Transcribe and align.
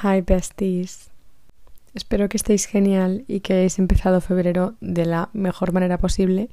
Hi 0.00 0.20
besties. 0.20 1.10
Espero 1.92 2.28
que 2.28 2.36
estéis 2.36 2.66
genial 2.66 3.24
y 3.26 3.40
que 3.40 3.54
hayáis 3.54 3.80
empezado 3.80 4.20
febrero 4.20 4.74
de 4.80 5.04
la 5.04 5.28
mejor 5.32 5.72
manera 5.72 5.98
posible. 5.98 6.50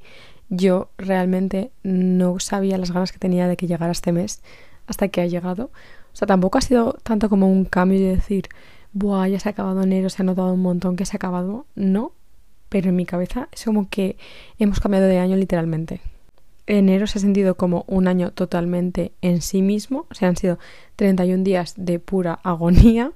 Yo 0.48 0.90
realmente 0.98 1.70
no 1.84 2.40
sabía 2.40 2.76
las 2.76 2.90
ganas 2.90 3.12
que 3.12 3.20
tenía 3.20 3.46
de 3.46 3.56
que 3.56 3.68
llegara 3.68 3.92
este 3.92 4.10
mes 4.10 4.42
hasta 4.88 5.06
que 5.06 5.20
ha 5.20 5.26
llegado. 5.26 5.70
O 6.12 6.16
sea, 6.16 6.26
tampoco 6.26 6.58
ha 6.58 6.60
sido 6.60 6.94
tanto 7.04 7.28
como 7.28 7.48
un 7.48 7.66
cambio 7.66 8.00
de 8.00 8.16
decir, 8.16 8.48
buah, 8.92 9.28
ya 9.28 9.38
se 9.38 9.48
ha 9.48 9.52
acabado 9.52 9.80
enero, 9.80 10.10
se 10.10 10.22
ha 10.22 10.24
notado 10.24 10.52
un 10.52 10.62
montón 10.62 10.96
que 10.96 11.06
se 11.06 11.14
ha 11.14 11.18
acabado. 11.18 11.66
No, 11.76 12.10
pero 12.68 12.88
en 12.88 12.96
mi 12.96 13.06
cabeza 13.06 13.48
es 13.52 13.64
como 13.64 13.88
que 13.88 14.16
hemos 14.58 14.80
cambiado 14.80 15.06
de 15.06 15.20
año 15.20 15.36
literalmente. 15.36 16.00
Enero 16.66 17.06
se 17.06 17.18
ha 17.18 17.20
sentido 17.20 17.56
como 17.56 17.84
un 17.86 18.08
año 18.08 18.32
totalmente 18.32 19.12
en 19.22 19.40
sí 19.40 19.62
mismo, 19.62 20.06
o 20.10 20.14
sea, 20.14 20.28
han 20.28 20.36
sido 20.36 20.58
31 20.96 21.44
días 21.44 21.74
de 21.76 21.98
pura 21.98 22.40
agonía, 22.42 23.12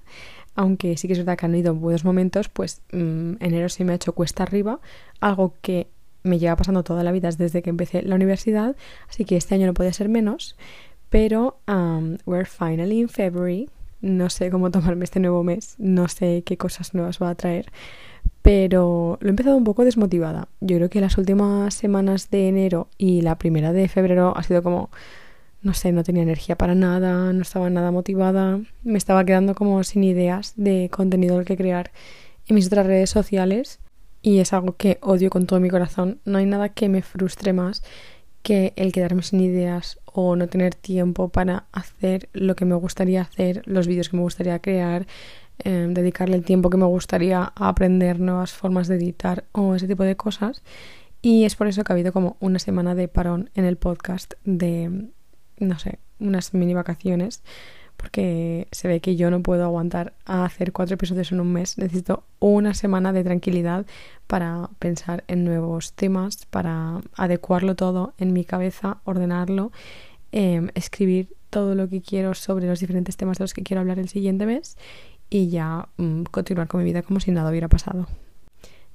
aunque 0.55 0.97
sí 0.97 1.09
que 1.09 1.15
es 1.15 1.19
verdad 1.19 1.37
que 1.37 1.47
han 1.47 1.55
ido 1.55 1.75
buenos 1.75 2.05
momentos, 2.05 2.49
pues 2.49 2.83
mm, 2.93 3.35
enero 3.41 3.69
se 3.69 3.85
me 3.85 3.93
ha 3.93 3.97
hecho 3.97 4.13
cuesta 4.13 4.45
arriba, 4.45 4.81
algo 5.21 5.55
que 5.63 5.89
me 6.23 6.39
lleva 6.39 6.57
pasando 6.57 6.85
toda 6.85 7.03
la 7.03 7.13
vida 7.13 7.31
desde 7.31 7.63
que 7.63 7.71
empecé 7.71 8.03
la 8.03 8.15
universidad, 8.15 8.77
así 9.09 9.25
que 9.25 9.37
este 9.37 9.55
año 9.55 9.67
no 9.67 9.75
puede 9.75 9.93
ser 9.93 10.09
menos, 10.09 10.57
pero 11.09 11.59
um, 11.67 12.19
we're 12.27 12.45
finally 12.45 13.01
in 13.01 13.09
February, 13.09 13.69
no 14.01 14.31
sé 14.31 14.51
cómo 14.51 14.71
tomarme 14.71 15.05
este 15.05 15.21
nuevo 15.21 15.43
mes, 15.43 15.75
no 15.79 16.09
sé 16.09 16.43
qué 16.45 16.57
cosas 16.57 16.95
nuevas 16.95 17.21
va 17.21 17.31
a 17.31 17.35
traer, 17.35 17.73
pero 18.43 19.19
lo 19.21 19.27
he 19.27 19.31
empezado 19.31 19.57
un 19.57 19.65
poco 19.65 19.85
desmotivada. 19.85 20.49
Yo 20.61 20.77
creo 20.77 20.91
que 20.91 21.01
las 21.01 21.19
últimas 21.19 21.75
semanas 21.75 22.31
de 22.31 22.49
enero 22.49 22.89
y 22.97 23.23
la 23.23 23.37
primera 23.39 23.73
de 23.73 23.89
febrero 23.89 24.33
ha 24.37 24.43
sido 24.43 24.63
como, 24.63 24.91
no 25.63 25.75
sé, 25.75 25.93
no 25.93 26.05
tenía 26.05 26.23
energía 26.23 26.57
para 26.57 26.75
nada, 26.75 27.33
no 27.33 27.43
estaba 27.43 27.69
nada 27.71 27.91
motivada, 27.91 28.61
me 28.83 28.99
estaba 28.99 29.25
quedando 29.25 29.55
como 29.55 29.83
sin 29.85 30.05
ideas 30.05 30.55
de 30.57 30.89
contenido 30.91 31.45
que 31.45 31.57
crear 31.57 31.91
en 32.47 32.55
mis 32.55 32.67
otras 32.67 32.87
redes 32.87 33.11
sociales 33.11 33.81
y 34.23 34.39
es 34.39 34.53
algo 34.53 34.77
que 34.77 34.99
odio 35.03 35.31
con 35.31 35.47
todo 35.47 35.61
mi 35.61 35.69
corazón. 35.69 36.21
No 36.25 36.39
hay 36.39 36.47
nada 36.47 36.71
que 36.71 36.89
me 36.89 37.03
frustre 37.03 37.53
más 37.53 37.83
que 38.43 38.73
el 38.77 38.93
quedarme 38.93 39.23
sin 39.23 39.41
ideas 39.41 39.99
o 40.07 40.35
no 40.35 40.49
tener 40.49 40.75
tiempo 40.75 41.29
para 41.29 41.67
hacer 41.73 42.29
lo 42.33 42.57
que 42.57 42.65
me 42.65 42.75
gustaría 42.75 43.21
hacer, 43.21 43.63
los 43.67 43.87
vídeos 43.87 44.09
que 44.09 44.17
me 44.17 44.23
gustaría 44.23 44.59
crear, 44.61 45.07
Em, 45.65 45.93
dedicarle 45.95 46.37
el 46.37 46.45
tiempo 46.45 46.71
que 46.71 46.77
me 46.77 46.87
gustaría 46.87 47.53
a 47.55 47.69
aprender 47.69 48.19
nuevas 48.19 48.53
formas 48.53 48.89
de 48.89 48.97
editar 48.97 49.45
o 49.53 49.75
ese 49.75 49.87
tipo 49.87 50.05
de 50.05 50.17
cosas. 50.17 50.63
Y 51.23 51.45
es 51.45 51.55
por 51.55 51.67
eso 51.67 51.85
que 51.85 51.93
ha 51.93 51.95
habido 51.95 52.13
como 52.13 52.37
una 52.41 52.59
semana 52.59 52.95
de 52.95 53.09
parón 53.09 53.51
en 53.55 53.65
el 53.65 53.77
podcast 53.77 54.35
de, 54.45 55.09
no 55.59 55.79
sé, 55.79 55.99
unas 56.19 56.55
mini 56.55 56.73
vacaciones, 56.73 57.43
porque 57.99 58.69
se 58.73 58.89
ve 58.89 59.01
que 59.01 59.17
yo 59.17 59.31
no 59.31 59.43
puedo 59.43 59.65
aguantar 59.65 60.15
a 60.25 60.47
hacer 60.47 60.73
cuatro 60.73 60.95
episodios 60.95 61.33
en 61.33 61.41
un 61.41 61.53
mes. 61.53 61.77
Necesito 61.77 62.25
una 62.39 62.73
semana 62.73 63.13
de 63.13 63.23
tranquilidad 63.23 63.85
para 64.27 64.71
pensar 64.79 65.25
en 65.29 65.45
nuevos 65.45 65.93
temas, 65.93 66.47
para 66.47 67.03
adecuarlo 67.15 67.75
todo 67.75 68.15
en 68.17 68.33
mi 68.33 68.47
cabeza, 68.47 69.03
ordenarlo, 69.05 69.73
em, 70.33 70.69
escribir 70.75 71.29
todo 71.51 71.75
lo 71.75 71.89
que 71.89 72.01
quiero 72.01 72.33
sobre 72.33 72.67
los 72.67 72.81
diferentes 72.81 73.19
temas 73.19 73.37
de 73.37 73.45
los 73.45 73.53
que 73.53 73.63
quiero 73.63 73.81
hablar 73.81 73.99
el 73.99 74.09
siguiente 74.09 74.47
mes 74.47 74.77
y 75.31 75.49
ya 75.49 75.89
mm, 75.97 76.25
continuar 76.25 76.69
con 76.69 76.81
mi 76.81 76.85
vida 76.85 77.03
como 77.03 77.21
si 77.21 77.31
nada 77.31 77.51
hubiera 77.51 77.69
pasado. 77.69 78.07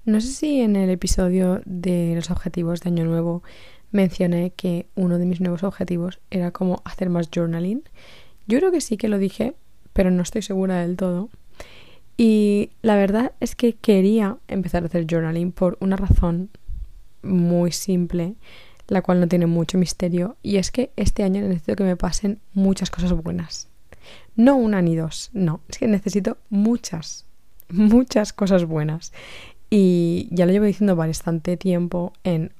No 0.04 0.22
sé 0.22 0.28
si 0.28 0.62
en 0.62 0.76
el 0.76 0.92
episodio 0.92 1.62
de 1.66 2.14
los 2.14 2.30
objetivos 2.30 2.82
de 2.82 2.90
Año 2.90 3.06
Nuevo 3.06 3.42
mencioné 3.92 4.52
que 4.52 4.88
uno 4.96 5.18
de 5.18 5.26
mis 5.26 5.42
nuevos 5.42 5.64
objetivos 5.64 6.20
era 6.30 6.52
como 6.52 6.82
hacer 6.86 7.10
más 7.10 7.30
journaling. 7.34 7.84
Yo 8.46 8.60
creo 8.60 8.72
que 8.72 8.82
sí 8.82 8.98
que 8.98 9.08
lo 9.08 9.18
dije, 9.18 9.56
pero 9.94 10.12
no 10.12 10.22
estoy 10.22 10.44
segura 10.44 10.82
del 10.82 10.98
todo. 10.98 11.30
Y 12.18 12.70
la 12.82 12.96
verdad 12.96 13.32
es 13.40 13.56
que 13.56 13.74
quería 13.74 14.38
empezar 14.48 14.84
a 14.84 14.88
hacer 14.88 15.08
journaling 15.10 15.52
por 15.52 15.78
una 15.80 15.96
razón 15.96 16.50
muy 17.24 17.72
simple, 17.72 18.36
la 18.88 19.02
cual 19.02 19.20
no 19.20 19.28
tiene 19.28 19.48
mucho 19.48 19.78
misterio, 19.78 20.38
y 20.44 20.58
es 20.58 20.70
que 20.70 20.92
este 20.96 21.24
año 21.24 21.42
necesito 21.42 21.76
que 21.76 21.84
me 21.84 21.98
pasen 21.98 22.40
muchas 22.54 22.92
cosas 22.92 23.12
buenas. 23.14 23.70
No 24.36 24.56
una 24.56 24.82
ni 24.82 24.96
dos, 24.96 25.30
no, 25.34 25.62
es 25.70 25.78
que 25.78 25.88
necesito 25.88 26.38
muchas, 26.50 27.26
muchas 27.70 28.34
cosas 28.34 28.66
buenas. 28.66 29.14
Y 29.70 30.28
ya 30.32 30.46
lo 30.46 30.52
llevo 30.52 30.66
diciendo 30.66 30.96
bastante 30.96 31.58
tiempo 31.58 32.14
en 32.24 32.52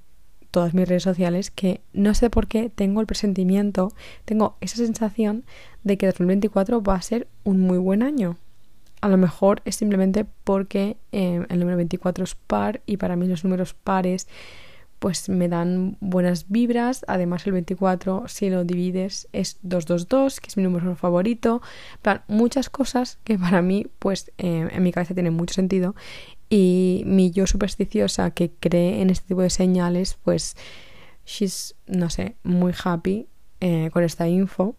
todas 0.56 0.74
mis 0.74 0.88
redes 0.88 1.04
sociales 1.04 1.52
que 1.52 1.82
no 1.92 2.14
sé 2.14 2.30
por 2.30 2.48
qué 2.48 2.70
tengo 2.70 3.02
el 3.02 3.08
presentimiento, 3.08 3.92
tengo 4.24 4.56
esa 4.62 4.78
sensación 4.78 5.44
de 5.84 5.98
que 5.98 6.06
2024 6.06 6.82
va 6.82 6.96
a 6.96 7.02
ser 7.02 7.28
un 7.44 7.60
muy 7.60 7.78
buen 7.78 8.02
año. 8.02 8.38
A 9.02 9.10
lo 9.10 9.18
mejor 9.18 9.62
es 9.66 9.76
simplemente 9.76 10.26
porque 10.46 10.96
eh, 11.12 11.46
el 11.50 11.60
número 11.60 11.76
24 11.76 12.24
es 12.24 12.36
par 12.36 12.82
y 12.86 12.96
para 12.96 13.18
mí 13.18 13.28
los 13.28 13.44
números 13.44 13.74
pares 13.74 14.30
pues 15.00 15.30
me 15.30 15.48
dan 15.48 15.98
buenas 16.00 16.50
vibras. 16.50 17.06
Además, 17.08 17.46
el 17.46 17.54
24, 17.54 18.26
si 18.28 18.50
lo 18.50 18.64
divides, 18.64 19.28
es 19.34 19.58
222, 19.62 20.40
que 20.40 20.48
es 20.48 20.58
mi 20.58 20.64
número 20.64 20.96
favorito. 20.96 21.62
Plan, 22.02 22.24
muchas 22.28 22.70
cosas 22.70 23.20
que 23.24 23.38
para 23.38 23.62
mí, 23.62 23.88
pues 24.00 24.32
eh, 24.38 24.68
en 24.72 24.84
mi 24.84 24.92
cabeza 24.92 25.14
tienen 25.14 25.34
mucho 25.34 25.54
sentido. 25.54 25.96
Y 26.50 27.04
mi 27.06 27.32
yo 27.32 27.48
supersticiosa 27.48 28.32
que 28.32 28.52
cree 28.52 29.02
en 29.02 29.10
este 29.10 29.28
tipo 29.30 29.42
de 29.42 29.50
señales, 29.50 30.18
pues 30.24 30.56
she's, 31.26 31.76
no 31.88 32.10
sé, 32.10 32.36
muy 32.44 32.74
happy 32.84 33.28
eh, 33.60 33.90
con 33.92 34.04
esta 34.04 34.28
info. 34.28 34.76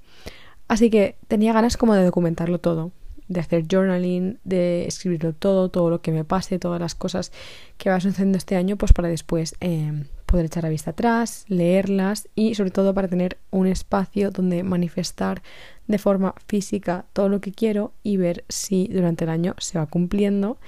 Así 0.68 0.90
que 0.90 1.16
tenía 1.28 1.52
ganas 1.52 1.76
como 1.76 1.94
de 1.94 2.04
documentarlo 2.04 2.58
todo 2.58 2.92
de 3.28 3.40
hacer 3.40 3.64
journaling, 3.70 4.38
de 4.44 4.86
escribirlo 4.86 5.32
todo, 5.32 5.68
todo 5.68 5.90
lo 5.90 6.00
que 6.00 6.12
me 6.12 6.24
pase, 6.24 6.58
todas 6.58 6.80
las 6.80 6.94
cosas 6.94 7.32
que 7.78 7.90
va 7.90 8.00
sucediendo 8.00 8.38
este 8.38 8.56
año, 8.56 8.76
pues 8.76 8.92
para 8.92 9.08
después 9.08 9.56
eh, 9.60 10.04
poder 10.26 10.46
echar 10.46 10.64
la 10.64 10.68
vista 10.68 10.90
atrás, 10.90 11.44
leerlas 11.48 12.28
y 12.34 12.54
sobre 12.54 12.70
todo 12.70 12.94
para 12.94 13.08
tener 13.08 13.38
un 13.50 13.66
espacio 13.66 14.30
donde 14.30 14.62
manifestar 14.62 15.42
de 15.86 15.98
forma 15.98 16.34
física 16.46 17.06
todo 17.12 17.28
lo 17.28 17.40
que 17.40 17.52
quiero 17.52 17.92
y 18.02 18.16
ver 18.16 18.44
si 18.48 18.88
durante 18.88 19.24
el 19.24 19.30
año 19.30 19.54
se 19.58 19.78
va 19.78 19.86
cumpliendo. 19.86 20.58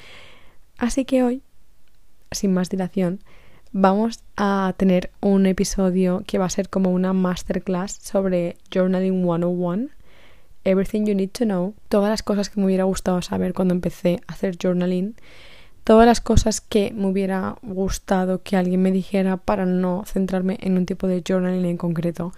Así 0.79 1.05
que 1.05 1.23
hoy, 1.23 1.43
sin 2.31 2.53
más 2.55 2.71
dilación, 2.71 3.21
vamos 3.73 4.23
a 4.37 4.75
tener 4.77 5.11
un 5.21 5.47
episodio 5.47 6.23
que 6.27 6.39
va 6.39 6.47
a 6.47 6.51
ser 6.51 6.69
como 6.69 6.91
una 6.91 7.13
masterclass 7.13 7.99
sobre 8.03 8.57
Journaling 8.73 9.23
101 9.23 9.89
Everything 10.65 11.07
You 11.07 11.15
Need 11.15 11.31
to 11.31 11.45
Know, 11.45 11.75
todas 11.89 12.11
las 12.11 12.23
cosas 12.23 12.51
que 12.51 12.61
me 12.61 12.67
hubiera 12.67 12.85
gustado 12.85 13.23
saber 13.23 13.55
cuando 13.55 13.75
empecé 13.75 14.21
a 14.27 14.33
hacer 14.33 14.57
journaling, 14.61 15.15
todas 15.85 16.07
las 16.07 16.21
cosas 16.21 16.61
que 16.61 16.93
me 16.95 17.07
hubiera 17.07 17.57
gustado 17.63 18.43
que 18.43 18.57
alguien 18.57 18.83
me 18.83 18.93
dijera 18.93 19.37
para 19.37 19.65
no 19.65 20.05
centrarme 20.07 20.59
en 20.61 20.77
un 20.77 20.87
tipo 20.87 21.07
de 21.07 21.23
journaling 21.27 21.65
en 21.65 21.77
concreto 21.77 22.33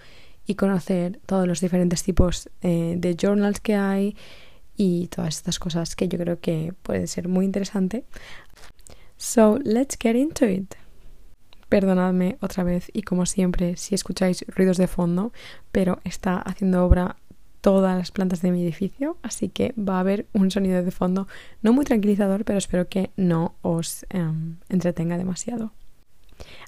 y 0.45 0.55
conocer 0.55 1.19
todos 1.25 1.47
los 1.47 1.61
diferentes 1.61 2.03
tipos 2.03 2.49
eh, 2.61 2.95
de 2.97 3.15
journals 3.19 3.59
que 3.59 3.75
hay 3.75 4.15
y 4.75 5.07
todas 5.07 5.37
estas 5.37 5.59
cosas 5.59 5.95
que 5.95 6.07
yo 6.07 6.17
creo 6.17 6.39
que 6.39 6.73
puede 6.81 7.07
ser 7.07 7.27
muy 7.27 7.45
interesante. 7.45 8.05
So, 9.17 9.59
let's 9.63 9.97
get 9.99 10.15
into 10.15 10.45
it. 10.45 10.73
Perdonadme 11.69 12.37
otra 12.41 12.63
vez 12.63 12.89
y 12.91 13.03
como 13.03 13.25
siempre 13.25 13.77
si 13.77 13.95
escucháis 13.95 14.43
ruidos 14.47 14.77
de 14.77 14.87
fondo, 14.87 15.31
pero 15.71 15.99
está 16.03 16.37
haciendo 16.37 16.83
obra 16.83 17.17
todas 17.61 17.97
las 17.97 18.11
plantas 18.11 18.41
de 18.41 18.51
mi 18.51 18.63
edificio, 18.63 19.17
así 19.21 19.49
que 19.49 19.73
va 19.77 19.97
a 19.97 19.99
haber 20.01 20.25
un 20.33 20.51
sonido 20.51 20.83
de 20.83 20.91
fondo 20.91 21.27
no 21.61 21.73
muy 21.73 21.85
tranquilizador, 21.85 22.43
pero 22.43 22.57
espero 22.57 22.89
que 22.89 23.11
no 23.15 23.55
os 23.61 24.05
em, 24.09 24.57
entretenga 24.69 25.17
demasiado. 25.17 25.71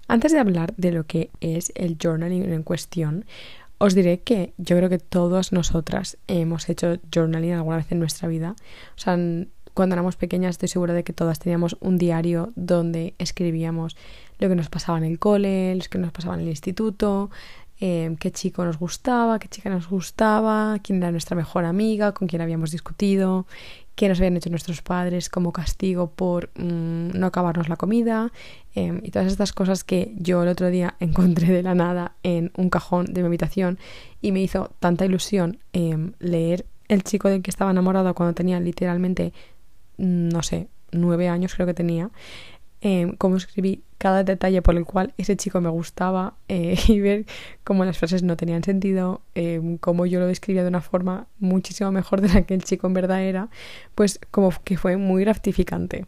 Antes 0.07 0.31
de 0.31 0.39
hablar 0.39 0.73
de 0.77 0.91
lo 0.91 1.05
que 1.05 1.31
es 1.41 1.71
el 1.75 1.97
journaling 2.01 2.51
en 2.51 2.63
cuestión, 2.63 3.25
os 3.79 3.95
diré 3.95 4.21
que 4.21 4.53
yo 4.57 4.77
creo 4.77 4.89
que 4.89 4.99
todas 4.99 5.51
nosotras 5.51 6.17
hemos 6.27 6.69
hecho 6.69 6.99
journaling 7.13 7.53
alguna 7.53 7.77
vez 7.77 7.91
en 7.91 7.99
nuestra 7.99 8.27
vida. 8.27 8.55
O 8.95 8.99
sea, 8.99 9.17
cuando 9.73 9.95
éramos 9.95 10.15
pequeñas 10.15 10.51
estoy 10.51 10.69
segura 10.69 10.93
de 10.93 11.03
que 11.03 11.13
todas 11.13 11.39
teníamos 11.39 11.75
un 11.79 11.97
diario 11.97 12.53
donde 12.55 13.15
escribíamos 13.17 13.97
lo 14.39 14.47
que 14.49 14.55
nos 14.55 14.69
pasaba 14.69 14.97
en 14.97 15.03
el 15.03 15.19
cole, 15.19 15.75
lo 15.75 15.83
que 15.89 15.97
nos 15.97 16.11
pasaba 16.11 16.35
en 16.35 16.41
el 16.41 16.49
instituto, 16.49 17.31
Em, 17.85 18.15
qué 18.15 18.31
chico 18.31 18.63
nos 18.63 18.79
gustaba, 18.79 19.39
qué 19.39 19.49
chica 19.49 19.69
nos 19.69 19.89
gustaba, 19.89 20.79
quién 20.81 20.99
era 20.99 21.11
nuestra 21.11 21.35
mejor 21.35 21.65
amiga, 21.65 22.13
con 22.13 22.29
quién 22.29 22.41
habíamos 22.41 22.71
discutido, 22.71 23.45
qué 23.95 24.07
nos 24.07 24.19
habían 24.19 24.37
hecho 24.37 24.49
nuestros 24.49 24.81
padres 24.81 25.27
como 25.27 25.51
castigo 25.51 26.09
por 26.09 26.49
mm, 26.55 27.09
no 27.13 27.27
acabarnos 27.27 27.67
la 27.67 27.75
comida 27.75 28.31
em, 28.73 29.01
y 29.03 29.11
todas 29.11 29.27
estas 29.27 29.51
cosas 29.51 29.83
que 29.83 30.13
yo 30.17 30.43
el 30.43 30.47
otro 30.47 30.69
día 30.69 30.95
encontré 31.01 31.49
de 31.49 31.61
la 31.61 31.75
nada 31.75 32.15
en 32.23 32.53
un 32.55 32.69
cajón 32.69 33.07
de 33.07 33.19
mi 33.19 33.27
habitación 33.27 33.77
y 34.21 34.31
me 34.31 34.41
hizo 34.41 34.71
tanta 34.79 35.03
ilusión 35.03 35.59
em, 35.73 36.13
leer 36.19 36.65
el 36.87 37.03
chico 37.03 37.27
del 37.27 37.41
que 37.41 37.51
estaba 37.51 37.71
enamorado 37.71 38.15
cuando 38.15 38.33
tenía 38.33 38.61
literalmente, 38.61 39.33
mm, 39.97 40.29
no 40.29 40.41
sé, 40.41 40.69
nueve 40.93 41.27
años 41.27 41.53
creo 41.53 41.67
que 41.67 41.73
tenía 41.73 42.11
em, 42.83 43.15
cómo 43.15 43.37
escribí 43.37 43.81
cada 43.97 44.25
detalle 44.25 44.61
por 44.61 44.75
el 44.75 44.83
cual 44.83 45.13
ese 45.17 45.37
chico 45.37 45.61
me 45.61 45.69
gustaba 45.69 46.33
eh, 46.49 46.75
y 46.89 46.99
ver 46.99 47.25
cómo 47.63 47.85
las 47.85 47.97
frases 47.97 48.23
no 48.23 48.35
tenían 48.35 48.61
sentido, 48.61 49.21
em, 49.35 49.77
cómo 49.77 50.05
yo 50.05 50.19
lo 50.19 50.27
describía 50.27 50.63
de 50.63 50.67
una 50.67 50.81
forma 50.81 51.27
muchísimo 51.39 51.91
mejor 51.91 52.19
de 52.19 52.27
la 52.27 52.41
que 52.41 52.53
el 52.53 52.63
chico 52.65 52.85
en 52.87 52.93
verdad 52.93 53.23
era, 53.23 53.49
pues 53.95 54.19
como 54.31 54.51
que 54.65 54.77
fue 54.77 54.97
muy 54.97 55.23
gratificante. 55.23 56.05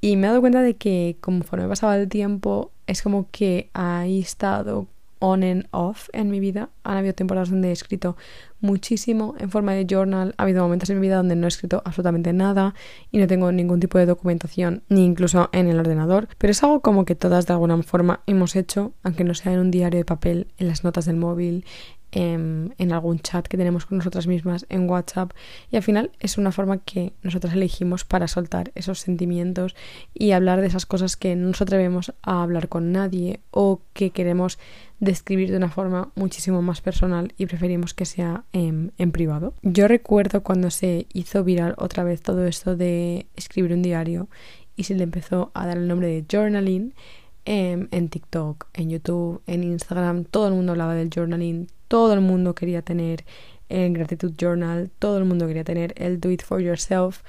Y 0.00 0.16
me 0.16 0.26
he 0.26 0.30
dado 0.30 0.40
cuenta 0.40 0.62
de 0.62 0.74
que 0.74 1.16
conforme 1.20 1.68
pasaba 1.68 1.96
el 1.96 2.08
tiempo, 2.08 2.72
es 2.88 3.02
como 3.02 3.28
que 3.30 3.70
ha 3.72 4.04
estado 4.06 4.88
on 5.22 5.44
and 5.44 5.66
off 5.70 6.08
en 6.12 6.30
mi 6.30 6.40
vida. 6.40 6.68
Han 6.82 6.96
habido 6.96 7.14
temporadas 7.14 7.50
donde 7.50 7.68
he 7.68 7.72
escrito 7.72 8.16
muchísimo 8.60 9.34
en 9.38 9.50
forma 9.50 9.72
de 9.72 9.86
journal. 9.88 10.34
Ha 10.36 10.42
habido 10.42 10.62
momentos 10.62 10.90
en 10.90 11.00
mi 11.00 11.06
vida 11.06 11.16
donde 11.16 11.36
no 11.36 11.46
he 11.46 11.48
escrito 11.48 11.80
absolutamente 11.84 12.32
nada 12.32 12.74
y 13.10 13.18
no 13.18 13.26
tengo 13.26 13.52
ningún 13.52 13.78
tipo 13.78 13.98
de 13.98 14.06
documentación, 14.06 14.82
ni 14.88 15.04
incluso 15.04 15.48
en 15.52 15.68
el 15.68 15.78
ordenador. 15.78 16.28
Pero 16.38 16.50
es 16.50 16.62
algo 16.62 16.80
como 16.80 17.04
que 17.04 17.14
todas 17.14 17.46
de 17.46 17.52
alguna 17.52 17.80
forma 17.82 18.20
hemos 18.26 18.56
hecho, 18.56 18.94
aunque 19.04 19.24
no 19.24 19.34
sea 19.34 19.52
en 19.52 19.60
un 19.60 19.70
diario 19.70 19.98
de 19.98 20.04
papel, 20.04 20.48
en 20.58 20.66
las 20.66 20.82
notas 20.82 21.04
del 21.04 21.16
móvil, 21.16 21.64
en, 22.12 22.74
en, 22.78 22.92
algún 22.92 23.18
chat 23.18 23.46
que 23.46 23.56
tenemos 23.56 23.86
con 23.86 23.98
nosotras 23.98 24.26
mismas, 24.26 24.66
en 24.68 24.88
WhatsApp. 24.88 25.32
Y 25.70 25.76
al 25.76 25.82
final 25.82 26.10
es 26.20 26.38
una 26.38 26.52
forma 26.52 26.78
que 26.78 27.12
nosotras 27.22 27.54
elegimos 27.54 28.04
para 28.04 28.28
soltar 28.28 28.70
esos 28.74 29.00
sentimientos 29.00 29.74
y 30.14 30.32
hablar 30.32 30.60
de 30.60 30.68
esas 30.68 30.86
cosas 30.86 31.16
que 31.16 31.34
no 31.34 31.48
nos 31.48 31.62
atrevemos 31.62 32.12
a 32.22 32.42
hablar 32.42 32.68
con 32.68 32.92
nadie 32.92 33.40
o 33.50 33.80
que 33.94 34.10
queremos 34.10 34.58
describir 35.00 35.50
de 35.50 35.56
una 35.56 35.68
forma 35.68 36.12
muchísimo 36.14 36.62
más 36.62 36.80
personal 36.80 37.34
y 37.36 37.46
preferimos 37.46 37.92
que 37.92 38.04
sea 38.04 38.44
en, 38.52 38.92
en 38.98 39.10
privado. 39.10 39.54
Yo 39.62 39.88
recuerdo 39.88 40.44
cuando 40.44 40.70
se 40.70 41.06
hizo 41.12 41.42
viral 41.42 41.74
otra 41.76 42.04
vez 42.04 42.22
todo 42.22 42.46
esto 42.46 42.76
de 42.76 43.26
escribir 43.34 43.72
un 43.72 43.82
diario 43.82 44.28
y 44.76 44.84
se 44.84 44.94
le 44.94 45.02
empezó 45.02 45.50
a 45.54 45.66
dar 45.66 45.76
el 45.78 45.88
nombre 45.88 46.08
de 46.08 46.24
journaling. 46.30 46.94
En, 47.44 47.88
en, 47.90 48.08
TikTok, 48.08 48.68
en 48.72 48.90
YouTube, 48.90 49.42
en 49.48 49.64
Instagram, 49.64 50.22
todo 50.22 50.46
el 50.46 50.54
mundo 50.54 50.70
hablaba 50.70 50.94
del 50.94 51.10
journaling, 51.12 51.66
todo 51.92 52.14
el 52.14 52.22
mundo 52.22 52.54
quería 52.54 52.80
tener 52.80 53.22
el 53.68 53.92
Gratitude 53.92 54.32
Journal, 54.38 54.90
todo 54.98 55.18
el 55.18 55.26
mundo 55.26 55.46
quería 55.46 55.62
tener 55.62 55.92
el 55.98 56.20
Do 56.20 56.30
It 56.30 56.42
For 56.42 56.58
Yourself, 56.58 57.20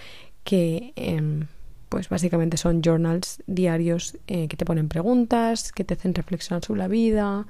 que 0.46 0.94
eh, 0.96 1.46
pues 1.90 2.08
básicamente 2.08 2.56
son 2.56 2.82
journals 2.82 3.44
diarios 3.46 4.18
eh, 4.28 4.48
que 4.48 4.56
te 4.56 4.64
ponen 4.64 4.88
preguntas, 4.88 5.74
que 5.74 5.84
te 5.84 5.96
hacen 5.96 6.16
reflexionar 6.16 6.64
sobre 6.64 6.80
la 6.80 6.88
vida 6.88 7.46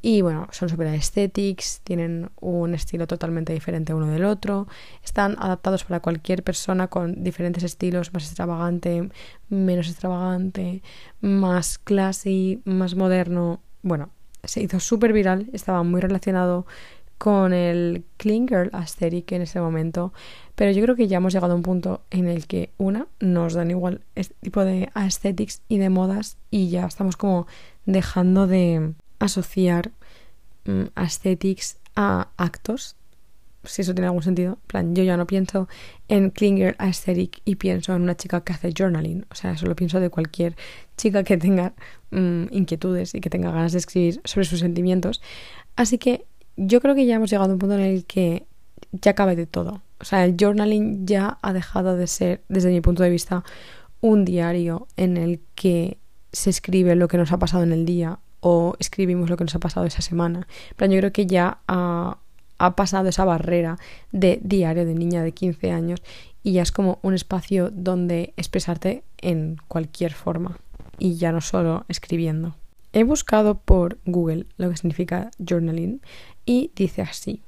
y 0.00 0.22
bueno, 0.22 0.46
son 0.52 0.68
super 0.68 0.86
aesthetics, 0.86 1.80
tienen 1.82 2.30
un 2.40 2.72
estilo 2.74 3.08
totalmente 3.08 3.52
diferente 3.52 3.92
uno 3.92 4.06
del 4.06 4.24
otro, 4.24 4.68
están 5.02 5.34
adaptados 5.40 5.82
para 5.82 5.98
cualquier 5.98 6.44
persona 6.44 6.86
con 6.86 7.24
diferentes 7.24 7.64
estilos, 7.64 8.14
más 8.14 8.26
extravagante, 8.26 9.10
menos 9.48 9.88
extravagante, 9.88 10.84
más 11.20 11.78
classy, 11.78 12.62
más 12.64 12.94
moderno. 12.94 13.60
Bueno, 13.82 14.10
se 14.46 14.62
hizo 14.62 14.80
súper 14.80 15.12
viral, 15.12 15.48
estaba 15.52 15.82
muy 15.82 16.00
relacionado 16.00 16.66
con 17.18 17.52
el 17.52 18.04
Clean 18.16 18.46
Girl 18.46 18.70
Aesthetic 18.72 19.32
en 19.32 19.42
ese 19.42 19.60
momento, 19.60 20.12
pero 20.54 20.72
yo 20.72 20.82
creo 20.82 20.96
que 20.96 21.08
ya 21.08 21.18
hemos 21.18 21.32
llegado 21.32 21.52
a 21.52 21.56
un 21.56 21.62
punto 21.62 22.02
en 22.10 22.28
el 22.28 22.46
que, 22.46 22.70
una, 22.76 23.06
nos 23.20 23.54
dan 23.54 23.70
igual 23.70 24.02
este 24.14 24.34
tipo 24.40 24.64
de 24.64 24.90
aesthetics 24.94 25.62
y 25.68 25.78
de 25.78 25.90
modas 25.90 26.36
y 26.50 26.68
ya 26.68 26.86
estamos 26.86 27.16
como 27.16 27.46
dejando 27.86 28.46
de 28.46 28.94
asociar 29.18 29.90
um, 30.66 30.88
aesthetics 30.94 31.78
a 31.96 32.28
actos, 32.36 32.96
si 33.64 33.82
eso 33.82 33.94
tiene 33.94 34.06
algún 34.06 34.22
sentido. 34.22 34.54
En 34.54 34.66
plan, 34.66 34.94
yo 34.94 35.02
ya 35.04 35.16
no 35.16 35.26
pienso 35.26 35.68
en 36.08 36.30
Clean 36.30 36.56
Girl 36.56 36.76
Aesthetic 36.78 37.40
y 37.44 37.56
pienso 37.56 37.94
en 37.94 38.02
una 38.02 38.16
chica 38.16 38.42
que 38.42 38.52
hace 38.52 38.72
journaling. 38.76 39.24
O 39.30 39.34
sea, 39.34 39.52
eso 39.52 39.66
lo 39.66 39.76
pienso 39.76 40.00
de 40.00 40.10
cualquier 40.10 40.56
chica 40.96 41.24
que 41.24 41.36
tenga 41.38 41.72
um, 42.14 42.46
inquietudes 42.50 43.14
y 43.14 43.20
que 43.20 43.30
tenga 43.30 43.50
ganas 43.50 43.72
de 43.72 43.78
escribir 43.78 44.20
sobre 44.24 44.46
sus 44.46 44.60
sentimientos. 44.60 45.20
Así 45.76 45.98
que 45.98 46.24
yo 46.56 46.80
creo 46.80 46.94
que 46.94 47.06
ya 47.06 47.16
hemos 47.16 47.30
llegado 47.30 47.50
a 47.50 47.52
un 47.52 47.58
punto 47.58 47.74
en 47.74 47.82
el 47.82 48.04
que 48.04 48.46
ya 48.92 49.14
cabe 49.14 49.36
de 49.36 49.46
todo. 49.46 49.82
O 50.00 50.04
sea, 50.04 50.24
el 50.24 50.36
journaling 50.38 51.06
ya 51.06 51.38
ha 51.42 51.52
dejado 51.52 51.96
de 51.96 52.06
ser, 52.06 52.42
desde 52.48 52.70
mi 52.70 52.80
punto 52.80 53.02
de 53.02 53.10
vista, 53.10 53.44
un 54.00 54.24
diario 54.24 54.86
en 54.96 55.16
el 55.16 55.40
que 55.54 55.98
se 56.32 56.50
escribe 56.50 56.94
lo 56.94 57.08
que 57.08 57.16
nos 57.16 57.32
ha 57.32 57.38
pasado 57.38 57.62
en 57.62 57.72
el 57.72 57.86
día 57.86 58.18
o 58.40 58.74
escribimos 58.78 59.30
lo 59.30 59.36
que 59.36 59.44
nos 59.44 59.54
ha 59.54 59.60
pasado 59.60 59.86
esa 59.86 60.02
semana. 60.02 60.46
Pero 60.76 60.92
yo 60.92 60.98
creo 60.98 61.12
que 61.12 61.26
ya 61.26 61.58
ha, 61.66 62.18
ha 62.58 62.76
pasado 62.76 63.08
esa 63.08 63.24
barrera 63.24 63.78
de 64.12 64.40
diario 64.42 64.84
de 64.84 64.94
niña 64.94 65.22
de 65.22 65.32
15 65.32 65.70
años 65.70 66.02
y 66.42 66.52
ya 66.52 66.62
es 66.62 66.70
como 66.70 66.98
un 67.02 67.14
espacio 67.14 67.70
donde 67.70 68.34
expresarte 68.36 69.02
en 69.18 69.56
cualquier 69.68 70.12
forma 70.12 70.58
y 70.98 71.16
ya 71.16 71.32
no 71.32 71.40
solo 71.40 71.84
escribiendo. 71.88 72.56
He 72.92 73.04
buscado 73.04 73.58
por 73.58 73.98
Google 74.04 74.46
lo 74.56 74.70
que 74.70 74.76
significa 74.76 75.30
journaling 75.38 76.00
y 76.46 76.70
dice 76.76 77.02
así. 77.02 77.42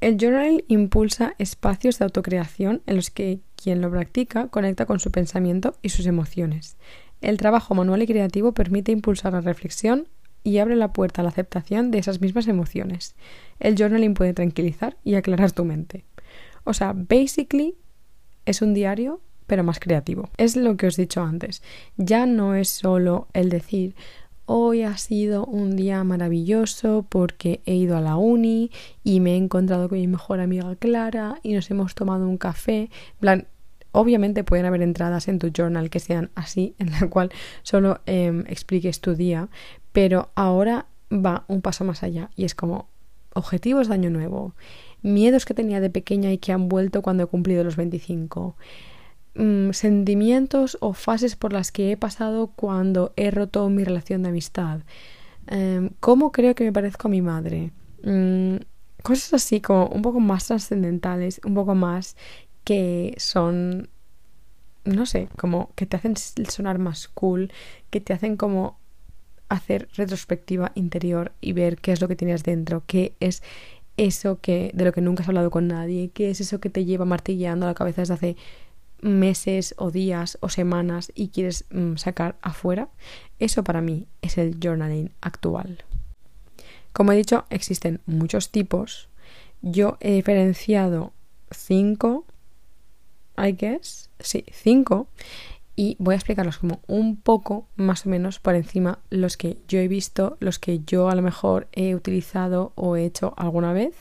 El 0.00 0.18
journal 0.18 0.64
impulsa 0.68 1.34
espacios 1.38 1.98
de 1.98 2.04
autocreación 2.04 2.82
en 2.86 2.96
los 2.96 3.10
que 3.10 3.40
quien 3.56 3.80
lo 3.80 3.90
practica 3.90 4.48
conecta 4.48 4.84
con 4.84 5.00
su 5.00 5.10
pensamiento 5.10 5.76
y 5.80 5.88
sus 5.88 6.06
emociones. 6.06 6.76
El 7.22 7.38
trabajo 7.38 7.74
manual 7.74 8.02
y 8.02 8.06
creativo 8.06 8.52
permite 8.52 8.92
impulsar 8.92 9.32
la 9.32 9.40
reflexión 9.40 10.08
y 10.42 10.58
abre 10.58 10.76
la 10.76 10.92
puerta 10.92 11.22
a 11.22 11.24
la 11.24 11.30
aceptación 11.30 11.90
de 11.90 11.98
esas 11.98 12.20
mismas 12.20 12.48
emociones. 12.48 13.14
El 13.60 13.76
journaling 13.76 14.12
puede 14.12 14.34
tranquilizar 14.34 14.98
y 15.04 15.14
aclarar 15.14 15.52
tu 15.52 15.64
mente. 15.64 16.04
O 16.64 16.74
sea, 16.74 16.92
basically 16.94 17.76
es 18.44 18.60
un 18.60 18.74
diario 18.74 19.22
pero 19.46 19.64
más 19.64 19.80
creativo. 19.80 20.30
Es 20.36 20.56
lo 20.56 20.76
que 20.76 20.86
os 20.86 20.98
he 20.98 21.02
dicho 21.02 21.22
antes. 21.22 21.62
Ya 21.96 22.26
no 22.26 22.54
es 22.54 22.68
solo 22.68 23.28
el 23.32 23.48
decir, 23.48 23.94
Hoy 24.46 24.82
ha 24.82 24.98
sido 24.98 25.46
un 25.46 25.74
día 25.74 26.04
maravilloso 26.04 27.06
porque 27.08 27.62
he 27.64 27.76
ido 27.76 27.96
a 27.96 28.02
la 28.02 28.16
uni 28.16 28.70
y 29.02 29.20
me 29.20 29.32
he 29.32 29.36
encontrado 29.38 29.88
con 29.88 29.98
mi 29.98 30.06
mejor 30.06 30.40
amiga 30.40 30.76
Clara 30.76 31.38
y 31.42 31.54
nos 31.54 31.70
hemos 31.70 31.94
tomado 31.94 32.28
un 32.28 32.36
café. 32.36 32.90
plan, 33.20 33.46
obviamente 33.92 34.44
pueden 34.44 34.66
haber 34.66 34.82
entradas 34.82 35.28
en 35.28 35.38
tu 35.38 35.50
journal 35.50 35.88
que 35.88 35.98
sean 35.98 36.30
así, 36.34 36.74
en 36.78 36.90
la 36.90 37.08
cual 37.08 37.30
solo 37.62 38.00
em, 38.04 38.44
expliques 38.46 39.00
tu 39.00 39.14
día, 39.14 39.48
pero 39.92 40.30
ahora 40.34 40.88
va 41.10 41.46
un 41.48 41.62
paso 41.62 41.84
más 41.84 42.02
allá 42.02 42.28
y 42.36 42.44
es 42.44 42.54
como 42.54 42.88
objetivos 43.32 43.88
de 43.88 43.94
año 43.94 44.10
nuevo, 44.10 44.54
miedos 45.00 45.46
que 45.46 45.54
tenía 45.54 45.80
de 45.80 45.88
pequeña 45.88 46.30
y 46.32 46.38
que 46.38 46.52
han 46.52 46.68
vuelto 46.68 47.00
cuando 47.00 47.22
he 47.22 47.26
cumplido 47.26 47.64
los 47.64 47.76
25 47.76 48.56
Mm, 49.36 49.72
sentimientos 49.72 50.78
o 50.80 50.92
fases 50.92 51.34
por 51.34 51.52
las 51.52 51.72
que 51.72 51.90
he 51.90 51.96
pasado 51.96 52.52
cuando 52.54 53.12
he 53.16 53.32
roto 53.32 53.68
mi 53.68 53.82
relación 53.82 54.22
de 54.22 54.28
amistad. 54.28 54.82
Em, 55.48 55.90
¿Cómo 56.00 56.30
creo 56.32 56.54
que 56.54 56.64
me 56.64 56.72
parezco 56.72 57.08
a 57.08 57.10
mi 57.10 57.20
madre? 57.20 57.72
Mm, 58.04 58.56
cosas 59.02 59.34
así 59.34 59.60
como 59.60 59.88
un 59.88 60.02
poco 60.02 60.20
más 60.20 60.46
trascendentales, 60.46 61.40
un 61.44 61.54
poco 61.54 61.74
más 61.74 62.16
que 62.64 63.14
son, 63.18 63.88
no 64.84 65.04
sé, 65.06 65.28
como 65.36 65.70
que 65.74 65.86
te 65.86 65.96
hacen 65.96 66.16
sonar 66.16 66.78
más 66.78 67.08
cool, 67.08 67.52
que 67.90 68.00
te 68.00 68.12
hacen 68.12 68.36
como 68.36 68.78
hacer 69.48 69.88
retrospectiva 69.96 70.72
interior 70.74 71.32
y 71.40 71.52
ver 71.52 71.76
qué 71.78 71.92
es 71.92 72.00
lo 72.00 72.08
que 72.08 72.16
tienes 72.16 72.44
dentro, 72.44 72.84
qué 72.86 73.14
es 73.20 73.42
eso 73.96 74.40
que 74.40 74.70
de 74.74 74.84
lo 74.84 74.92
que 74.92 75.00
nunca 75.00 75.22
has 75.22 75.28
hablado 75.28 75.50
con 75.50 75.68
nadie, 75.68 76.10
qué 76.14 76.30
es 76.30 76.40
eso 76.40 76.60
que 76.60 76.70
te 76.70 76.84
lleva 76.84 77.04
martilleando 77.04 77.66
la 77.66 77.74
cabeza 77.74 78.02
desde 78.02 78.14
hace 78.14 78.36
meses 79.04 79.74
o 79.78 79.90
días 79.90 80.38
o 80.40 80.48
semanas 80.48 81.12
y 81.14 81.28
quieres 81.28 81.66
mm, 81.70 81.96
sacar 81.96 82.36
afuera, 82.42 82.88
eso 83.38 83.62
para 83.62 83.82
mí 83.82 84.06
es 84.22 84.38
el 84.38 84.58
journaling 84.60 85.12
actual. 85.20 85.84
Como 86.92 87.12
he 87.12 87.16
dicho, 87.16 87.44
existen 87.50 88.00
muchos 88.06 88.50
tipos. 88.50 89.08
Yo 89.62 89.98
he 90.00 90.12
diferenciado 90.12 91.12
cinco, 91.50 92.24
I 93.36 93.52
guess, 93.52 94.10
sí, 94.20 94.44
cinco, 94.52 95.08
y 95.76 95.96
voy 95.98 96.14
a 96.14 96.16
explicarlos 96.16 96.58
como 96.58 96.80
un 96.86 97.16
poco 97.16 97.66
más 97.76 98.06
o 98.06 98.08
menos 98.08 98.38
por 98.38 98.54
encima 98.54 99.00
los 99.10 99.36
que 99.36 99.58
yo 99.66 99.80
he 99.80 99.88
visto, 99.88 100.36
los 100.40 100.58
que 100.58 100.80
yo 100.86 101.08
a 101.08 101.14
lo 101.14 101.22
mejor 101.22 101.68
he 101.72 101.94
utilizado 101.94 102.72
o 102.76 102.96
he 102.96 103.04
hecho 103.04 103.34
alguna 103.36 103.72
vez 103.72 103.94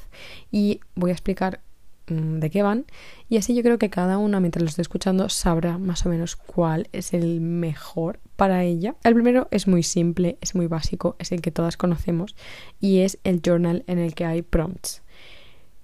y 0.51 0.81
voy 0.95 1.09
a 1.09 1.13
explicar 1.13 1.61
de 2.07 2.49
qué 2.49 2.63
van 2.63 2.85
y 3.29 3.37
así 3.37 3.55
yo 3.55 3.63
creo 3.63 3.77
que 3.77 3.89
cada 3.89 4.17
una 4.17 4.39
mientras 4.39 4.63
lo 4.63 4.69
esté 4.69 4.81
escuchando 4.81 5.29
sabrá 5.29 5.77
más 5.77 6.05
o 6.05 6.09
menos 6.09 6.35
cuál 6.35 6.87
es 6.91 7.13
el 7.13 7.41
mejor 7.41 8.19
para 8.35 8.63
ella. 8.63 8.95
El 9.03 9.13
primero 9.13 9.47
es 9.51 9.67
muy 9.67 9.83
simple, 9.83 10.37
es 10.41 10.55
muy 10.55 10.67
básico, 10.67 11.15
es 11.19 11.31
el 11.31 11.41
que 11.41 11.51
todas 11.51 11.77
conocemos 11.77 12.35
y 12.79 12.99
es 12.99 13.19
el 13.23 13.41
journal 13.41 13.83
en 13.87 13.99
el 13.99 14.15
que 14.15 14.25
hay 14.25 14.41
prompts. 14.41 15.01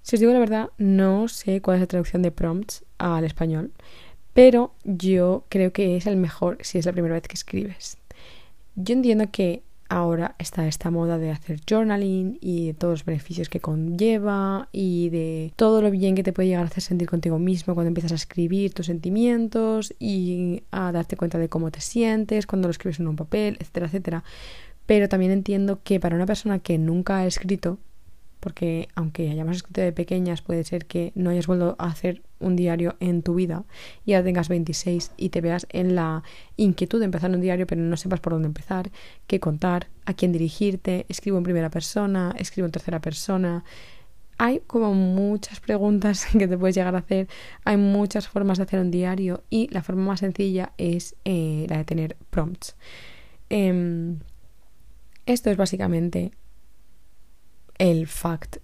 Si 0.02 0.16
os 0.16 0.20
digo 0.20 0.32
la 0.32 0.38
verdad, 0.38 0.70
no 0.78 1.28
sé 1.28 1.60
cuál 1.60 1.76
es 1.76 1.80
la 1.80 1.86
traducción 1.86 2.22
de 2.22 2.32
prompts 2.32 2.84
al 2.98 3.24
español, 3.24 3.72
pero 4.32 4.74
yo 4.84 5.44
creo 5.48 5.72
que 5.72 5.96
es 5.96 6.06
el 6.06 6.16
mejor 6.16 6.58
si 6.60 6.78
es 6.78 6.86
la 6.86 6.92
primera 6.92 7.14
vez 7.14 7.26
que 7.26 7.34
escribes. 7.34 7.98
Yo 8.76 8.94
entiendo 8.94 9.30
que 9.30 9.62
ahora 9.90 10.36
está 10.38 10.66
esta 10.68 10.90
moda 10.90 11.18
de 11.18 11.32
hacer 11.32 11.60
journaling 11.68 12.38
y 12.40 12.68
de 12.68 12.74
todos 12.74 12.92
los 12.92 13.04
beneficios 13.04 13.48
que 13.48 13.60
conlleva 13.60 14.68
y 14.72 15.10
de 15.10 15.52
todo 15.56 15.82
lo 15.82 15.90
bien 15.90 16.14
que 16.14 16.22
te 16.22 16.32
puede 16.32 16.48
llegar 16.48 16.64
a 16.64 16.68
hacer 16.68 16.82
sentir 16.82 17.08
contigo 17.08 17.38
mismo 17.38 17.74
cuando 17.74 17.88
empiezas 17.88 18.12
a 18.12 18.14
escribir 18.14 18.72
tus 18.72 18.86
sentimientos 18.86 19.92
y 19.98 20.62
a 20.70 20.92
darte 20.92 21.16
cuenta 21.16 21.38
de 21.38 21.48
cómo 21.48 21.72
te 21.72 21.80
sientes 21.80 22.46
cuando 22.46 22.68
lo 22.68 22.70
escribes 22.70 23.00
en 23.00 23.08
un 23.08 23.16
papel, 23.16 23.56
etcétera, 23.58 23.86
etcétera. 23.86 24.24
Pero 24.86 25.08
también 25.08 25.32
entiendo 25.32 25.80
que 25.82 25.98
para 25.98 26.14
una 26.16 26.26
persona 26.26 26.60
que 26.60 26.78
nunca 26.78 27.18
ha 27.18 27.26
escrito, 27.26 27.78
porque 28.40 28.88
aunque 28.94 29.30
hayamos 29.30 29.56
escrito 29.56 29.82
de 29.82 29.92
pequeñas, 29.92 30.42
puede 30.42 30.64
ser 30.64 30.86
que 30.86 31.12
no 31.14 31.30
hayas 31.30 31.46
vuelto 31.46 31.76
a 31.78 31.86
hacer 31.86 32.22
un 32.40 32.56
diario 32.56 32.96
en 32.98 33.22
tu 33.22 33.34
vida 33.34 33.64
y 34.04 34.14
ahora 34.14 34.24
tengas 34.24 34.48
26 34.48 35.12
y 35.16 35.28
te 35.28 35.40
veas 35.42 35.66
en 35.70 35.94
la 35.94 36.22
inquietud 36.56 36.98
de 36.98 37.04
empezar 37.04 37.30
un 37.30 37.40
diario, 37.40 37.66
pero 37.66 37.82
no 37.82 37.96
sepas 37.96 38.20
por 38.20 38.32
dónde 38.32 38.48
empezar, 38.48 38.90
qué 39.26 39.38
contar, 39.38 39.88
a 40.06 40.14
quién 40.14 40.32
dirigirte, 40.32 41.06
escribo 41.08 41.38
en 41.38 41.44
primera 41.44 41.70
persona, 41.70 42.34
escribo 42.38 42.66
en 42.66 42.72
tercera 42.72 43.00
persona. 43.00 43.64
Hay 44.38 44.60
como 44.66 44.94
muchas 44.94 45.60
preguntas 45.60 46.26
que 46.38 46.48
te 46.48 46.56
puedes 46.56 46.74
llegar 46.74 46.94
a 46.94 46.98
hacer, 46.98 47.28
hay 47.64 47.76
muchas 47.76 48.26
formas 48.26 48.58
de 48.58 48.64
hacer 48.64 48.80
un 48.80 48.90
diario 48.90 49.44
y 49.50 49.68
la 49.68 49.82
forma 49.82 50.04
más 50.04 50.20
sencilla 50.20 50.72
es 50.78 51.14
eh, 51.26 51.66
la 51.68 51.76
de 51.76 51.84
tener 51.84 52.16
prompts. 52.30 52.74
Em, 53.50 54.18
esto 55.26 55.50
es 55.50 55.56
básicamente 55.56 56.32
el 57.80 58.06
fact 58.06 58.58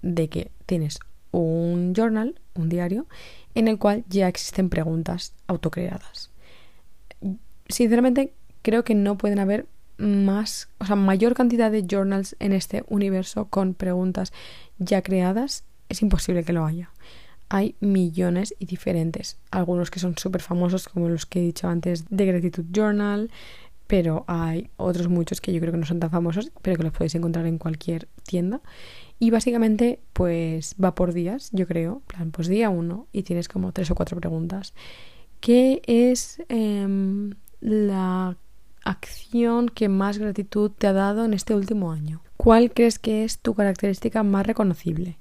de 0.00 0.28
que 0.28 0.50
tienes 0.66 0.98
un 1.30 1.92
journal, 1.94 2.40
un 2.54 2.70
diario, 2.70 3.06
en 3.54 3.68
el 3.68 3.78
cual 3.78 4.02
ya 4.08 4.28
existen 4.28 4.70
preguntas 4.70 5.34
autocreadas. 5.46 6.30
Sinceramente, 7.68 8.32
creo 8.62 8.82
que 8.82 8.94
no 8.94 9.18
pueden 9.18 9.38
haber 9.38 9.66
más, 9.98 10.68
o 10.78 10.86
sea, 10.86 10.96
mayor 10.96 11.34
cantidad 11.34 11.70
de 11.70 11.86
journals 11.88 12.34
en 12.40 12.52
este 12.54 12.82
universo 12.88 13.44
con 13.44 13.74
preguntas 13.74 14.32
ya 14.78 15.02
creadas. 15.02 15.64
Es 15.90 16.00
imposible 16.00 16.42
que 16.42 16.54
lo 16.54 16.64
haya. 16.64 16.90
Hay 17.50 17.74
millones 17.80 18.54
y 18.58 18.64
diferentes. 18.64 19.36
Algunos 19.50 19.90
que 19.90 20.00
son 20.00 20.16
súper 20.16 20.40
famosos, 20.40 20.88
como 20.88 21.10
los 21.10 21.26
que 21.26 21.40
he 21.40 21.42
dicho 21.42 21.68
antes 21.68 22.06
de 22.08 22.24
Gratitude 22.24 22.68
Journal, 22.72 23.30
pero 23.92 24.24
hay 24.26 24.70
otros 24.78 25.08
muchos 25.08 25.42
que 25.42 25.52
yo 25.52 25.60
creo 25.60 25.70
que 25.70 25.78
no 25.78 25.84
son 25.84 26.00
tan 26.00 26.08
famosos, 26.08 26.50
pero 26.62 26.78
que 26.78 26.82
los 26.82 26.92
podéis 26.92 27.14
encontrar 27.14 27.44
en 27.44 27.58
cualquier 27.58 28.08
tienda. 28.22 28.62
Y 29.18 29.30
básicamente, 29.30 30.00
pues 30.14 30.76
va 30.82 30.94
por 30.94 31.12
días, 31.12 31.50
yo 31.52 31.66
creo. 31.66 32.00
plan, 32.06 32.30
pues 32.30 32.48
día 32.48 32.70
uno 32.70 33.06
y 33.12 33.22
tienes 33.22 33.48
como 33.48 33.70
tres 33.72 33.90
o 33.90 33.94
cuatro 33.94 34.18
preguntas. 34.18 34.72
¿Qué 35.40 35.82
es 35.86 36.42
em, 36.48 37.34
la 37.60 38.38
acción 38.82 39.68
que 39.68 39.90
más 39.90 40.16
gratitud 40.16 40.70
te 40.70 40.86
ha 40.86 40.94
dado 40.94 41.26
en 41.26 41.34
este 41.34 41.54
último 41.54 41.92
año? 41.92 42.22
¿Cuál 42.38 42.72
crees 42.72 42.98
que 42.98 43.24
es 43.24 43.40
tu 43.40 43.52
característica 43.52 44.22
más 44.22 44.46
reconocible? 44.46 45.18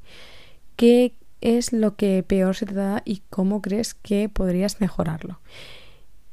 ¿Qué 0.77 1.13
es 1.41 1.73
lo 1.73 1.97
que 1.97 2.23
peor 2.23 2.55
se 2.55 2.67
te 2.67 2.75
da 2.75 3.01
y 3.03 3.21
cómo 3.29 3.61
crees 3.61 3.95
que 3.95 4.29
podrías 4.29 4.79
mejorarlo? 4.79 5.41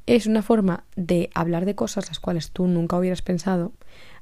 Es 0.09 0.27
una 0.27 0.41
forma 0.41 0.85
de 0.97 1.29
hablar 1.35 1.67
de 1.67 1.75
cosas 1.75 2.09
las 2.09 2.19
cuales 2.19 2.51
tú 2.51 2.67
nunca 2.67 2.97
hubieras 2.97 3.21
pensado. 3.21 3.73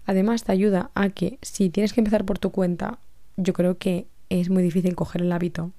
Además, 0.05 0.43
te 0.43 0.51
ayuda 0.51 0.91
a 0.95 1.11
que 1.11 1.39
si 1.43 1.71
tienes 1.71 1.93
que 1.93 2.01
empezar 2.01 2.25
por 2.25 2.41
tu 2.41 2.51
cuenta, 2.51 2.99
yo 3.37 3.53
creo 3.53 3.79
que 3.79 4.09
es 4.29 4.51
muy 4.51 4.65
difícil 4.65 4.97
coger 4.97 5.23
el 5.23 5.31
hábito 5.31 5.71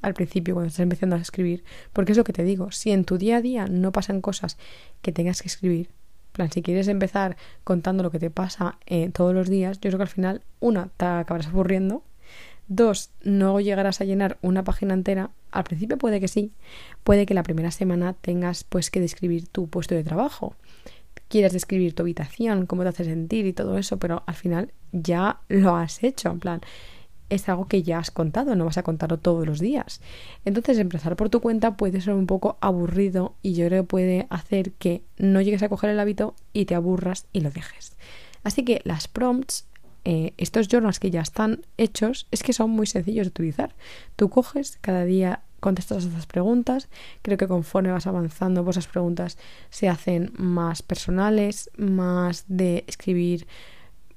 al 0.00 0.14
principio 0.14 0.54
cuando 0.54 0.68
estás 0.68 0.80
empezando 0.80 1.16
a 1.16 1.18
escribir, 1.18 1.62
porque 1.92 2.12
es 2.12 2.16
lo 2.16 2.24
que 2.24 2.32
te 2.32 2.42
digo, 2.42 2.72
si 2.72 2.90
en 2.90 3.04
tu 3.04 3.18
día 3.18 3.36
a 3.36 3.42
día 3.42 3.66
no 3.66 3.92
pasan 3.92 4.22
cosas 4.22 4.56
que 5.02 5.12
tengas 5.12 5.42
que 5.42 5.48
escribir, 5.48 5.90
plan, 6.32 6.50
si 6.50 6.62
quieres 6.62 6.88
empezar 6.88 7.36
contando 7.62 8.02
lo 8.02 8.10
que 8.10 8.18
te 8.18 8.30
pasa 8.30 8.78
eh, 8.86 9.10
todos 9.10 9.34
los 9.34 9.50
días, 9.50 9.78
yo 9.78 9.90
creo 9.90 9.98
que 9.98 10.04
al 10.04 10.08
final, 10.08 10.42
una, 10.60 10.88
te 10.96 11.04
acabarás 11.04 11.48
aburriendo 11.48 12.02
Dos, 12.72 13.10
no 13.24 13.58
llegarás 13.58 14.00
a 14.00 14.04
llenar 14.04 14.38
una 14.42 14.62
página 14.62 14.94
entera. 14.94 15.30
Al 15.50 15.64
principio 15.64 15.98
puede 15.98 16.20
que 16.20 16.28
sí. 16.28 16.52
Puede 17.02 17.26
que 17.26 17.34
la 17.34 17.42
primera 17.42 17.72
semana 17.72 18.12
tengas 18.12 18.62
pues 18.62 18.92
que 18.92 19.00
describir 19.00 19.48
tu 19.48 19.68
puesto 19.68 19.96
de 19.96 20.04
trabajo. 20.04 20.54
Quieras 21.26 21.52
describir 21.52 21.96
tu 21.96 22.04
habitación, 22.04 22.66
cómo 22.66 22.84
te 22.84 22.90
hace 22.90 23.04
sentir 23.04 23.44
y 23.46 23.52
todo 23.52 23.76
eso, 23.76 23.98
pero 23.98 24.22
al 24.24 24.36
final 24.36 24.72
ya 24.92 25.40
lo 25.48 25.74
has 25.74 26.04
hecho. 26.04 26.30
En 26.30 26.38
plan, 26.38 26.60
es 27.28 27.48
algo 27.48 27.66
que 27.66 27.82
ya 27.82 27.98
has 27.98 28.12
contado, 28.12 28.54
no 28.54 28.66
vas 28.66 28.78
a 28.78 28.84
contarlo 28.84 29.18
todos 29.18 29.44
los 29.44 29.58
días. 29.58 30.00
Entonces, 30.44 30.78
empezar 30.78 31.16
por 31.16 31.28
tu 31.28 31.40
cuenta 31.40 31.76
puede 31.76 32.00
ser 32.00 32.14
un 32.14 32.26
poco 32.28 32.56
aburrido 32.60 33.34
y 33.42 33.54
yo 33.54 33.66
creo 33.66 33.82
que 33.82 33.88
puede 33.88 34.26
hacer 34.30 34.70
que 34.74 35.02
no 35.18 35.40
llegues 35.40 35.64
a 35.64 35.68
coger 35.68 35.90
el 35.90 35.98
hábito 35.98 36.36
y 36.52 36.66
te 36.66 36.76
aburras 36.76 37.26
y 37.32 37.40
lo 37.40 37.50
dejes. 37.50 37.96
Así 38.44 38.64
que 38.64 38.80
las 38.84 39.08
prompts 39.08 39.66
eh, 40.12 40.34
estos 40.38 40.66
journals 40.66 40.98
que 40.98 41.12
ya 41.12 41.20
están 41.20 41.64
hechos 41.76 42.26
es 42.32 42.42
que 42.42 42.52
son 42.52 42.70
muy 42.70 42.88
sencillos 42.88 43.26
de 43.26 43.30
utilizar. 43.30 43.76
Tú 44.16 44.28
coges, 44.28 44.76
cada 44.80 45.04
día 45.04 45.42
contestas 45.60 46.04
esas 46.04 46.26
preguntas. 46.26 46.88
Creo 47.22 47.38
que 47.38 47.46
conforme 47.46 47.92
vas 47.92 48.08
avanzando, 48.08 48.64
pues 48.64 48.76
esas 48.76 48.90
preguntas 48.90 49.38
se 49.68 49.88
hacen 49.88 50.32
más 50.36 50.82
personales, 50.82 51.70
más 51.76 52.44
de 52.48 52.82
escribir 52.88 53.46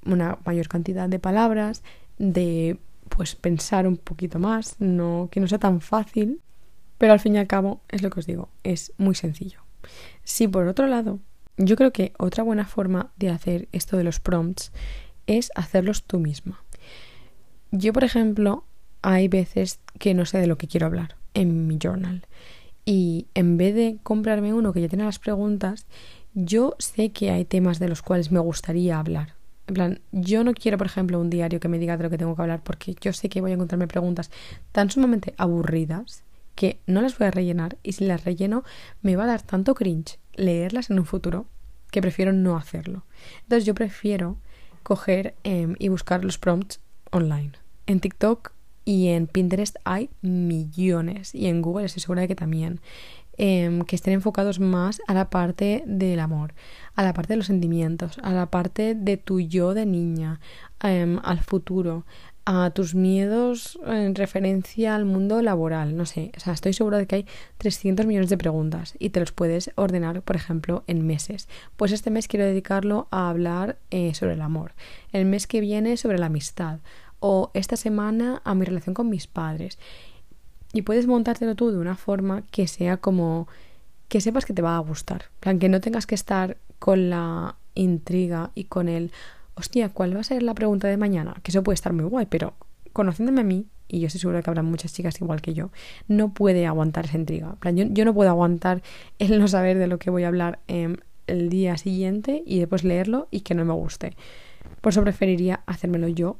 una 0.03 0.39
mayor 0.47 0.67
cantidad 0.67 1.07
de 1.07 1.19
palabras, 1.19 1.83
de 2.17 2.79
pues 3.15 3.35
pensar 3.35 3.85
un 3.85 3.97
poquito 3.97 4.39
más, 4.39 4.77
no 4.79 5.29
que 5.31 5.39
no 5.39 5.47
sea 5.47 5.59
tan 5.59 5.79
fácil, 5.79 6.41
pero 6.97 7.13
al 7.13 7.19
fin 7.19 7.35
y 7.35 7.37
al 7.37 7.45
cabo 7.45 7.81
es 7.89 8.01
lo 8.01 8.09
que 8.09 8.21
os 8.21 8.25
digo, 8.25 8.49
es 8.63 8.93
muy 8.97 9.13
sencillo. 9.13 9.59
Si 10.23 10.47
por 10.47 10.67
otro 10.67 10.87
lado, 10.87 11.19
yo 11.57 11.75
creo 11.75 11.93
que 11.93 12.13
otra 12.17 12.43
buena 12.43 12.65
forma 12.65 13.11
de 13.17 13.29
hacer 13.29 13.67
esto 13.71 13.95
de 13.95 14.03
los 14.03 14.19
prompts 14.19 14.71
es 15.27 15.51
hacerlos 15.55 16.03
tú 16.03 16.19
misma. 16.19 16.63
Yo, 17.71 17.93
por 17.93 18.03
ejemplo, 18.03 18.65
hay 19.01 19.27
veces 19.27 19.79
que 19.99 20.13
no 20.13 20.25
sé 20.25 20.37
de 20.37 20.47
lo 20.47 20.57
que 20.57 20.67
quiero 20.67 20.85
hablar 20.85 21.15
en 21.33 21.67
mi 21.67 21.77
journal. 21.81 22.25
Y 22.85 23.27
en 23.33 23.57
vez 23.57 23.75
de 23.75 23.97
comprarme 24.03 24.53
uno 24.53 24.73
que 24.73 24.81
ya 24.81 24.89
tiene 24.89 25.05
las 25.05 25.19
preguntas, 25.19 25.85
yo 26.33 26.75
sé 26.79 27.11
que 27.11 27.31
hay 27.31 27.45
temas 27.45 27.79
de 27.79 27.87
los 27.87 28.01
cuales 28.01 28.31
me 28.31 28.39
gustaría 28.39 28.99
hablar. 28.99 29.35
En 29.67 29.73
plan, 29.73 29.99
yo 30.11 30.43
no 30.43 30.53
quiero, 30.53 30.77
por 30.77 30.87
ejemplo, 30.87 31.19
un 31.19 31.29
diario 31.29 31.59
que 31.59 31.69
me 31.69 31.79
diga 31.79 31.95
de 31.95 32.03
lo 32.03 32.09
que 32.09 32.17
tengo 32.17 32.35
que 32.35 32.41
hablar 32.41 32.61
porque 32.63 32.95
yo 32.99 33.13
sé 33.13 33.29
que 33.29 33.39
voy 33.39 33.51
a 33.51 33.53
encontrarme 33.53 33.87
preguntas 33.87 34.29
tan 34.71 34.89
sumamente 34.89 35.33
aburridas 35.37 36.23
que 36.55 36.79
no 36.85 37.01
las 37.01 37.17
voy 37.17 37.27
a 37.27 37.31
rellenar 37.31 37.77
y 37.81 37.93
si 37.93 38.05
las 38.05 38.25
relleno 38.25 38.63
me 39.01 39.15
va 39.15 39.23
a 39.23 39.27
dar 39.27 39.41
tanto 39.41 39.73
cringe 39.73 40.19
leerlas 40.33 40.89
en 40.89 40.99
un 40.99 41.05
futuro 41.05 41.45
que 41.91 42.01
prefiero 42.01 42.33
no 42.33 42.57
hacerlo. 42.57 43.05
Entonces 43.43 43.65
yo 43.65 43.73
prefiero 43.73 44.37
coger 44.83 45.35
em, 45.43 45.75
y 45.79 45.89
buscar 45.89 46.23
los 46.23 46.37
prompts 46.37 46.79
online. 47.11 47.53
En 47.85 47.99
TikTok 47.99 48.51
y 48.85 49.07
en 49.07 49.27
Pinterest 49.27 49.77
hay 49.85 50.09
millones 50.21 51.33
y 51.33 51.47
en 51.47 51.61
Google 51.61 51.85
estoy 51.85 52.01
segura 52.01 52.21
de 52.21 52.27
que 52.27 52.35
también. 52.35 52.81
Em, 53.35 53.81
que 53.81 53.95
estén 53.95 54.13
enfocados 54.13 54.59
más 54.59 55.01
a 55.07 55.15
la 55.15 55.31
parte 55.31 55.83
del 55.87 56.19
amor, 56.19 56.53
a 56.93 57.01
la 57.01 57.13
parte 57.13 57.33
de 57.33 57.37
los 57.37 57.47
sentimientos, 57.47 58.19
a 58.21 58.31
la 58.31 58.51
parte 58.51 58.93
de 58.93 59.17
tu 59.17 59.39
yo 59.39 59.73
de 59.73 59.87
niña, 59.87 60.39
em, 60.83 61.19
al 61.23 61.39
futuro, 61.39 62.05
a 62.45 62.71
tus 62.71 62.93
miedos 62.93 63.79
en 63.85 64.15
referencia 64.15 64.95
al 64.95 65.05
mundo 65.05 65.41
laboral, 65.41 65.95
no 65.95 66.05
sé, 66.05 66.31
o 66.35 66.39
sea, 66.39 66.53
estoy 66.53 66.73
segura 66.73 66.97
de 66.97 67.07
que 67.07 67.15
hay 67.15 67.25
300 67.57 68.05
millones 68.05 68.29
de 68.29 68.37
preguntas 68.37 68.95
y 68.99 69.09
te 69.09 69.19
los 69.21 69.31
puedes 69.31 69.71
ordenar, 69.75 70.21
por 70.21 70.35
ejemplo, 70.35 70.83
en 70.87 71.05
meses. 71.05 71.47
Pues 71.77 71.91
este 71.91 72.09
mes 72.09 72.27
quiero 72.27 72.45
dedicarlo 72.45 73.07
a 73.11 73.29
hablar 73.29 73.77
eh, 73.91 74.13
sobre 74.13 74.33
el 74.33 74.41
amor, 74.41 74.73
el 75.13 75.25
mes 75.25 75.47
que 75.47 75.61
viene 75.61 75.95
sobre 75.95 76.19
la 76.19 76.25
amistad 76.25 76.79
o 77.19 77.51
esta 77.53 77.77
semana 77.77 78.41
a 78.43 78.53
mi 78.55 78.65
relación 78.65 78.93
con 78.93 79.09
mis 79.09 79.27
padres. 79.27 79.79
Y 80.73 80.81
puedes 80.81 81.07
montártelo 81.07 81.55
tú 81.55 81.71
de 81.71 81.77
una 81.77 81.95
forma 81.95 82.43
que 82.51 82.67
sea 82.67 82.97
como 82.97 83.47
que 84.09 84.19
sepas 84.19 84.45
que 84.45 84.53
te 84.53 84.61
va 84.61 84.75
a 84.75 84.79
gustar, 84.79 85.25
plan 85.39 85.59
que 85.59 85.69
no 85.69 85.79
tengas 85.79 86.05
que 86.05 86.15
estar 86.15 86.57
con 86.79 87.09
la 87.09 87.55
intriga 87.75 88.51
y 88.55 88.65
con 88.65 88.89
el 88.89 89.11
hostia, 89.55 89.89
¿cuál 89.89 90.15
va 90.15 90.21
a 90.21 90.23
ser 90.23 90.43
la 90.43 90.53
pregunta 90.53 90.87
de 90.87 90.97
mañana? 90.97 91.35
Que 91.43 91.51
eso 91.51 91.63
puede 91.63 91.75
estar 91.75 91.93
muy 91.93 92.05
guay, 92.05 92.25
pero 92.27 92.53
conociéndome 92.91 93.41
a 93.41 93.43
mí, 93.43 93.67
y 93.87 93.99
yo 93.99 94.07
estoy 94.07 94.21
segura 94.21 94.41
que 94.41 94.49
habrá 94.49 94.63
muchas 94.63 94.93
chicas 94.93 95.19
igual 95.21 95.41
que 95.41 95.53
yo, 95.53 95.71
no 96.07 96.33
puede 96.33 96.65
aguantar 96.65 97.05
esa 97.05 97.17
intriga. 97.17 97.57
yo, 97.73 98.05
no 98.05 98.13
puedo 98.13 98.29
aguantar 98.29 98.81
el 99.19 99.39
no 99.39 99.47
saber 99.47 99.77
de 99.77 99.87
lo 99.87 99.99
que 99.99 100.09
voy 100.09 100.23
a 100.23 100.27
hablar 100.27 100.59
el 100.67 101.49
día 101.49 101.77
siguiente 101.77 102.43
y 102.45 102.59
después 102.59 102.83
leerlo 102.83 103.27
y 103.31 103.41
que 103.41 103.55
no 103.55 103.65
me 103.65 103.73
guste. 103.73 104.15
Por 104.81 104.91
eso 104.91 105.01
preferiría 105.01 105.61
hacérmelo 105.65 106.07
yo 106.07 106.37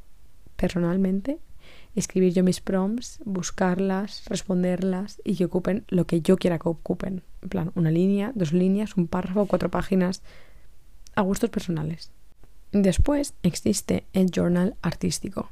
personalmente, 0.55 1.39
escribir 1.95 2.33
yo 2.33 2.43
mis 2.43 2.61
prompts, 2.61 3.19
buscarlas, 3.25 4.23
responderlas 4.27 5.21
y 5.23 5.35
que 5.35 5.45
ocupen 5.45 5.85
lo 5.89 6.05
que 6.05 6.21
yo 6.21 6.37
quiera 6.37 6.59
que 6.59 6.69
ocupen. 6.69 7.23
En 7.41 7.49
plan, 7.49 7.71
una 7.75 7.91
línea, 7.91 8.31
dos 8.35 8.53
líneas, 8.53 8.97
un 8.97 9.07
párrafo, 9.07 9.45
cuatro 9.45 9.69
páginas, 9.69 10.23
a 11.15 11.21
gustos 11.21 11.49
personales. 11.49 12.11
Después 12.73 13.35
existe 13.43 14.03
el 14.13 14.31
journal 14.31 14.75
artístico. 14.81 15.51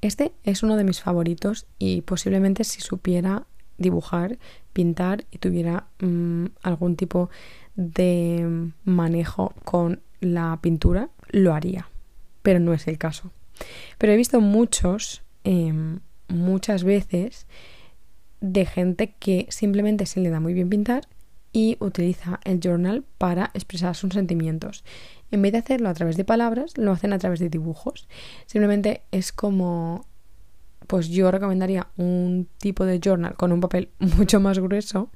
Este 0.00 0.32
es 0.42 0.62
uno 0.62 0.76
de 0.76 0.84
mis 0.84 1.00
favoritos 1.00 1.66
y 1.78 2.02
posiblemente 2.02 2.64
si 2.64 2.80
supiera 2.80 3.46
dibujar, 3.78 4.38
pintar 4.72 5.24
y 5.30 5.38
tuviera 5.38 5.86
mm, 6.00 6.46
algún 6.62 6.96
tipo 6.96 7.30
de 7.76 8.70
manejo 8.84 9.54
con 9.64 10.00
la 10.20 10.58
pintura, 10.60 11.08
lo 11.30 11.54
haría. 11.54 11.88
pero 12.42 12.58
no 12.58 12.72
es 12.72 12.88
el 12.88 12.96
caso. 12.96 13.30
Pero 13.98 14.14
he 14.14 14.16
visto 14.16 14.40
muchos, 14.40 15.22
em, 15.44 16.00
muchas 16.28 16.84
veces, 16.84 17.46
de 18.40 18.64
gente 18.64 19.14
que 19.18 19.46
simplemente 19.50 20.06
se 20.06 20.20
le 20.20 20.30
da 20.30 20.40
muy 20.40 20.54
bien 20.54 20.70
pintar 20.70 21.06
y 21.52 21.76
utiliza 21.80 22.40
el 22.44 22.60
journal 22.60 23.04
para 23.18 23.50
expresar 23.52 23.94
sus 23.94 24.14
sentimientos. 24.14 24.84
En 25.30 25.42
vez 25.42 25.52
de 25.52 25.58
hacerlo 25.58 25.88
a 25.88 25.94
través 25.94 26.16
de 26.16 26.24
palabras, 26.24 26.76
lo 26.76 26.92
hacen 26.92 27.12
a 27.12 27.18
través 27.18 27.40
de 27.40 27.48
dibujos. 27.48 28.08
Simplemente 28.46 29.02
es 29.12 29.32
como, 29.32 30.06
pues 30.86 31.08
yo 31.08 31.30
recomendaría 31.30 31.88
un 31.96 32.48
tipo 32.58 32.84
de 32.84 33.00
journal 33.00 33.34
con 33.34 33.52
un 33.52 33.60
papel 33.60 33.90
mucho 33.98 34.40
más 34.40 34.58
grueso 34.58 35.10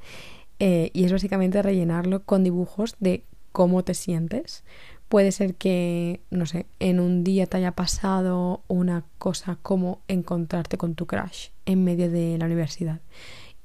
eh, 0.59 0.90
y 0.92 1.04
es 1.04 1.12
básicamente 1.12 1.62
rellenarlo 1.62 2.25
con 2.25 2.44
dibujos 2.44 2.97
de 3.00 3.25
cómo 3.52 3.83
te 3.83 3.94
sientes. 3.94 4.64
Puede 5.09 5.33
ser 5.33 5.54
que, 5.54 6.21
no 6.30 6.47
sé, 6.47 6.66
en 6.80 6.99
un 6.99 7.25
día 7.25 7.47
te 7.47 7.59
haya 7.59 7.73
pasado 7.73 8.62
una 8.68 9.04
cosa 9.18 9.59
como 9.62 10.00
encontrarte 10.09 10.78
con 10.78 10.94
tu 10.94 11.06
crush 11.06 11.49
en 11.66 11.85
medio 11.85 12.11
de 12.11 12.38
la 12.38 12.47
universidad 12.47 13.00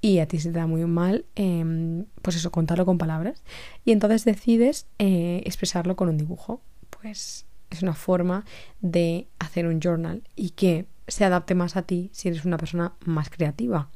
y 0.01 0.19
a 0.19 0.27
ti 0.27 0.39
se 0.39 0.51
te 0.51 0.59
da 0.59 0.67
muy 0.67 0.85
mal, 0.85 1.25
em, 1.35 2.05
pues 2.21 2.35
eso, 2.35 2.51
contarlo 2.51 2.85
con 2.85 2.97
palabras. 2.97 3.43
Y 3.85 3.91
entonces 3.91 4.25
decides 4.25 4.87
eh, 4.97 5.41
expresarlo 5.45 5.95
con 5.95 6.09
un 6.09 6.17
dibujo. 6.17 6.61
Pues 6.89 7.45
es 7.69 7.83
una 7.83 7.93
forma 7.93 8.45
de 8.81 9.27
hacer 9.39 9.67
un 9.67 9.79
journal 9.79 10.23
y 10.35 10.51
que 10.51 10.85
se 11.07 11.25
adapte 11.25 11.55
más 11.55 11.75
a 11.75 11.83
ti 11.83 12.09
si 12.13 12.29
eres 12.29 12.45
una 12.45 12.57
persona 12.57 12.93
más 13.05 13.29
creativa. 13.29 13.89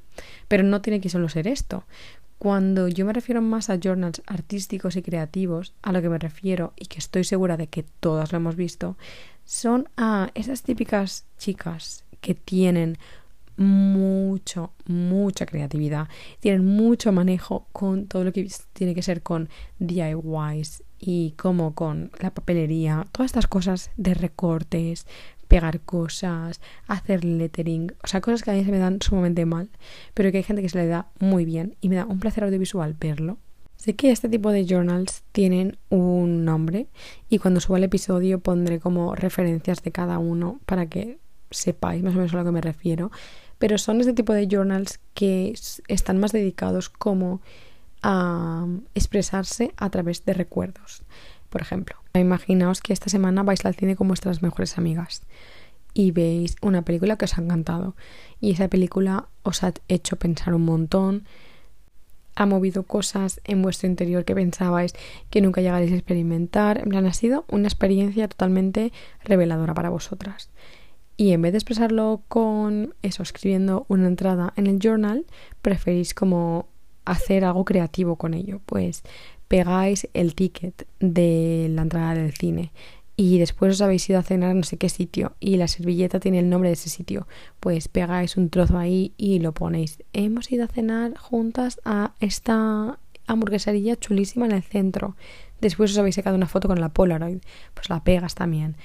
Pero 0.48 0.63
no 0.63 0.81
tiene 0.81 1.01
que 1.01 1.10
solo 1.10 1.29
ser 1.29 1.48
esto. 1.48 1.86
Cuando 2.38 2.89
yo 2.89 3.05
me 3.05 3.13
refiero 3.13 3.41
más 3.41 3.69
a 3.69 3.79
journals 3.81 4.22
artísticos 4.25 4.98
y 4.98 5.01
creativos, 5.01 5.74
a 5.81 5.93
lo 5.93 6.01
que 6.01 6.10
me 6.10 6.19
refiero 6.19 6.74
y 6.75 6.88
que 6.88 7.00
estoy 7.00 7.24
segura 7.24 7.55
de 7.55 7.67
que 7.67 7.83
todas 7.83 8.31
lo 8.33 8.38
hemos 8.38 8.57
visto, 8.57 8.98
son 9.45 9.88
a 9.95 10.29
esas 10.33 10.63
típicas 10.63 11.25
chicas 11.38 12.03
que 12.19 12.36
tienen 12.36 12.98
mucho, 13.57 14.74
mucha 14.86 15.45
creatividad. 15.45 16.07
Tienen 16.39 16.65
mucho 16.65 17.12
manejo 17.12 17.67
con 17.72 18.07
todo 18.07 18.24
lo 18.24 18.33
que 18.33 18.48
tiene 18.74 18.95
que 18.95 19.01
ser 19.01 19.22
con 19.22 19.50
DIYs 19.79 20.83
y 21.00 21.31
como 21.31 21.75
con 21.75 22.12
la 22.19 22.33
papelería, 22.33 23.05
todas 23.12 23.31
estas 23.31 23.48
cosas 23.48 23.91
de 23.98 24.13
recortes, 24.13 25.05
pegar 25.48 25.81
cosas, 25.81 26.62
hacer 26.88 27.25
lettering, 27.25 27.93
o 28.03 28.07
sea, 28.07 28.22
cosas 28.22 28.41
que 28.41 28.51
a 28.51 28.53
mí 28.53 28.63
se 28.63 28.72
me 28.72 28.79
dan 28.79 29.01
sumamente 29.01 29.45
mal, 29.45 29.69
pero 30.13 30.31
que 30.31 30.38
hay 30.38 30.43
gente 30.43 30.62
que 30.62 30.69
se 30.69 30.77
le 30.77 30.88
da 30.88 31.10
muy 31.19 31.45
bien 31.45 31.75
y 31.81 31.89
me 31.89 31.95
da 31.95 32.05
un 32.05 32.19
placer 32.19 32.43
audiovisual 32.43 32.95
verlo. 33.00 33.38
Sé 33.75 33.95
que 33.95 34.12
este 34.12 34.29
tipo 34.29 34.50
de 34.50 34.65
journals 34.65 35.24
tienen 35.33 35.77
un 35.89 36.45
nombre 36.45 36.88
y 37.27 37.39
cuando 37.39 37.60
suba 37.60 37.77
el 37.79 37.83
episodio 37.83 38.39
pondré 38.39 38.79
como 38.79 39.13
referencias 39.13 39.83
de 39.83 39.91
cada 39.91 40.19
uno 40.19 40.62
para 40.65 40.86
que 40.86 41.19
sepáis 41.53 42.03
más 42.03 42.13
o 42.13 42.17
menos 42.17 42.33
a 42.33 42.38
lo 42.38 42.45
que 42.45 42.51
me 42.51 42.62
refiero 42.62 43.12
pero 43.63 43.77
son 43.77 44.01
este 44.01 44.12
tipo 44.12 44.33
de 44.33 44.50
journals 44.51 45.00
que 45.13 45.53
están 45.88 46.19
más 46.19 46.33
dedicados 46.33 46.89
como 46.89 47.39
a 48.01 48.67
expresarse 48.93 49.74
a 49.77 49.89
través 49.89 50.25
de 50.25 50.33
recuerdos. 50.33 51.03
Por 51.50 51.62
ejemplo, 51.62 51.95
imaginaos 52.13 52.81
que 52.81 52.91
esta 52.91 53.10
semana 53.10 53.41
vais 53.41 53.63
al 53.63 53.75
cine 53.75 53.95
con 53.95 54.10
vuestras 54.10 54.41
mejores 54.41 54.77
amigas 54.77 55.22
y 55.93 56.12
veis 56.12 56.57
una 56.62 56.81
película 56.81 57.15
que 57.15 57.24
os 57.24 57.38
ha 57.38 57.41
encantado 57.41 57.95
y 58.41 58.51
esa 58.51 58.67
película 58.67 59.29
os 59.43 59.63
ha 59.63 59.74
hecho 59.88 60.17
pensar 60.17 60.53
un 60.53 60.65
montón, 60.65 61.24
ha 62.36 62.45
movido 62.45 62.83
cosas 62.83 63.39
en 63.45 63.62
vuestro 63.62 63.88
interior 63.88 64.25
que 64.25 64.36
pensabais 64.36 64.93
que 65.29 65.39
nunca 65.39 65.62
llegaréis 65.62 65.93
a 65.93 65.95
experimentar, 65.95 66.79
en 66.79 66.89
plan 66.89 67.05
ha 67.05 67.13
sido 67.13 67.45
una 67.48 67.69
experiencia 67.69 68.27
totalmente 68.27 68.91
reveladora 69.24 69.74
para 69.74 69.89
vosotras. 69.89 70.50
Y 71.15 71.32
en 71.32 71.41
vez 71.41 71.51
de 71.51 71.60
expresarlo 71.60 72.24
con 72.27 72.96
eso, 73.01 73.24
escribiendo 73.24 73.86
una 73.88 74.08
entrada 74.08 74.53
en 74.55 74.67
el 74.67 74.79
journal, 74.79 75.25
preferís 75.62 76.13
como 76.13 76.67
hacer 77.05 77.46
algo 77.46 77.65
creativo 77.65 78.15
con 78.15 78.34
ello. 78.34 78.62
Pues 78.65 79.03
pegáis 79.48 80.08
el 80.13 80.34
ticket 80.34 80.88
de 81.00 81.67
la 81.70 81.84
entrada 81.84 82.15
del 82.15 82.34
cine 82.34 82.72
y 83.15 83.38
después 83.38 83.74
os 83.74 83.82
habéis 83.82 84.10
ido 84.10 84.17
a 84.17 84.24
cenar 84.24 84.51
a 84.51 84.53
no 84.55 84.63
sé 84.63 84.77
qué 84.77 84.89
sitio 84.89 85.34
y 85.39 85.58
la 85.58 85.67
servilleta 85.67 86.20
tiene 86.20 86.39
el 86.39 86.50
nombre 86.50 86.70
de 86.70 86.74
ese 86.74 86.89
sitio, 86.89 87.27
pues 87.60 87.88
pegáis 87.88 88.38
un 88.38 88.50
trozo 88.50 88.77
ahí 88.77 89.13
y 89.17 89.39
lo 89.39 89.51
ponéis. 89.53 90.01
Hemos 90.13 90.51
ido 90.51 90.65
a 90.65 90.67
cenar 90.67 91.15
juntas 91.17 91.79
a 91.86 92.13
esta 92.20 92.98
hamburguesería 93.27 93.95
chulísima 93.95 94.47
en 94.47 94.54
el 94.54 94.63
centro. 94.63 95.15
Después 95.62 95.91
os 95.91 95.97
habéis 95.97 96.15
sacado 96.15 96.36
una 96.36 96.47
foto 96.47 96.67
con 96.67 96.82
la 96.82 96.89
Polaroid, 96.89 97.38
pues 97.76 97.89
la 97.89 98.04
pegas 98.04 98.34
también 98.36 98.76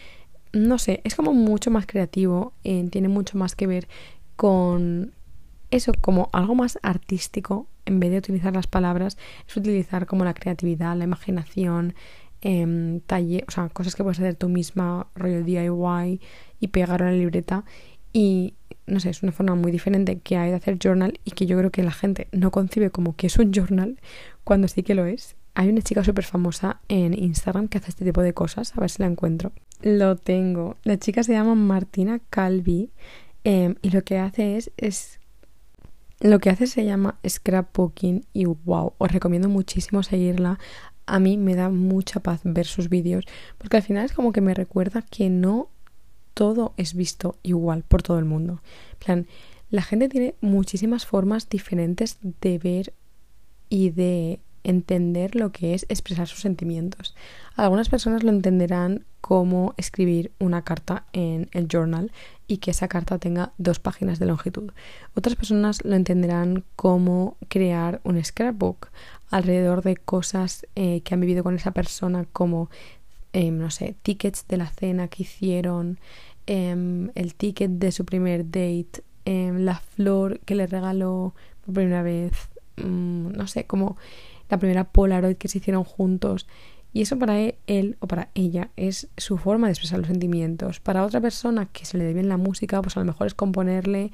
no 0.52 0.78
sé, 0.78 1.00
es 1.04 1.14
como 1.14 1.32
mucho 1.32 1.70
más 1.70 1.86
creativo, 1.86 2.52
eh, 2.64 2.86
tiene 2.90 3.08
mucho 3.08 3.38
más 3.38 3.54
que 3.54 3.66
ver 3.66 3.88
con 4.36 5.12
eso, 5.70 5.92
como 6.00 6.30
algo 6.32 6.54
más 6.54 6.78
artístico, 6.82 7.66
en 7.84 8.00
vez 8.00 8.10
de 8.10 8.18
utilizar 8.18 8.54
las 8.54 8.66
palabras, 8.66 9.18
es 9.46 9.56
utilizar 9.56 10.06
como 10.06 10.24
la 10.24 10.34
creatividad, 10.34 10.96
la 10.96 11.04
imaginación, 11.04 11.94
eh, 12.40 13.00
talle, 13.06 13.44
o 13.48 13.50
sea, 13.50 13.68
cosas 13.68 13.94
que 13.94 14.02
puedes 14.02 14.18
hacer 14.20 14.34
tú 14.34 14.48
misma, 14.48 15.08
rollo 15.14 15.42
DIY 15.42 16.20
y 16.60 16.68
pegar 16.68 17.00
en 17.00 17.06
la 17.08 17.12
libreta. 17.12 17.64
Y 18.12 18.54
no 18.86 19.00
sé, 19.00 19.10
es 19.10 19.22
una 19.22 19.32
forma 19.32 19.54
muy 19.54 19.70
diferente 19.72 20.18
que 20.18 20.36
hay 20.36 20.50
de 20.50 20.56
hacer 20.56 20.78
journal 20.78 21.20
y 21.24 21.32
que 21.32 21.46
yo 21.46 21.58
creo 21.58 21.70
que 21.70 21.82
la 21.82 21.92
gente 21.92 22.28
no 22.32 22.50
concibe 22.50 22.90
como 22.90 23.16
que 23.16 23.26
es 23.26 23.38
un 23.38 23.52
journal 23.52 24.00
cuando 24.44 24.68
sí 24.68 24.82
que 24.82 24.94
lo 24.94 25.04
es. 25.04 25.36
Hay 25.58 25.70
una 25.70 25.82
chica 25.82 26.04
súper 26.04 26.24
famosa 26.24 26.80
en 26.86 27.14
Instagram 27.14 27.66
que 27.66 27.78
hace 27.78 27.90
este 27.90 28.04
tipo 28.04 28.22
de 28.22 28.32
cosas, 28.32 28.76
a 28.76 28.80
ver 28.80 28.90
si 28.90 29.02
la 29.02 29.08
encuentro. 29.08 29.50
Lo 29.82 30.14
tengo. 30.14 30.76
La 30.84 31.00
chica 31.00 31.24
se 31.24 31.32
llama 31.32 31.56
Martina 31.56 32.20
Calvi 32.30 32.92
em, 33.42 33.74
y 33.82 33.90
lo 33.90 34.04
que 34.04 34.18
hace 34.18 34.56
es, 34.56 34.70
es 34.76 35.18
lo 36.20 36.38
que 36.38 36.50
hace 36.50 36.68
se 36.68 36.84
llama 36.84 37.18
scrapbooking 37.28 38.24
y 38.32 38.44
wow, 38.44 38.92
os 38.98 39.10
recomiendo 39.10 39.48
muchísimo 39.48 40.04
seguirla. 40.04 40.60
A 41.06 41.18
mí 41.18 41.36
me 41.36 41.56
da 41.56 41.70
mucha 41.70 42.20
paz 42.20 42.42
ver 42.44 42.66
sus 42.66 42.88
vídeos 42.88 43.24
porque 43.58 43.78
al 43.78 43.82
final 43.82 44.04
es 44.04 44.12
como 44.12 44.30
que 44.30 44.40
me 44.40 44.54
recuerda 44.54 45.02
que 45.02 45.28
no 45.28 45.70
todo 46.34 46.72
es 46.76 46.94
visto 46.94 47.34
igual 47.42 47.82
por 47.82 48.04
todo 48.04 48.20
el 48.20 48.26
mundo. 48.26 48.62
Plan, 49.04 49.26
la 49.70 49.82
gente 49.82 50.08
tiene 50.08 50.36
muchísimas 50.40 51.04
formas 51.04 51.48
diferentes 51.48 52.18
de 52.22 52.58
ver 52.58 52.92
y 53.68 53.90
de 53.90 54.38
entender 54.64 55.34
lo 55.34 55.52
que 55.52 55.74
es 55.74 55.86
expresar 55.88 56.26
sus 56.26 56.40
sentimientos. 56.40 57.14
Algunas 57.56 57.88
personas 57.88 58.22
lo 58.22 58.30
entenderán 58.30 59.04
como 59.20 59.74
escribir 59.76 60.32
una 60.38 60.62
carta 60.62 61.04
en 61.12 61.48
el 61.52 61.68
journal 61.68 62.12
y 62.46 62.58
que 62.58 62.70
esa 62.70 62.88
carta 62.88 63.18
tenga 63.18 63.52
dos 63.58 63.78
páginas 63.78 64.18
de 64.18 64.26
longitud. 64.26 64.70
Otras 65.14 65.36
personas 65.36 65.84
lo 65.84 65.94
entenderán 65.94 66.64
como 66.76 67.36
crear 67.48 68.00
un 68.04 68.22
scrapbook 68.24 68.88
alrededor 69.30 69.82
de 69.82 69.96
cosas 69.96 70.66
eh, 70.74 71.02
que 71.02 71.14
han 71.14 71.20
vivido 71.20 71.44
con 71.44 71.54
esa 71.54 71.72
persona 71.72 72.24
como, 72.32 72.70
em, 73.32 73.58
no 73.58 73.70
sé, 73.70 73.96
tickets 74.02 74.46
de 74.48 74.56
la 74.56 74.68
cena 74.68 75.08
que 75.08 75.24
hicieron, 75.24 75.98
em, 76.46 77.10
el 77.14 77.34
ticket 77.34 77.72
de 77.72 77.92
su 77.92 78.04
primer 78.04 78.46
date, 78.46 79.02
em, 79.24 79.58
la 79.58 79.78
flor 79.80 80.40
que 80.40 80.54
le 80.54 80.66
regaló 80.66 81.34
por 81.64 81.74
primera 81.74 82.02
vez, 82.02 82.32
mm, 82.76 83.32
no 83.32 83.46
sé, 83.46 83.64
como 83.66 83.98
la 84.48 84.58
primera 84.58 84.84
Polaroid 84.84 85.36
que 85.36 85.48
se 85.48 85.58
hicieron 85.58 85.84
juntos. 85.84 86.46
Y 86.92 87.02
eso 87.02 87.18
para 87.18 87.38
él 87.38 87.96
o 88.00 88.06
para 88.06 88.30
ella 88.34 88.70
es 88.76 89.08
su 89.16 89.36
forma 89.36 89.66
de 89.66 89.72
expresar 89.72 89.98
los 89.98 90.08
sentimientos. 90.08 90.80
Para 90.80 91.04
otra 91.04 91.20
persona 91.20 91.66
que 91.66 91.84
se 91.84 91.98
le 91.98 92.04
dé 92.04 92.14
bien 92.14 92.28
la 92.28 92.38
música, 92.38 92.80
pues 92.80 92.96
a 92.96 93.00
lo 93.00 93.06
mejor 93.06 93.26
es 93.26 93.34
componerle 93.34 94.10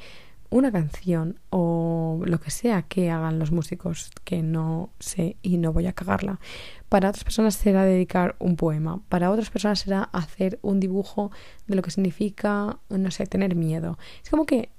una 0.51 0.71
canción 0.71 1.41
o 1.51 2.23
lo 2.25 2.39
que 2.39 2.51
sea 2.51 2.83
que 2.83 3.11
hagan 3.11 3.39
los 3.41 3.51
músicos 3.51 4.11
que 4.23 4.43
no 4.43 4.91
sé 5.01 5.37
y 5.43 5.59
no 5.59 5.73
voy 5.73 5.87
a 5.87 5.93
cagarla. 5.93 6.39
Para 6.89 7.09
otras 7.09 7.25
personas 7.25 7.55
será 7.55 7.85
dedicar 7.85 8.37
un 8.39 8.57
poema. 8.57 9.01
Para 9.09 9.31
otras 9.31 9.51
personas 9.51 9.81
será 9.81 10.03
hacer 10.13 10.59
un 10.63 10.79
dibujo 10.79 11.33
de 11.67 11.75
lo 11.75 11.83
que 11.83 11.91
significa, 11.91 12.79
no 12.89 13.11
sé, 13.11 13.27
tener 13.27 13.57
miedo. 13.57 13.99
Es 14.23 14.31
como 14.31 14.47
que 14.47 14.71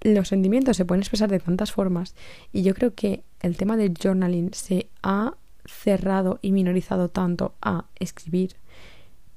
los 0.00 0.28
sentimientos 0.28 0.76
se 0.76 0.84
pueden 0.84 1.02
expresar 1.02 1.30
de 1.30 1.38
tantas 1.38 1.72
formas 1.72 2.14
y 2.52 2.62
yo 2.62 2.74
creo 2.74 2.94
que 2.94 3.22
el 3.44 3.58
tema 3.58 3.76
del 3.76 3.92
journaling 3.94 4.54
se 4.54 4.88
ha 5.02 5.34
cerrado 5.66 6.38
y 6.40 6.52
minorizado 6.52 7.10
tanto 7.10 7.54
a 7.60 7.84
escribir 7.96 8.56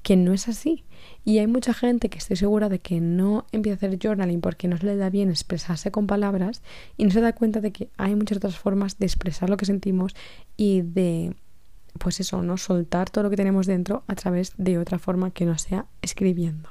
que 0.02 0.16
no 0.16 0.32
es 0.32 0.48
así. 0.48 0.86
Y 1.26 1.40
hay 1.40 1.48
mucha 1.48 1.74
gente 1.74 2.08
que 2.08 2.18
estoy 2.18 2.38
segura 2.38 2.70
de 2.70 2.80
que 2.80 3.02
no 3.02 3.46
empieza 3.52 3.74
a 3.86 3.90
hacer 3.90 4.00
journaling 4.02 4.40
porque 4.40 4.70
no 4.70 4.78
se 4.78 4.86
le 4.86 4.96
da 4.96 5.10
bien 5.10 5.30
expresarse 5.30 5.92
con 5.92 6.08
palabras 6.08 6.62
y 6.96 7.04
no 7.04 7.12
se 7.12 7.20
da 7.20 7.34
cuenta 7.34 7.60
de 7.60 7.74
que 7.74 7.90
hay 7.98 8.16
muchas 8.16 8.38
otras 8.38 8.58
formas 8.58 8.98
de 8.98 9.08
expresar 9.08 9.50
lo 9.50 9.58
que 9.58 9.66
sentimos 9.66 10.16
y 10.56 10.84
de, 10.84 11.36
pues 12.00 12.22
eso, 12.22 12.42
¿no? 12.42 12.56
Soltar 12.56 13.10
todo 13.10 13.26
lo 13.26 13.30
que 13.30 13.36
tenemos 13.36 13.68
dentro 13.68 14.06
a 14.08 14.16
través 14.16 14.54
de 14.58 14.78
otra 14.78 15.00
forma 15.00 15.32
que 15.32 15.46
no 15.46 15.58
sea 15.58 15.86
escribiendo. 16.02 16.70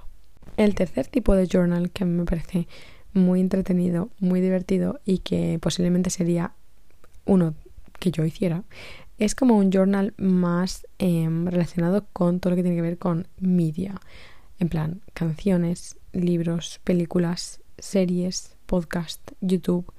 El 0.57 0.75
tercer 0.75 1.07
tipo 1.09 1.35
de 1.35 1.46
journal 1.46 1.90
que 1.90 2.07
me 2.07 2.25
parece 2.25 2.66
muy 3.12 3.42
entretenido, 3.42 4.09
muy 4.20 4.40
divertido 4.40 5.01
y 5.05 5.18
que 5.18 5.59
posiblemente 5.61 6.09
sería 6.09 6.55
uno 7.26 7.54
que 7.98 8.10
yo 8.10 8.24
hiciera, 8.24 8.64
es 9.18 9.34
como 9.34 9.56
un 9.56 9.70
journal 9.70 10.14
más 10.18 10.86
em, 10.98 11.46
relacionado 11.46 12.06
con 12.12 12.40
todo 12.40 12.50
lo 12.50 12.56
que 12.56 12.62
tiene 12.62 12.76
que 12.76 12.82
ver 12.82 12.98
con 12.98 13.28
media. 13.38 14.00
En 14.58 14.68
plan, 14.68 15.02
canciones, 15.14 15.98
libros, 16.12 16.80
películas, 16.84 17.60
series, 17.78 18.56
podcast, 18.66 19.32
YouTube. 19.40 19.92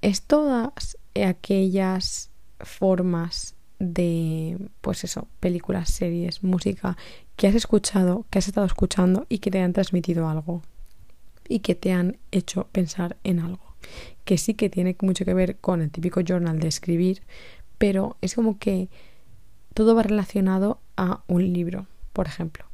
Es 0.00 0.22
todas 0.22 0.98
aquellas 1.14 2.30
formas 2.60 3.54
de, 3.78 4.58
pues 4.80 5.04
eso, 5.04 5.28
películas, 5.40 5.90
series, 5.90 6.42
música 6.42 6.96
que 7.36 7.48
has 7.48 7.54
escuchado, 7.54 8.26
que 8.30 8.38
has 8.38 8.48
estado 8.48 8.66
escuchando 8.66 9.26
y 9.28 9.38
que 9.38 9.50
te 9.50 9.60
han 9.60 9.72
transmitido 9.72 10.28
algo 10.28 10.62
y 11.48 11.60
que 11.60 11.74
te 11.74 11.92
han 11.92 12.18
hecho 12.30 12.68
pensar 12.72 13.16
en 13.24 13.40
algo. 13.40 13.71
Que 14.24 14.38
sí 14.38 14.54
que 14.54 14.70
tiene 14.70 14.96
mucho 15.00 15.24
que 15.24 15.34
ver 15.34 15.56
con 15.56 15.82
el 15.82 15.90
típico 15.90 16.20
journal 16.20 16.58
de 16.58 16.68
escribir, 16.68 17.22
pero 17.78 18.16
es 18.20 18.34
como 18.34 18.58
que 18.58 18.88
todo 19.74 19.94
va 19.94 20.02
relacionado 20.02 20.80
a 20.96 21.22
un 21.26 21.52
libro, 21.52 21.86
por 22.12 22.26
ejemplo. 22.26 22.64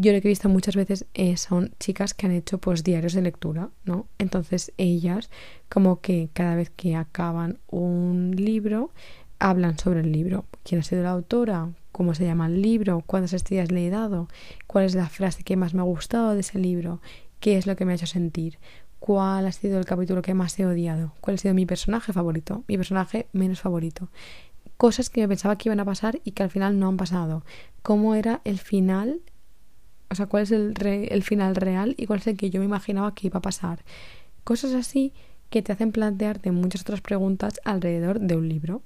Yo 0.00 0.12
lo 0.12 0.20
que 0.20 0.28
he 0.28 0.30
visto 0.30 0.48
muchas 0.48 0.76
veces 0.76 1.06
eh, 1.14 1.36
son 1.36 1.72
chicas 1.80 2.14
que 2.14 2.26
han 2.26 2.32
hecho 2.32 2.58
pues 2.58 2.84
diarios 2.84 3.14
de 3.14 3.22
lectura, 3.22 3.70
¿no? 3.84 4.06
Entonces 4.18 4.72
ellas 4.76 5.28
como 5.68 6.00
que 6.00 6.28
cada 6.32 6.54
vez 6.54 6.70
que 6.70 6.94
acaban 6.94 7.58
un 7.66 8.30
libro 8.36 8.92
hablan 9.40 9.76
sobre 9.76 10.00
el 10.00 10.12
libro. 10.12 10.44
¿Quién 10.62 10.82
ha 10.82 10.84
sido 10.84 11.02
la 11.02 11.10
autora? 11.10 11.70
¿Cómo 11.90 12.14
se 12.14 12.24
llama 12.24 12.46
el 12.46 12.62
libro? 12.62 13.02
¿Cuántas 13.06 13.32
estrellas 13.32 13.72
le 13.72 13.86
he 13.86 13.90
dado? 13.90 14.28
¿Cuál 14.68 14.84
es 14.84 14.94
la 14.94 15.08
frase 15.08 15.42
que 15.42 15.56
más 15.56 15.74
me 15.74 15.80
ha 15.80 15.84
gustado 15.84 16.34
de 16.34 16.40
ese 16.40 16.60
libro? 16.60 17.00
¿Qué 17.40 17.56
es 17.56 17.66
lo 17.66 17.74
que 17.74 17.84
me 17.84 17.92
ha 17.92 17.96
hecho 17.96 18.06
sentir? 18.06 18.58
¿Cuál 18.98 19.46
ha 19.46 19.52
sido 19.52 19.78
el 19.78 19.84
capítulo 19.84 20.22
que 20.22 20.34
más 20.34 20.58
he 20.58 20.66
odiado? 20.66 21.14
¿Cuál 21.20 21.34
ha 21.34 21.38
sido 21.38 21.54
mi 21.54 21.66
personaje 21.66 22.12
favorito? 22.12 22.64
Mi 22.66 22.76
personaje 22.76 23.28
menos 23.32 23.60
favorito. 23.60 24.08
Cosas 24.76 25.08
que 25.10 25.20
me 25.20 25.28
pensaba 25.28 25.56
que 25.56 25.68
iban 25.68 25.80
a 25.80 25.84
pasar 25.84 26.20
y 26.24 26.32
que 26.32 26.42
al 26.42 26.50
final 26.50 26.78
no 26.78 26.88
han 26.88 26.96
pasado. 26.96 27.44
¿Cómo 27.82 28.14
era 28.14 28.40
el 28.44 28.58
final? 28.58 29.20
O 30.10 30.14
sea, 30.14 30.26
¿cuál 30.26 30.44
es 30.44 30.50
el, 30.50 30.74
el 30.84 31.22
final 31.22 31.56
real 31.56 31.94
y 31.96 32.06
cuál 32.06 32.20
es 32.20 32.26
el 32.26 32.36
que 32.36 32.50
yo 32.50 32.60
me 32.60 32.66
imaginaba 32.66 33.14
que 33.14 33.28
iba 33.28 33.38
a 33.38 33.42
pasar? 33.42 33.84
Cosas 34.44 34.74
así 34.74 35.12
que 35.50 35.62
te 35.62 35.72
hacen 35.72 35.92
plantearte 35.92 36.50
muchas 36.50 36.82
otras 36.82 37.00
preguntas 37.00 37.60
alrededor 37.64 38.20
de 38.20 38.36
un 38.36 38.48
libro. 38.48 38.82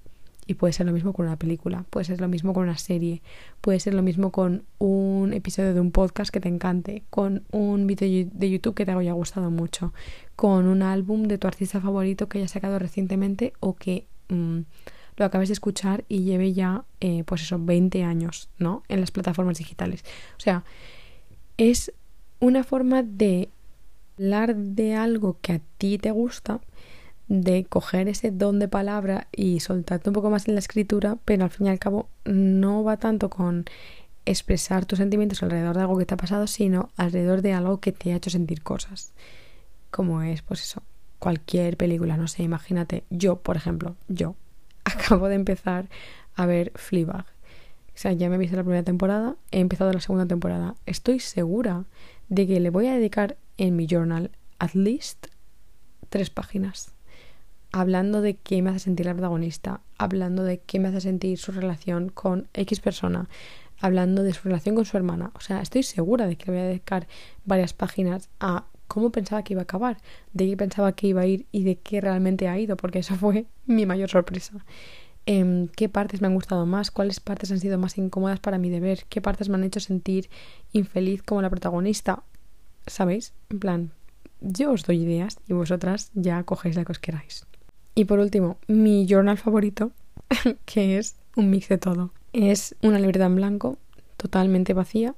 Y 0.53 0.55
puede 0.55 0.75
ser 0.75 0.85
lo 0.85 0.93
mismo 0.93 1.15
con 1.15 1.25
una 1.25 1.39
película, 1.39 1.87
puede 1.89 2.05
ser 2.05 2.21
lo 2.21 2.29
mismo 2.29 2.53
con 2.53 2.65
una 2.65 2.77
serie, 2.77 3.23
puede 3.63 3.81
ser 3.81 3.95
lo 3.95 4.03
mismo 4.03 4.33
con 4.33 4.65
un 4.77 5.33
episodio 5.33 5.73
de 5.73 5.81
un 5.81 5.93
podcast 5.93 6.31
que 6.31 6.41
te 6.41 6.49
encante, 6.51 7.05
con 7.09 7.45
un 7.53 7.87
vídeo 7.87 8.29
de 8.31 8.51
YouTube 8.51 8.75
que 8.75 8.85
te 8.85 8.93
haya 8.93 9.15
gustado 9.15 9.51
mucho, 9.51 9.95
con 10.37 10.67
un 10.67 10.83
álbum 10.83 11.23
de 11.23 11.39
tu 11.39 11.47
artista 11.47 11.81
favorito 11.81 12.29
que 12.29 12.37
haya 12.37 12.49
sacado 12.49 12.79
recientemente 12.79 13.55
o 13.61 13.77
que 13.77 14.05
mm, 14.29 14.59
lo 15.17 15.25
acabes 15.25 15.49
de 15.49 15.55
escuchar 15.55 16.05
y 16.07 16.25
lleve 16.25 16.53
ya, 16.53 16.85
eh, 17.01 17.25
pues 17.25 17.41
eso, 17.41 17.59
20 17.59 18.05
años, 18.05 18.51
¿no? 18.59 18.83
En 18.89 19.01
las 19.01 19.11
plataformas 19.11 19.57
digitales. 19.57 20.05
O 20.37 20.41
sea, 20.41 20.65
es 21.57 21.95
una 22.41 22.63
forma 22.63 23.03
de 23.03 23.49
hablar 24.19 24.55
de 24.55 24.97
algo 24.97 25.39
que 25.41 25.55
a 25.55 25.61
ti 25.79 25.97
te 25.97 26.11
gusta 26.11 26.61
de 27.33 27.65
coger 27.65 28.09
ese 28.09 28.31
don 28.31 28.59
de 28.59 28.69
palabra 28.69 29.27
y 29.33 29.61
soltarte 29.61 30.11
un 30.11 30.13
poco 30.13 30.29
más 30.29 30.49
en 30.49 30.55
la 30.55 30.61
escritura, 30.61 31.17
pero 31.25 31.45
al 31.45 31.51
fin 31.51 31.67
y 31.67 31.71
al 31.71 31.79
cabo 31.79 32.11
no 32.27 32.85
va 32.85 32.99
tanto 32.99 33.31
con 33.31 33.65
expresar 34.27 34.85
tus 34.85 34.99
sentimientos 34.99 35.43
alrededor 35.43 35.75
de 35.75 35.81
algo 35.81 35.97
que 35.97 36.05
te 36.05 36.13
ha 36.13 36.19
pasado, 36.19 36.47
sino 36.47 36.91
alrededor 36.95 37.41
de 37.41 37.55
algo 37.55 37.81
que 37.81 37.91
te 37.91 38.13
ha 38.13 38.17
hecho 38.17 38.29
sentir 38.29 38.63
cosas. 38.63 39.15
Como 39.91 40.21
es, 40.21 40.43
pues 40.43 40.61
eso, 40.61 40.83
cualquier 41.19 41.79
película, 41.79 42.19
no 42.19 42.29
sé, 42.29 42.43
imagínate, 42.43 43.05
yo, 43.09 43.37
por 43.37 43.57
ejemplo, 43.57 43.97
yo 44.09 44.37
acabo 44.85 45.29
de 45.29 45.37
empezar 45.37 45.89
a 46.35 46.45
ver 46.45 46.71
Fleabag. 46.75 47.25
O 47.25 47.99
sea, 47.99 48.13
ya 48.13 48.29
me 48.29 48.35
he 48.35 48.39
visto 48.39 48.57
la 48.57 48.63
primera 48.63 48.83
temporada, 48.83 49.37
he 49.53 49.61
empezado 49.61 49.91
la 49.91 50.01
segunda 50.01 50.27
temporada. 50.27 50.75
Estoy 50.85 51.19
segura 51.19 51.85
de 52.29 52.47
que 52.47 52.61
le 52.61 52.69
voy 52.69 52.89
a 52.89 52.95
dedicar 52.95 53.39
en 53.57 53.75
mi 53.75 53.87
journal 53.87 54.31
at 54.59 54.75
least 54.75 55.29
tres 56.11 56.29
páginas 56.29 56.93
hablando 57.73 58.21
de 58.21 58.37
qué 58.37 58.63
me 58.63 58.71
hace 58.71 58.81
sentir 58.81 59.07
la 59.07 59.15
protagonista, 59.15 59.81
hablando 59.99 60.45
de 60.45 60.61
qué 60.61 60.79
me 60.79 60.89
hace 60.89 61.01
sentir 61.01 61.39
su 61.39 61.53
relación 61.53 62.11
con 62.11 62.49
X 62.53 62.81
persona, 62.81 63.29
hablando 63.81 64.23
de 64.23 64.33
su 64.33 64.45
relación 64.45 64.75
con 64.75 64.85
su 64.85 64.97
hermana. 64.97 65.33
O 65.35 65.41
sea, 65.41 65.61
estoy 65.61 65.83
segura 65.83 66.27
de 66.27 66.37
que 66.37 66.47
le 66.47 66.53
voy 66.53 66.61
a 66.61 66.69
dedicar 66.69 67.09
varias 67.45 67.73
páginas 67.73 68.29
a 68.41 68.67
cómo 68.87 69.11
pensaba 69.11 69.43
que 69.43 69.55
iba 69.55 69.63
a 69.63 69.65
acabar, 69.65 69.97
de 70.35 70.47
qué 70.49 70.57
pensaba 70.57 70.93
que 70.93 71.07
iba 71.07 71.23
a 71.23 71.27
ir 71.27 71.47
y 71.51 71.65
de 71.65 71.77
qué 71.77 72.03
realmente 72.03 72.47
ha 72.47 72.59
ido, 72.59 72.77
porque 72.77 72.99
eso 72.99 73.15
fue 73.17 73.47
mi 73.67 73.87
mayor 73.87 74.11
sorpresa. 74.11 74.65
Em, 75.25 75.69
qué 75.69 75.89
partes 75.89 76.21
me 76.21 76.27
han 76.27 76.35
gustado 76.35 76.67
más, 76.67 76.91
cuáles 76.91 77.21
partes 77.21 77.51
han 77.53 77.61
sido 77.61 77.79
más 77.79 77.97
incómodas 77.97 78.41
para 78.41 78.59
mi 78.59 78.69
deber, 78.71 79.05
qué 79.09 79.23
partes 79.23 79.49
me 79.49 79.55
han 79.55 79.65
hecho 79.65 79.81
sentir 79.81 80.29
infeliz 80.73 81.23
como 81.23 81.41
la 81.41 81.51
protagonista. 81.51 82.23
¿Sabéis? 82.87 83.33
En 83.49 83.61
plan, 83.61 83.93
yo 84.41 84.73
os 84.73 84.85
doy 84.85 85.03
ideas 85.03 85.39
y 85.49 85.53
vosotras 85.53 86.11
ya 86.15 86.43
cogéis 86.43 86.77
la 86.77 86.85
que 86.85 86.93
os 86.93 86.99
queráis. 86.99 87.47
Y 87.95 88.07
por 88.07 88.19
último, 88.19 88.59
mi 88.69 89.07
journal 89.07 89.39
favorito, 89.39 89.93
que 90.65 90.99
es 90.99 91.17
un 91.37 91.51
mix 91.51 91.69
de 91.69 91.79
todo. 91.79 92.13
Es 92.33 92.75
una 92.83 92.99
libreta 92.99 93.27
en 93.27 93.37
blanco, 93.37 93.79
totalmente 94.17 94.73
vacía, 94.73 95.15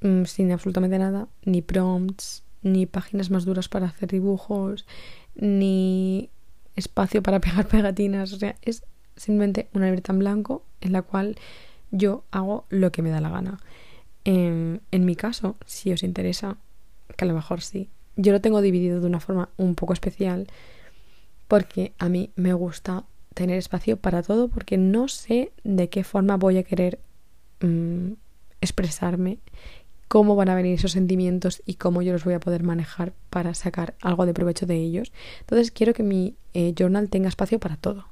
mm, 0.00 0.24
sin 0.24 0.52
absolutamente 0.52 0.98
nada, 0.98 1.28
ni 1.44 1.60
prompts, 1.60 2.42
ni 2.62 2.86
páginas 2.86 3.30
más 3.30 3.44
duras 3.44 3.68
para 3.68 3.86
hacer 3.86 4.10
dibujos, 4.10 4.86
ni 5.34 6.30
espacio 6.76 7.22
para 7.22 7.40
pegar 7.40 7.68
pegatinas. 7.68 8.32
O 8.32 8.36
sea, 8.36 8.56
es 8.62 8.84
simplemente 9.16 9.68
una 9.74 9.86
libreta 9.86 10.12
en 10.12 10.20
blanco 10.20 10.64
en 10.80 10.92
la 10.92 11.02
cual 11.02 11.36
yo 11.90 12.24
hago 12.30 12.64
lo 12.70 12.92
que 12.92 13.02
me 13.02 13.10
da 13.10 13.20
la 13.20 13.30
gana. 13.30 13.60
En, 14.24 14.80
en 14.90 15.04
mi 15.04 15.16
caso, 15.16 15.56
si 15.66 15.92
os 15.92 16.02
interesa, 16.02 16.56
que 17.16 17.24
a 17.24 17.28
lo 17.28 17.34
mejor 17.34 17.60
sí, 17.60 17.90
yo 18.16 18.32
lo 18.32 18.40
tengo 18.40 18.60
dividido 18.60 19.00
de 19.00 19.06
una 19.06 19.20
forma 19.20 19.50
un 19.56 19.74
poco 19.74 19.92
especial 19.92 20.46
porque 21.50 21.94
a 21.98 22.08
mí 22.08 22.30
me 22.36 22.52
gusta 22.52 23.02
tener 23.34 23.58
espacio 23.58 23.96
para 23.96 24.22
todo 24.22 24.46
porque 24.46 24.78
no 24.78 25.08
sé 25.08 25.50
de 25.64 25.88
qué 25.88 26.04
forma 26.04 26.36
voy 26.36 26.58
a 26.58 26.62
querer 26.62 27.00
mm, 27.60 28.12
expresarme, 28.60 29.38
cómo 30.06 30.36
van 30.36 30.48
a 30.48 30.54
venir 30.54 30.74
esos 30.74 30.92
sentimientos 30.92 31.60
y 31.66 31.74
cómo 31.74 32.02
yo 32.02 32.12
los 32.12 32.22
voy 32.22 32.34
a 32.34 32.40
poder 32.40 32.62
manejar 32.62 33.14
para 33.30 33.54
sacar 33.54 33.96
algo 34.00 34.26
de 34.26 34.32
provecho 34.32 34.64
de 34.64 34.76
ellos. 34.76 35.12
Entonces 35.40 35.72
quiero 35.72 35.92
que 35.92 36.04
mi 36.04 36.36
eh, 36.54 36.72
journal 36.78 37.10
tenga 37.10 37.28
espacio 37.28 37.58
para 37.58 37.76
todo. 37.76 38.06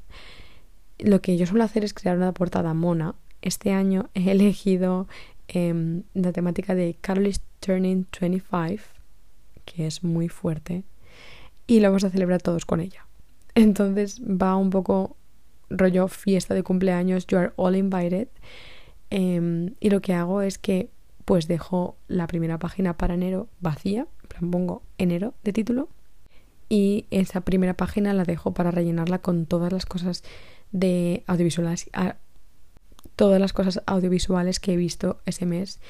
Lo 0.98 1.20
que 1.20 1.36
yo 1.36 1.46
suelo 1.46 1.62
hacer 1.62 1.84
es 1.84 1.94
crear 1.94 2.16
una 2.16 2.32
portada 2.32 2.74
mona. 2.74 3.14
Este 3.40 3.70
año 3.70 4.10
he 4.14 4.28
elegido 4.32 5.06
em, 5.46 6.02
la 6.12 6.32
temática 6.32 6.74
de 6.74 6.96
Carly's 7.00 7.40
Turning 7.60 8.04
25, 8.20 8.82
que 9.64 9.86
es 9.86 10.02
muy 10.02 10.28
fuerte, 10.28 10.82
y 11.68 11.78
lo 11.78 11.86
vamos 11.86 12.02
a 12.02 12.10
celebrar 12.10 12.42
todos 12.42 12.66
con 12.66 12.80
ella. 12.80 13.07
Entonces 13.58 14.22
va 14.22 14.54
un 14.54 14.70
poco 14.70 15.16
rollo 15.68 16.06
fiesta 16.06 16.54
de 16.54 16.62
cumpleaños, 16.62 17.26
you 17.26 17.38
are 17.38 17.52
all 17.56 17.74
invited. 17.74 18.28
Em, 19.10 19.74
y 19.80 19.90
lo 19.90 20.00
que 20.00 20.14
hago 20.14 20.42
es 20.42 20.58
que 20.58 20.90
pues 21.24 21.48
dejo 21.48 21.96
la 22.06 22.28
primera 22.28 22.60
página 22.60 22.96
para 22.96 23.14
enero 23.14 23.48
vacía, 23.60 24.06
plan 24.28 24.52
pongo 24.52 24.82
enero 24.96 25.34
de 25.42 25.52
título 25.52 25.88
y 26.68 27.06
esa 27.10 27.40
primera 27.40 27.74
página 27.74 28.14
la 28.14 28.22
dejo 28.22 28.54
para 28.54 28.70
rellenarla 28.70 29.18
con 29.18 29.44
todas 29.44 29.72
las 29.72 29.86
cosas 29.86 30.22
de 30.70 31.24
audiovisuales, 31.26 31.90
todas 33.16 33.40
las 33.40 33.52
cosas 33.52 33.82
audiovisuales 33.86 34.60
que 34.60 34.74
he 34.74 34.76
visto 34.76 35.20
ese 35.26 35.46
mes, 35.46 35.80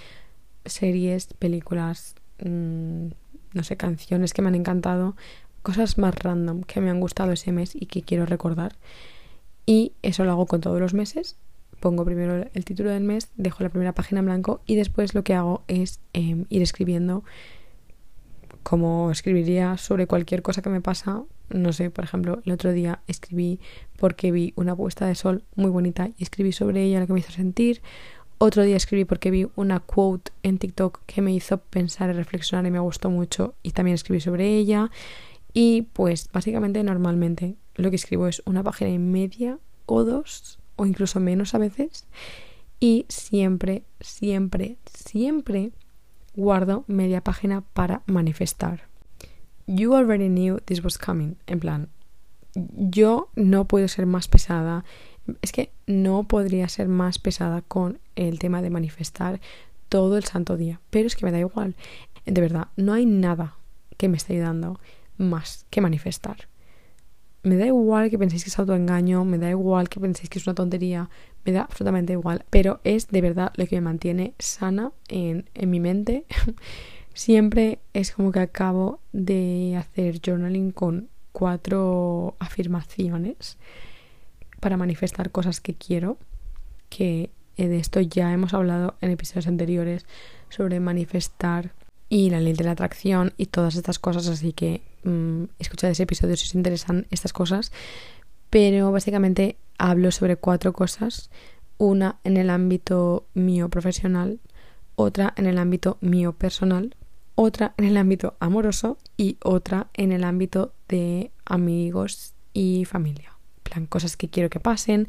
series, 0.65 1.35
películas, 1.35 2.15
mm, 2.43 3.09
no 3.53 3.63
sé, 3.63 3.77
canciones 3.77 4.33
que 4.33 4.41
me 4.41 4.49
han 4.49 4.55
encantado, 4.55 5.17
cosas 5.69 5.99
más 5.99 6.15
random 6.15 6.63
que 6.63 6.81
me 6.81 6.89
han 6.89 6.99
gustado 6.99 7.33
ese 7.33 7.53
mes 7.53 7.75
y 7.75 7.85
que 7.85 8.01
quiero 8.01 8.25
recordar. 8.25 8.77
Y 9.67 9.93
eso 10.01 10.25
lo 10.25 10.31
hago 10.31 10.47
con 10.47 10.63
todos 10.63 10.81
los 10.81 10.95
meses. 10.95 11.37
Pongo 11.79 12.07
primero 12.07 12.49
el 12.55 12.65
título 12.65 12.89
del 12.89 13.05
mes, 13.05 13.29
dejo 13.37 13.63
la 13.63 13.69
primera 13.69 13.93
página 13.93 14.21
en 14.21 14.25
blanco 14.25 14.63
y 14.65 14.77
después 14.77 15.15
lo 15.15 15.25
que 15.25 15.35
hago 15.35 15.65
es 15.69 16.01
em, 16.15 16.47
ir 16.49 16.63
escribiendo 16.63 17.23
como 18.63 19.11
escribiría 19.11 19.77
sobre 19.77 20.07
cualquier 20.07 20.41
cosa 20.41 20.63
que 20.63 20.71
me 20.71 20.81
pasa. 20.81 21.25
No 21.51 21.75
sé, 21.75 21.91
por 21.91 22.05
ejemplo, 22.05 22.41
el 22.47 22.53
otro 22.53 22.73
día 22.73 23.03
escribí 23.07 23.61
porque 23.99 24.33
vi 24.33 24.55
una 24.57 24.75
puesta 24.75 25.07
de 25.07 25.17
sol 25.17 25.45
muy 25.55 25.71
bonita 25.71 26.09
y 26.17 26.23
escribí 26.23 26.53
sobre 26.53 26.83
ella 26.83 27.01
lo 27.01 27.07
que 27.07 27.13
me 27.13 27.21
hizo 27.21 27.33
sentir. 27.33 27.83
Otro 28.39 28.63
día 28.63 28.77
escribí 28.77 29.05
porque 29.05 29.31
vi 29.31 29.49
una 29.55 29.81
quote 29.81 30.33
en 30.43 30.57
TikTok 30.57 31.01
que 31.05 31.21
me 31.21 31.35
hizo 31.35 31.59
pensar 31.59 32.09
y 32.09 32.15
reflexionar 32.15 32.65
y 32.65 32.71
me 32.71 32.79
gustó 32.79 33.11
mucho 33.11 33.55
y 33.63 33.73
también 33.73 33.97
escribí 33.97 34.23
sobre 34.23 34.47
ella. 34.57 34.91
Y 35.53 35.83
pues 35.93 36.29
básicamente 36.33 36.83
normalmente 36.83 37.57
lo 37.75 37.91
que 37.91 37.97
escribo 37.97 38.27
es 38.27 38.43
una 38.45 38.63
página 38.63 38.91
y 38.91 38.99
media 38.99 39.59
o 39.87 40.05
dos 40.05 40.59
o 40.77 40.87
incluso 40.87 41.21
menos 41.21 41.55
a 41.55 41.59
veces 41.59 42.07
y 42.81 43.07
siempre, 43.09 43.83
siempre, 44.01 44.77
siempre 44.93 45.73
guardo 46.35 46.85
media 46.87 47.23
página 47.23 47.63
para 47.73 48.03
manifestar. 48.07 48.83
You 49.67 49.95
already 49.95 50.29
knew 50.29 50.61
this 50.61 50.83
was 50.83 50.97
coming. 50.97 51.37
En 51.47 51.61
plan, 51.61 51.89
yo 52.55 53.31
no 53.35 53.67
puedo 53.67 53.89
ser 53.89 54.07
más 54.07 54.29
pesada. 54.29 54.85
Es 55.43 55.53
que 55.53 55.73
no 55.87 56.27
podría 56.29 56.69
ser 56.69 56.89
más 56.89 57.19
pesada 57.19 57.63
con 57.63 57.99
el 58.15 58.39
tema 58.39 58.63
de 58.63 58.71
manifestar 58.71 59.41
todo 59.89 60.17
el 60.17 60.25
santo 60.25 60.57
día. 60.57 60.81
Pero 60.91 61.07
es 61.07 61.17
que 61.17 61.27
me 61.27 61.33
da 61.33 61.41
igual. 61.41 61.75
De 62.25 62.41
verdad, 62.41 62.69
no 62.77 62.93
hay 62.93 63.05
nada 63.05 63.57
que 63.97 64.09
me 64.09 64.17
esté 64.17 64.35
ayudando 64.35 64.79
más 65.19 65.67
que 65.71 65.81
manifestar. 65.81 66.49
Me 67.43 67.57
da 67.57 67.67
igual 67.67 68.11
que 68.11 68.19
penséis 68.19 68.45
que 68.45 68.51
es 68.51 68.59
autoengaño, 68.59 69.25
me 69.25 69.39
da 69.39 69.51
igual 69.51 69.89
que 69.89 70.01
penséis 70.01 70.29
que 70.29 70.39
es 70.39 70.47
una 70.47 70.55
tontería, 70.55 71.09
me 71.45 71.53
da 71.53 71.63
absolutamente 71.63 72.13
igual. 72.13 72.45
Pero 72.51 72.81
es 72.85 73.09
de 73.09 73.21
verdad 73.21 73.53
lo 73.57 73.67
que 73.67 73.77
me 73.77 73.83
mantiene 73.83 74.35
sana 74.39 74.93
en, 75.09 75.49
en 75.55 75.71
mi 75.71 75.81
mente. 75.81 76.25
Siempre 77.15 77.81
es 77.95 78.13
como 78.13 78.33
que 78.33 78.41
acabo 78.41 79.01
de 79.13 79.77
hacer 79.77 80.21
journaling 80.25 80.71
con 80.73 81.09
cuatro 81.33 82.37
afirmaciones 82.39 83.59
para 84.61 84.77
manifestar 84.77 85.31
cosas 85.31 85.61
que 85.61 85.75
quiero, 85.75 86.19
que 86.89 87.31
de 87.57 87.79
esto 87.79 88.01
ya 88.01 88.33
hemos 88.33 88.55
hablado 88.55 88.95
en 89.01 89.11
episodios 89.11 89.49
anteriores 89.49 90.07
sobre 90.49 90.81
manifestar 90.81 91.73
y 92.09 92.31
la 92.31 92.41
ley 92.41 92.55
de 92.55 92.65
la 92.65 92.73
atracción 92.73 93.35
y 93.37 93.47
todas 93.47 93.77
estas 93.77 93.99
cosas, 93.99 94.29
así 94.29 94.53
que 94.53 94.83
mmm, 95.05 95.45
escuchad 95.59 95.91
ese 95.91 96.05
episodio 96.05 96.37
si 96.37 96.47
os 96.47 96.55
interesan 96.55 97.07
estas 97.11 97.33
cosas. 97.33 97.73
Pero 98.51 98.91
básicamente 98.93 99.57
hablo 99.77 100.11
sobre 100.11 100.37
cuatro 100.37 100.73
cosas, 100.73 101.31
una 101.77 102.19
en 102.25 102.37
el 102.37 102.51
ámbito 102.51 103.27
mío 103.35 103.69
profesional, 103.69 104.41
otra 104.97 105.35
en 105.37 105.47
el 105.47 105.59
ámbito 105.59 105.99
mío 106.01 106.33
personal, 106.33 106.95
otra 107.35 107.75
en 107.77 107.85
el 107.85 107.97
ámbito 107.97 108.37
amoroso 108.41 108.99
y 109.17 109.37
otra 109.45 109.89
en 109.95 110.13
el 110.13 110.25
ámbito 110.25 110.73
de 110.89 111.31
amigos 111.45 112.35
y 112.53 112.85
familia. 112.85 113.39
plan, 113.63 113.87
cosas 113.87 114.17
que 114.17 114.29
quiero 114.29 114.49
que 114.49 114.61
pasen, 114.61 115.07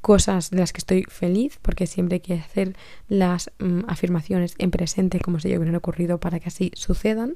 cosas 0.00 0.50
de 0.50 0.58
las 0.58 0.72
que 0.72 0.78
estoy 0.78 1.04
feliz, 1.08 1.58
porque 1.62 1.86
siempre 1.86 2.16
hay 2.16 2.20
que 2.20 2.34
hacer 2.34 2.76
las 3.08 3.50
mm, 3.58 3.80
afirmaciones 3.88 4.54
en 4.58 4.70
presente 4.70 5.20
como 5.20 5.40
si 5.40 5.48
ya 5.50 5.56
hubieran 5.56 5.76
ocurrido 5.76 6.18
para 6.18 6.40
que 6.40 6.48
así 6.48 6.72
sucedan. 6.74 7.34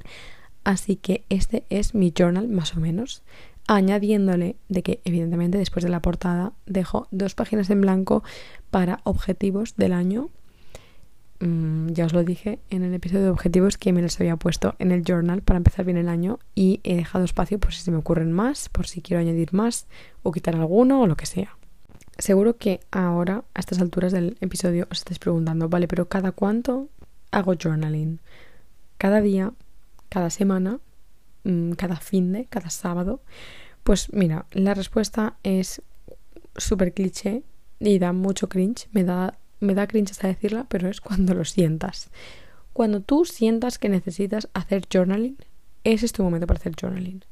Así 0.65 0.97
que 0.97 1.25
este 1.29 1.65
es 1.69 1.95
mi 1.95 2.13
journal, 2.17 2.49
más 2.49 2.75
o 2.75 2.81
menos, 2.81 3.23
añadiéndole 3.67 4.57
de 4.69 4.83
que 4.83 5.01
evidentemente 5.05 5.59
después 5.59 5.85
de 5.85 5.91
la 5.91 6.01
portada 6.01 6.53
dejo 6.67 7.09
dos 7.11 7.35
páginas 7.35 7.71
en 7.71 7.81
blanco 7.81 8.23
para 8.71 9.01
objetivos 9.05 9.77
del 9.77 9.93
año. 9.93 10.31
Mm, 11.41 11.89
ya 11.93 12.07
os 12.07 12.13
lo 12.15 12.25
dije 12.25 12.61
en 12.71 12.83
el 12.85 12.95
episodio 12.95 13.25
de 13.25 13.31
objetivos 13.31 13.77
que 13.77 13.93
me 13.93 14.01
los 14.01 14.19
había 14.21 14.37
puesto 14.37 14.77
en 14.79 14.93
el 14.93 15.03
journal 15.03 15.43
para 15.43 15.59
empezar 15.59 15.85
bien 15.85 15.99
el 15.99 16.09
año 16.09 16.39
y 16.55 16.81
he 16.85 16.97
dejado 16.97 17.25
espacio 17.25 17.59
por 17.59 17.75
si 17.75 17.83
se 17.83 17.91
me 17.91 17.99
ocurren 17.99 18.33
más, 18.33 18.69
por 18.71 18.87
si 18.87 19.03
quiero 19.03 19.21
añadir 19.21 19.53
más 19.53 19.87
o 20.23 20.33
quitar 20.33 20.55
alguno 20.55 21.03
o 21.03 21.07
lo 21.07 21.17
que 21.17 21.27
sea. 21.27 21.57
Seguro 22.19 22.57
que 22.57 22.81
ahora, 22.91 23.45
a 23.55 23.61
estas 23.61 23.81
alturas 23.81 24.13
del 24.13 24.37
episodio, 24.41 24.87
os 24.91 24.99
estáis 24.99 25.19
preguntando, 25.19 25.69
vale, 25.69 25.89
pero 25.89 26.09
¿cada 26.09 26.33
cuánto 26.33 26.89
hago 27.33 27.55
journaling? 27.61 28.21
¿Cada 28.99 29.21
día? 29.21 29.53
¿Cada 30.09 30.31
semana? 30.31 30.79
Mm, 31.43 31.73
¿Cada 31.73 31.97
fin 31.97 32.33
de? 32.33 32.45
¿Cada 32.47 32.71
sábado? 32.71 33.21
Pues 33.83 34.13
mira, 34.13 34.47
la 34.53 34.75
respuesta 34.75 35.37
es 35.43 35.83
súper 36.57 36.95
cliché 36.95 37.43
y 37.81 37.99
da 37.99 38.13
mucho 38.13 38.49
cringe. 38.49 38.89
Me 38.93 39.03
da, 39.03 39.37
me 39.61 39.75
da 39.75 39.89
cringe 39.89 40.13
hasta 40.13 40.29
decirla, 40.29 40.67
pero 40.69 40.89
es 40.89 41.01
cuando 41.01 41.35
lo 41.35 41.45
sientas. 41.45 42.11
Cuando 42.73 43.01
tú 43.01 43.25
sientas 43.25 43.79
que 43.79 43.89
necesitas 43.89 44.49
hacer 44.55 44.87
journaling, 44.93 45.37
ese 45.83 46.07
es 46.07 46.13
tu 46.13 46.23
momento 46.23 46.47
para 46.47 46.59
hacer 46.59 46.75
journaling. 46.81 47.25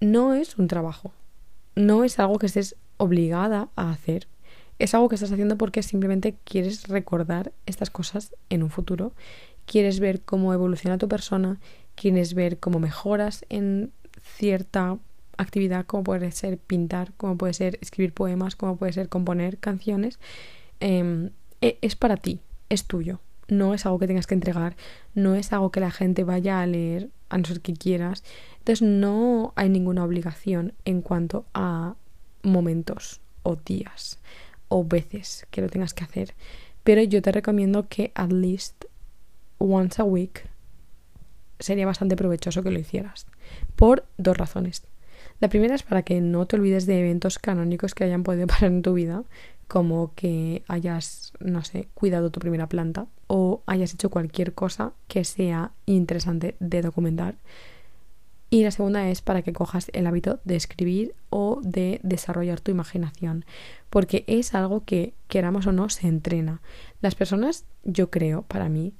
No 0.00 0.34
es 0.34 0.56
un 0.58 0.68
trabajo. 0.68 1.12
No 1.74 2.04
es 2.04 2.18
algo 2.18 2.38
que 2.38 2.46
estés 2.46 2.76
obligada 2.96 3.68
a 3.76 3.90
hacer. 3.90 4.28
Es 4.78 4.94
algo 4.94 5.08
que 5.08 5.14
estás 5.14 5.32
haciendo 5.32 5.56
porque 5.56 5.82
simplemente 5.82 6.36
quieres 6.44 6.88
recordar 6.88 7.52
estas 7.64 7.90
cosas 7.90 8.34
en 8.50 8.62
un 8.62 8.70
futuro. 8.70 9.12
Quieres 9.64 10.00
ver 10.00 10.20
cómo 10.22 10.52
evoluciona 10.52 10.98
tu 10.98 11.08
persona, 11.08 11.58
quieres 11.94 12.34
ver 12.34 12.58
cómo 12.58 12.78
mejoras 12.78 13.44
en 13.48 13.92
cierta 14.20 14.98
actividad, 15.38 15.86
como 15.86 16.04
puede 16.04 16.30
ser 16.32 16.58
pintar, 16.58 17.12
como 17.16 17.36
puede 17.36 17.54
ser 17.54 17.78
escribir 17.80 18.12
poemas, 18.12 18.56
como 18.56 18.76
puede 18.76 18.92
ser 18.92 19.08
componer 19.08 19.58
canciones. 19.58 20.18
Em, 20.80 21.30
e, 21.60 21.78
es 21.80 21.96
para 21.96 22.16
ti, 22.16 22.40
es 22.68 22.84
tuyo. 22.84 23.20
No 23.48 23.74
es 23.74 23.86
algo 23.86 23.98
que 23.98 24.06
tengas 24.06 24.26
que 24.26 24.34
entregar, 24.34 24.76
no 25.14 25.34
es 25.36 25.52
algo 25.52 25.70
que 25.70 25.80
la 25.80 25.90
gente 25.90 26.24
vaya 26.24 26.60
a 26.60 26.66
leer, 26.66 27.10
a 27.28 27.38
no 27.38 27.44
ser 27.44 27.60
que 27.60 27.74
quieras. 27.74 28.24
Entonces 28.58 28.82
no 28.82 29.52
hay 29.56 29.68
ninguna 29.68 30.04
obligación 30.04 30.74
en 30.84 31.00
cuanto 31.00 31.46
a 31.54 31.94
momentos 32.46 33.20
o 33.42 33.56
días 33.56 34.18
o 34.68 34.84
veces 34.84 35.46
que 35.50 35.60
lo 35.60 35.68
tengas 35.68 35.94
que 35.94 36.04
hacer. 36.04 36.34
Pero 36.84 37.02
yo 37.02 37.22
te 37.22 37.32
recomiendo 37.32 37.88
que 37.88 38.12
at 38.14 38.30
least 38.30 38.84
once 39.58 40.00
a 40.00 40.04
week 40.04 40.48
sería 41.58 41.86
bastante 41.86 42.16
provechoso 42.16 42.62
que 42.62 42.70
lo 42.70 42.78
hicieras. 42.78 43.26
Por 43.76 44.04
dos 44.18 44.36
razones. 44.36 44.84
La 45.40 45.48
primera 45.48 45.74
es 45.74 45.82
para 45.82 46.02
que 46.02 46.20
no 46.20 46.46
te 46.46 46.56
olvides 46.56 46.86
de 46.86 47.00
eventos 47.00 47.38
canónicos 47.38 47.94
que 47.94 48.04
hayan 48.04 48.22
podido 48.22 48.46
pasar 48.48 48.70
en 48.70 48.82
tu 48.82 48.94
vida, 48.94 49.24
como 49.68 50.12
que 50.14 50.62
hayas, 50.68 51.32
no 51.40 51.64
sé, 51.64 51.88
cuidado 51.94 52.30
tu 52.30 52.40
primera 52.40 52.68
planta 52.68 53.06
o 53.26 53.62
hayas 53.66 53.92
hecho 53.92 54.10
cualquier 54.10 54.54
cosa 54.54 54.92
que 55.08 55.24
sea 55.24 55.72
interesante 55.86 56.56
de 56.60 56.82
documentar. 56.82 57.34
Y 58.56 58.62
la 58.62 58.70
segunda 58.70 59.10
es 59.10 59.20
para 59.20 59.42
que 59.42 59.52
cojas 59.52 59.90
el 59.92 60.06
hábito 60.06 60.40
de 60.44 60.56
escribir 60.56 61.14
o 61.28 61.60
de 61.62 62.00
desarrollar 62.02 62.58
tu 62.58 62.70
imaginación, 62.70 63.44
porque 63.90 64.24
es 64.28 64.54
algo 64.54 64.82
que, 64.82 65.12
queramos 65.28 65.66
o 65.66 65.72
no, 65.72 65.90
se 65.90 66.08
entrena. 66.08 66.62
Las 67.02 67.14
personas, 67.14 67.66
yo 67.84 68.10
creo, 68.10 68.44
para 68.48 68.70
mí, 68.70 68.94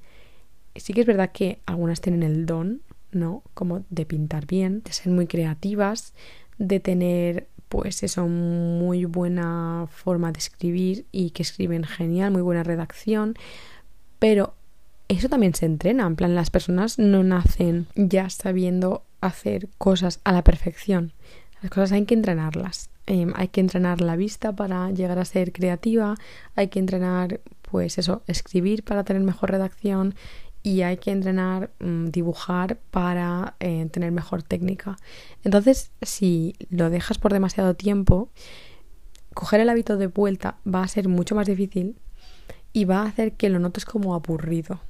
sí 0.75 0.93
que 0.93 1.01
es 1.01 1.07
verdad 1.07 1.31
que 1.31 1.59
algunas 1.65 2.01
tienen 2.01 2.21
el 2.21 2.45
don, 2.45 2.83
¿no? 3.11 3.41
Como 3.55 3.83
de 3.89 4.05
pintar 4.05 4.45
bien, 4.45 4.83
de 4.83 4.93
ser 4.93 5.11
muy 5.11 5.25
creativas, 5.25 6.13
de 6.59 6.79
tener, 6.79 7.47
pues 7.67 8.03
eso, 8.03 8.27
muy 8.27 9.05
buena 9.05 9.87
forma 9.89 10.31
de 10.31 10.37
escribir 10.37 11.07
y 11.11 11.31
que 11.31 11.41
escriben 11.41 11.83
genial, 11.83 12.29
muy 12.29 12.43
buena 12.43 12.61
redacción, 12.61 13.33
pero 14.19 14.53
eso 15.07 15.29
también 15.29 15.55
se 15.55 15.65
entrena, 15.65 16.05
en 16.05 16.15
plan, 16.15 16.35
las 16.35 16.49
personas 16.49 16.99
no 16.99 17.23
nacen 17.23 17.87
ya 17.95 18.29
sabiendo 18.29 19.03
hacer 19.21 19.69
cosas 19.77 20.19
a 20.23 20.31
la 20.31 20.43
perfección. 20.43 21.13
Las 21.61 21.71
cosas 21.71 21.93
hay 21.93 22.05
que 22.05 22.13
entrenarlas. 22.13 22.89
Em, 23.05 23.31
hay 23.35 23.47
que 23.47 23.61
entrenar 23.61 24.01
la 24.01 24.17
vista 24.17 24.53
para 24.53 24.91
llegar 24.91 25.17
a 25.17 25.25
ser 25.25 25.53
creativa, 25.53 26.15
hay 26.55 26.67
que 26.67 26.79
entrenar, 26.79 27.39
pues 27.61 27.97
eso, 27.97 28.21
escribir 28.27 28.83
para 28.83 29.05
tener 29.05 29.23
mejor 29.23 29.51
redacción 29.51 30.13
y 30.61 30.81
hay 30.81 30.97
que 30.97 31.11
entrenar 31.11 31.71
mm, 31.79 32.07
dibujar 32.07 32.77
para 32.91 33.55
eh, 33.61 33.87
tener 33.91 34.11
mejor 34.11 34.43
técnica. 34.43 34.97
Entonces, 35.45 35.91
si 36.01 36.55
lo 36.69 36.89
dejas 36.89 37.17
por 37.17 37.31
demasiado 37.31 37.75
tiempo, 37.75 38.29
coger 39.33 39.61
el 39.61 39.69
hábito 39.69 39.95
de 39.95 40.07
vuelta 40.07 40.57
va 40.67 40.83
a 40.83 40.87
ser 40.89 41.07
mucho 41.07 41.33
más 41.33 41.47
difícil 41.47 41.95
y 42.73 42.83
va 42.83 43.03
a 43.03 43.07
hacer 43.07 43.33
que 43.33 43.49
lo 43.49 43.59
notes 43.59 43.85
como 43.85 44.13
aburrido 44.13 44.81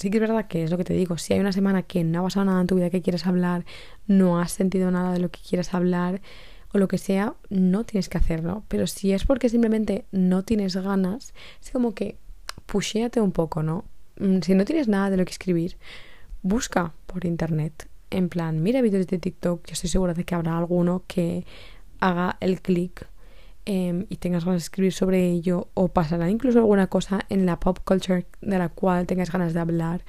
sí 0.00 0.10
que 0.10 0.18
es 0.18 0.20
verdad 0.20 0.46
que 0.46 0.64
es 0.64 0.70
lo 0.70 0.78
que 0.78 0.84
te 0.84 0.94
digo, 0.94 1.18
si 1.18 1.32
hay 1.32 1.40
una 1.40 1.52
semana 1.52 1.82
que 1.82 2.04
no 2.04 2.20
ha 2.20 2.22
pasado 2.24 2.46
nada 2.46 2.60
en 2.60 2.66
tu 2.66 2.76
vida 2.76 2.90
que 2.90 3.02
quieres 3.02 3.26
hablar, 3.26 3.64
no 4.06 4.40
has 4.40 4.52
sentido 4.52 4.90
nada 4.90 5.12
de 5.12 5.18
lo 5.18 5.30
que 5.30 5.40
quieres 5.40 5.74
hablar 5.74 6.20
o 6.72 6.78
lo 6.78 6.88
que 6.88 6.98
sea, 6.98 7.34
no 7.50 7.84
tienes 7.84 8.08
que 8.08 8.18
hacerlo. 8.18 8.64
Pero 8.68 8.86
si 8.86 9.12
es 9.12 9.24
porque 9.24 9.48
simplemente 9.48 10.04
no 10.12 10.42
tienes 10.44 10.76
ganas, 10.76 11.34
es 11.62 11.70
como 11.70 11.94
que 11.94 12.16
pushéate 12.66 13.20
un 13.20 13.32
poco, 13.32 13.62
¿no? 13.62 13.84
Mm, 14.18 14.40
si 14.40 14.54
no 14.54 14.64
tienes 14.64 14.88
nada 14.88 15.10
de 15.10 15.16
lo 15.16 15.24
que 15.24 15.32
escribir, 15.32 15.76
busca 16.42 16.92
por 17.06 17.24
internet. 17.24 17.88
En 18.10 18.28
plan, 18.28 18.62
mira 18.62 18.82
vídeos 18.82 19.06
de 19.06 19.18
TikTok, 19.18 19.66
yo 19.66 19.72
estoy 19.72 19.90
segura 19.90 20.14
de 20.14 20.24
que 20.24 20.34
habrá 20.34 20.56
alguno 20.56 21.04
que 21.06 21.44
haga 22.00 22.36
el 22.40 22.60
clic 22.60 23.06
Em, 23.70 24.06
y 24.08 24.16
tengas 24.16 24.46
ganas 24.46 24.62
de 24.62 24.64
escribir 24.64 24.94
sobre 24.94 25.28
ello 25.28 25.68
o 25.74 25.88
pasará 25.88 26.30
incluso 26.30 26.58
alguna 26.58 26.86
cosa 26.86 27.20
en 27.28 27.44
la 27.44 27.60
pop 27.60 27.78
culture 27.84 28.24
de 28.40 28.56
la 28.56 28.70
cual 28.70 29.06
tengas 29.06 29.30
ganas 29.30 29.52
de 29.52 29.60
hablar. 29.60 30.06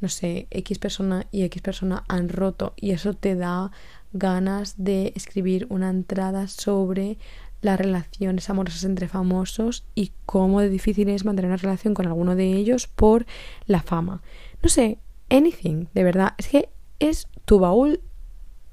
No 0.00 0.08
sé, 0.08 0.48
X 0.50 0.80
persona 0.80 1.24
y 1.30 1.44
X 1.44 1.62
persona 1.62 2.02
han 2.08 2.28
roto 2.28 2.72
y 2.74 2.90
eso 2.90 3.14
te 3.14 3.36
da 3.36 3.70
ganas 4.12 4.74
de 4.76 5.12
escribir 5.14 5.68
una 5.70 5.88
entrada 5.88 6.48
sobre 6.48 7.16
las 7.60 7.78
relaciones 7.78 8.50
amorosas 8.50 8.82
entre 8.82 9.06
famosos 9.06 9.84
y 9.94 10.10
cómo 10.24 10.60
de 10.60 10.68
difícil 10.68 11.08
es 11.08 11.24
mantener 11.24 11.52
una 11.52 11.58
relación 11.58 11.94
con 11.94 12.08
alguno 12.08 12.34
de 12.34 12.54
ellos 12.54 12.88
por 12.88 13.24
la 13.68 13.82
fama. 13.82 14.20
No 14.64 14.68
sé, 14.68 14.98
anything, 15.30 15.86
de 15.94 16.02
verdad. 16.02 16.34
Es 16.38 16.48
que 16.48 16.70
es 16.98 17.28
tu 17.44 17.60
baúl 17.60 18.00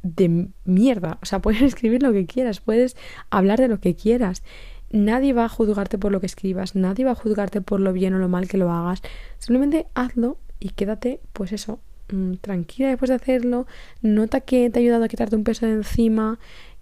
de 0.04 0.50
mierda. 0.66 1.18
O 1.22 1.26
sea, 1.26 1.40
puedes 1.42 1.62
escribir 1.62 2.04
lo 2.04 2.14
que 2.14 2.28
quieras, 2.28 2.60
puedes 2.60 2.96
hablar 3.32 3.60
de 3.60 3.68
lo 3.68 3.80
que 3.80 3.96
quieras. 3.96 4.44
Nadie 4.92 5.34
va 5.34 5.46
a 5.46 5.50
juzgarte 5.50 5.98
por 5.98 6.12
lo 6.12 6.20
que 6.20 6.28
escribas, 6.28 6.76
nadie 6.76 7.04
va 7.04 7.12
a 7.12 7.16
juzgarte 7.16 7.62
por 7.62 7.80
lo 7.80 7.94
bien 7.94 8.14
o 8.14 8.20
lo 8.20 8.30
mal 8.30 8.48
que 8.48 8.58
lo 8.58 8.72
hagas. 8.72 9.02
Simplemente 9.40 9.88
hazlo 9.96 10.38
y 10.60 10.70
quédate, 10.70 11.20
pues 11.34 11.52
eso, 11.52 11.80
mm, 12.12 12.36
tranquila 12.36 12.90
después 12.90 13.10
de 13.10 13.16
hacerlo. 13.16 13.66
Nota 14.04 14.42
que 14.42 14.70
te 14.70 14.78
ha 14.78 14.82
ayudado 14.82 15.04
a 15.04 15.08
quitarte 15.08 15.36
un 15.36 15.44
peso 15.44 15.66
de 15.66 15.72
encima 15.72 16.38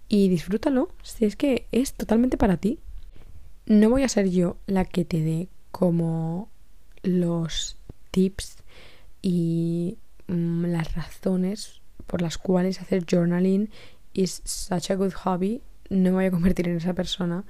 y 0.08 0.28
disfrútalo. 0.28 0.90
Si 1.02 1.24
es 1.24 1.36
que 1.36 1.66
es 1.72 1.94
totalmente 1.94 2.36
para 2.36 2.58
ti. 2.58 2.78
No 3.64 3.88
voy 3.88 4.02
a 4.02 4.08
ser 4.08 4.28
yo 4.28 4.56
la 4.66 4.84
que 4.84 5.04
te 5.06 5.22
dé 5.22 5.48
como 5.70 6.50
los 7.02 7.78
tips 8.10 8.58
y 9.22 9.96
mm, 10.26 10.66
las 10.66 10.94
razones 10.94 11.81
por 12.12 12.20
las 12.20 12.36
cuales 12.36 12.78
hacer 12.78 13.06
journaling 13.10 13.70
is 14.12 14.42
such 14.44 14.90
a 14.90 14.96
good 14.96 15.14
hobby. 15.14 15.62
No 15.88 16.10
me 16.10 16.16
voy 16.16 16.24
a 16.26 16.30
convertir 16.30 16.68
en 16.68 16.76
esa 16.76 16.92
persona, 16.92 17.44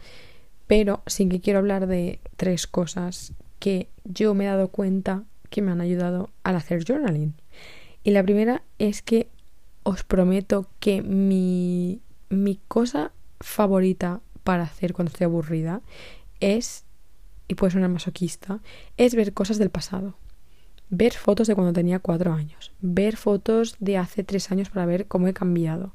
pero 0.69 1.03
sí 1.09 1.29
que 1.29 1.41
quiero 1.41 1.59
hablar 1.59 1.89
de 1.89 2.21
tres 2.37 2.69
cosas 2.69 3.33
que 3.59 3.89
yo 4.05 4.35
me 4.35 4.45
he 4.45 4.47
dado 4.47 4.69
cuenta 4.69 5.25
que 5.51 5.63
me 5.63 5.73
han 5.73 5.81
ayudado 5.81 6.31
al 6.45 6.55
hacer 6.55 6.85
journaling. 6.85 7.35
Y 8.05 8.13
la 8.13 8.23
primera 8.23 8.63
es 8.79 9.03
que 9.03 9.29
os 9.83 10.05
prometo 10.05 10.69
que 10.79 11.03
mi, 11.03 12.01
mi 12.29 12.61
cosa 12.69 13.11
favorita 13.41 14.21
para 14.45 14.63
hacer 14.63 14.93
cuando 14.93 15.11
estoy 15.11 15.25
aburrida 15.25 15.81
es, 16.39 16.85
y 17.49 17.57
puede 17.57 17.73
sonar 17.73 17.91
masoquista, 17.91 18.61
es 18.97 19.17
ver 19.17 19.33
cosas 19.33 19.59
del 19.59 19.71
pasado. 19.71 20.15
Ver 20.95 21.15
fotos 21.15 21.47
de 21.47 21.55
cuando 21.55 21.73
tenía 21.73 22.01
cuatro 22.01 22.35
años. 22.35 22.71
Ver 22.83 23.17
fotos 23.17 23.77
de 23.81 23.97
hace 23.97 24.25
tres 24.25 24.53
años 24.53 24.69
para 24.69 24.85
ver 24.85 25.07
cómo 25.07 25.27
he 25.27 25.33
cambiado. 25.33 25.95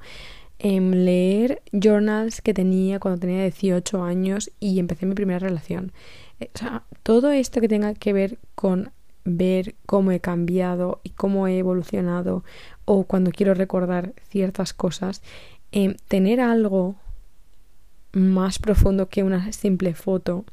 Em, 0.57 0.89
leer 0.89 1.61
journals 1.71 2.41
que 2.41 2.55
tenía 2.55 2.99
cuando 2.99 3.19
tenía 3.19 3.43
18 3.43 4.01
años 4.03 4.49
y 4.59 4.79
empecé 4.79 5.05
mi 5.05 5.13
primera 5.13 5.37
relación. 5.37 5.91
Eh, 6.39 6.49
o 6.55 6.57
sea, 6.57 6.83
todo 7.03 7.31
esto 7.31 7.61
que 7.61 7.67
tenga 7.67 7.93
que 7.93 8.11
ver 8.11 8.39
con 8.55 8.89
ver 9.23 9.75
cómo 9.85 10.11
he 10.11 10.19
cambiado 10.19 10.99
y 11.03 11.11
cómo 11.11 11.47
he 11.47 11.59
evolucionado 11.59 12.43
o 12.85 13.03
cuando 13.03 13.29
quiero 13.29 13.53
recordar 13.53 14.13
ciertas 14.29 14.73
cosas, 14.73 15.21
em, 15.71 15.95
tener 16.07 16.41
algo 16.41 16.95
más 18.13 18.57
profundo 18.57 19.09
que 19.09 19.21
una 19.21 19.51
simple 19.51 19.93
foto 19.93 20.43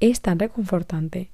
es 0.00 0.20
tan 0.20 0.38
reconfortante. 0.38 1.30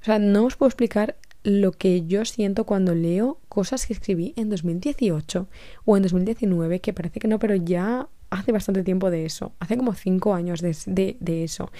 O 0.00 0.04
sea, 0.04 0.18
no 0.18 0.44
os 0.44 0.56
puedo 0.56 0.68
explicar 0.68 1.16
lo 1.42 1.72
que 1.72 2.06
yo 2.06 2.24
siento 2.24 2.64
cuando 2.64 2.94
leo 2.94 3.38
cosas 3.48 3.86
que 3.86 3.92
escribí 3.92 4.34
en 4.36 4.50
2018 4.50 5.48
o 5.84 5.96
en 5.96 6.02
2019, 6.02 6.80
que 6.80 6.92
parece 6.92 7.20
que 7.20 7.28
no, 7.28 7.38
pero 7.38 7.54
ya 7.54 8.08
hace 8.30 8.52
bastante 8.52 8.84
tiempo 8.84 9.10
de 9.10 9.24
eso, 9.24 9.52
hace 9.58 9.76
como 9.76 9.94
cinco 9.94 10.34
años 10.34 10.60
de, 10.60 11.16
de, 11.18 11.44
eso. 11.44 11.70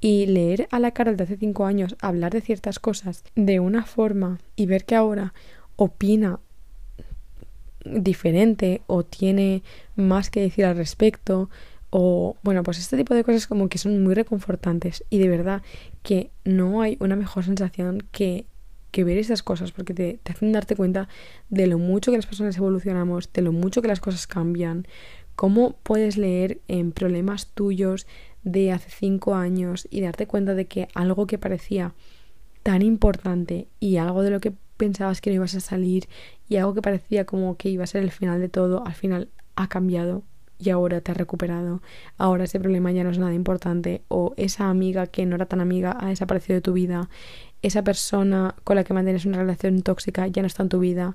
Y 0.00 0.26
leer 0.26 0.68
a 0.70 0.78
la 0.78 0.90
cara 0.90 1.12
de 1.12 1.24
hace 1.24 1.36
cinco 1.36 1.64
años 1.64 1.96
hablar 2.00 2.32
de 2.32 2.42
ciertas 2.42 2.78
cosas 2.78 3.24
de 3.34 3.60
una 3.60 3.84
forma 3.84 4.38
y 4.54 4.66
ver 4.66 4.84
que 4.84 4.96
ahora 4.96 5.32
opina 5.76 6.40
diferente 7.84 8.82
o 8.86 9.02
tiene 9.02 9.62
más 9.96 10.30
que 10.30 10.40
decir 10.40 10.64
al 10.64 10.76
respecto 10.76 11.50
o 11.96 12.36
bueno, 12.42 12.64
pues 12.64 12.80
este 12.80 12.96
tipo 12.96 13.14
de 13.14 13.22
cosas 13.22 13.46
como 13.46 13.68
que 13.68 13.78
son 13.78 14.02
muy 14.02 14.14
reconfortantes 14.14 15.04
y 15.10 15.18
de 15.18 15.28
verdad 15.28 15.62
que 16.02 16.32
no 16.44 16.82
hay 16.82 16.96
una 16.98 17.14
mejor 17.14 17.44
sensación 17.44 18.02
que 18.10 18.46
que 18.90 19.04
ver 19.04 19.16
esas 19.16 19.44
cosas 19.44 19.70
porque 19.70 19.94
te, 19.94 20.18
te, 20.22 20.32
hacen 20.32 20.50
darte 20.50 20.74
cuenta 20.74 21.08
de 21.50 21.68
lo 21.68 21.78
mucho 21.78 22.10
que 22.10 22.16
las 22.16 22.26
personas 22.26 22.56
evolucionamos, 22.56 23.32
de 23.32 23.42
lo 23.42 23.52
mucho 23.52 23.80
que 23.80 23.88
las 23.88 24.00
cosas 24.00 24.26
cambian, 24.26 24.88
cómo 25.36 25.76
puedes 25.84 26.16
leer 26.16 26.60
en 26.66 26.90
problemas 26.90 27.46
tuyos 27.54 28.08
de 28.42 28.72
hace 28.72 28.90
cinco 28.90 29.36
años 29.36 29.86
y 29.88 30.00
darte 30.00 30.26
cuenta 30.26 30.54
de 30.54 30.66
que 30.66 30.88
algo 30.94 31.28
que 31.28 31.38
parecía 31.38 31.94
tan 32.64 32.82
importante 32.82 33.68
y 33.78 33.98
algo 33.98 34.22
de 34.22 34.30
lo 34.30 34.40
que 34.40 34.52
pensabas 34.76 35.20
que 35.20 35.30
no 35.30 35.36
ibas 35.36 35.54
a 35.54 35.60
salir 35.60 36.08
y 36.48 36.56
algo 36.56 36.74
que 36.74 36.82
parecía 36.82 37.24
como 37.24 37.56
que 37.56 37.68
iba 37.68 37.84
a 37.84 37.88
ser 37.88 38.02
el 38.02 38.10
final 38.10 38.40
de 38.40 38.48
todo, 38.48 38.84
al 38.84 38.94
final 38.94 39.28
ha 39.54 39.68
cambiado 39.68 40.24
y 40.58 40.70
ahora 40.70 41.00
te 41.00 41.10
ha 41.10 41.14
recuperado, 41.14 41.82
ahora 42.16 42.44
ese 42.44 42.60
problema 42.60 42.92
ya 42.92 43.04
no 43.04 43.10
es 43.10 43.18
nada 43.18 43.34
importante 43.34 44.02
o 44.08 44.34
esa 44.36 44.68
amiga 44.68 45.06
que 45.06 45.26
no 45.26 45.36
era 45.36 45.46
tan 45.46 45.60
amiga 45.60 45.96
ha 46.00 46.08
desaparecido 46.08 46.56
de 46.56 46.60
tu 46.62 46.72
vida, 46.72 47.08
esa 47.62 47.82
persona 47.82 48.54
con 48.64 48.76
la 48.76 48.84
que 48.84 48.92
mantienes 48.92 49.24
una 49.24 49.38
relación 49.38 49.82
tóxica 49.82 50.26
ya 50.26 50.42
no 50.42 50.46
está 50.46 50.62
en 50.62 50.68
tu 50.68 50.78
vida, 50.78 51.14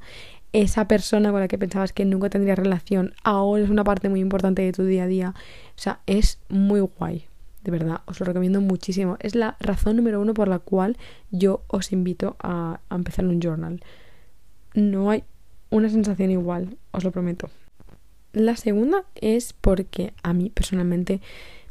esa 0.52 0.88
persona 0.88 1.32
con 1.32 1.42
la 1.42 1.48
que 1.48 1.58
pensabas 1.58 1.94
que 1.94 2.06
nunca 2.06 2.30
tendrías 2.30 2.58
relación 2.58 3.14
ahora 3.24 3.64
es 3.64 3.70
una 3.70 3.84
parte 3.84 4.10
muy 4.10 4.20
importante 4.20 4.64
de 4.64 4.72
tu 4.72 4.84
día 4.84 5.04
a 5.04 5.08
día. 5.08 5.34
O 5.36 5.82
sea, 5.82 6.00
es 6.08 6.40
muy 6.50 6.80
guay. 6.80 7.26
De 7.64 7.72
verdad, 7.72 8.02
os 8.06 8.20
lo 8.20 8.26
recomiendo 8.26 8.62
muchísimo. 8.62 9.18
Es 9.20 9.36
la 9.36 9.58
razón 9.60 9.98
número 9.98 10.20
uno 10.20 10.34
por 10.34 10.48
la 10.48 10.60
cual 10.60 10.98
yo 11.30 11.64
os 11.68 11.92
invito 11.92 12.36
a, 12.40 12.80
a 12.90 12.96
empezar 12.96 13.26
un 13.26 13.40
journal. 13.42 13.82
No 14.74 15.12
hay 15.12 15.24
una 15.70 15.90
sensación 15.90 16.32
igual, 16.32 16.78
os 16.92 17.04
lo 17.04 17.12
prometo. 17.12 17.50
La 18.34 18.56
segunda 18.56 19.06
es 19.16 19.54
porque 19.54 20.14
a 20.22 20.34
mí 20.34 20.52
personalmente 20.52 21.22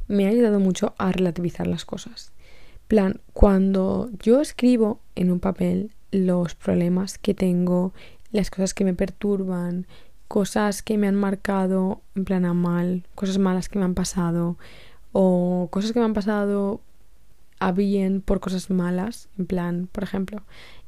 me 0.09 0.27
ha 0.27 0.31
ayudado 0.31 0.59
mucho 0.59 0.95
a 0.99 1.13
relativizar 1.13 1.67
las 1.67 1.85
cosas. 1.85 2.33
Plan, 2.89 3.21
cuando 3.33 4.11
yo 4.19 4.41
escribo 4.41 5.01
en 5.15 5.31
un 5.31 5.41
papel 5.41 5.93
los 6.11 6.55
problemas 6.55 7.19
que 7.19 7.35
tengo, 7.35 7.93
las 8.33 8.51
cosas 8.51 8.75
que 8.75 8.85
me 8.85 8.95
perturban, 8.95 9.87
cosas 10.27 10.83
que 10.83 10.99
me 10.99 11.07
han 11.07 11.15
marcado 11.15 12.03
en 12.15 12.25
plan 12.25 12.45
a 12.45 12.55
mal, 12.55 13.07
cosas 13.15 13.39
malas 13.39 13.69
que 13.69 13.79
me 13.79 13.85
han 13.85 13.95
pasado 13.95 14.59
o 15.13 15.69
cosas 15.71 15.93
que 15.93 15.99
me 16.01 16.07
han 16.07 16.15
pasado 16.15 16.81
a 17.61 17.73
bien 17.73 18.21
por 18.21 18.41
cosas 18.41 18.71
malas, 18.71 19.29
en 19.39 19.47
plan, 19.47 19.89
por 19.91 20.05
ejemplo, 20.05 20.43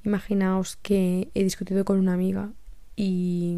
imaginaos 0.04 0.76
que 0.76 1.28
he 1.34 1.42
discutido 1.42 1.84
con 1.84 1.98
una 1.98 2.14
amiga 2.14 2.50
y 2.96 3.56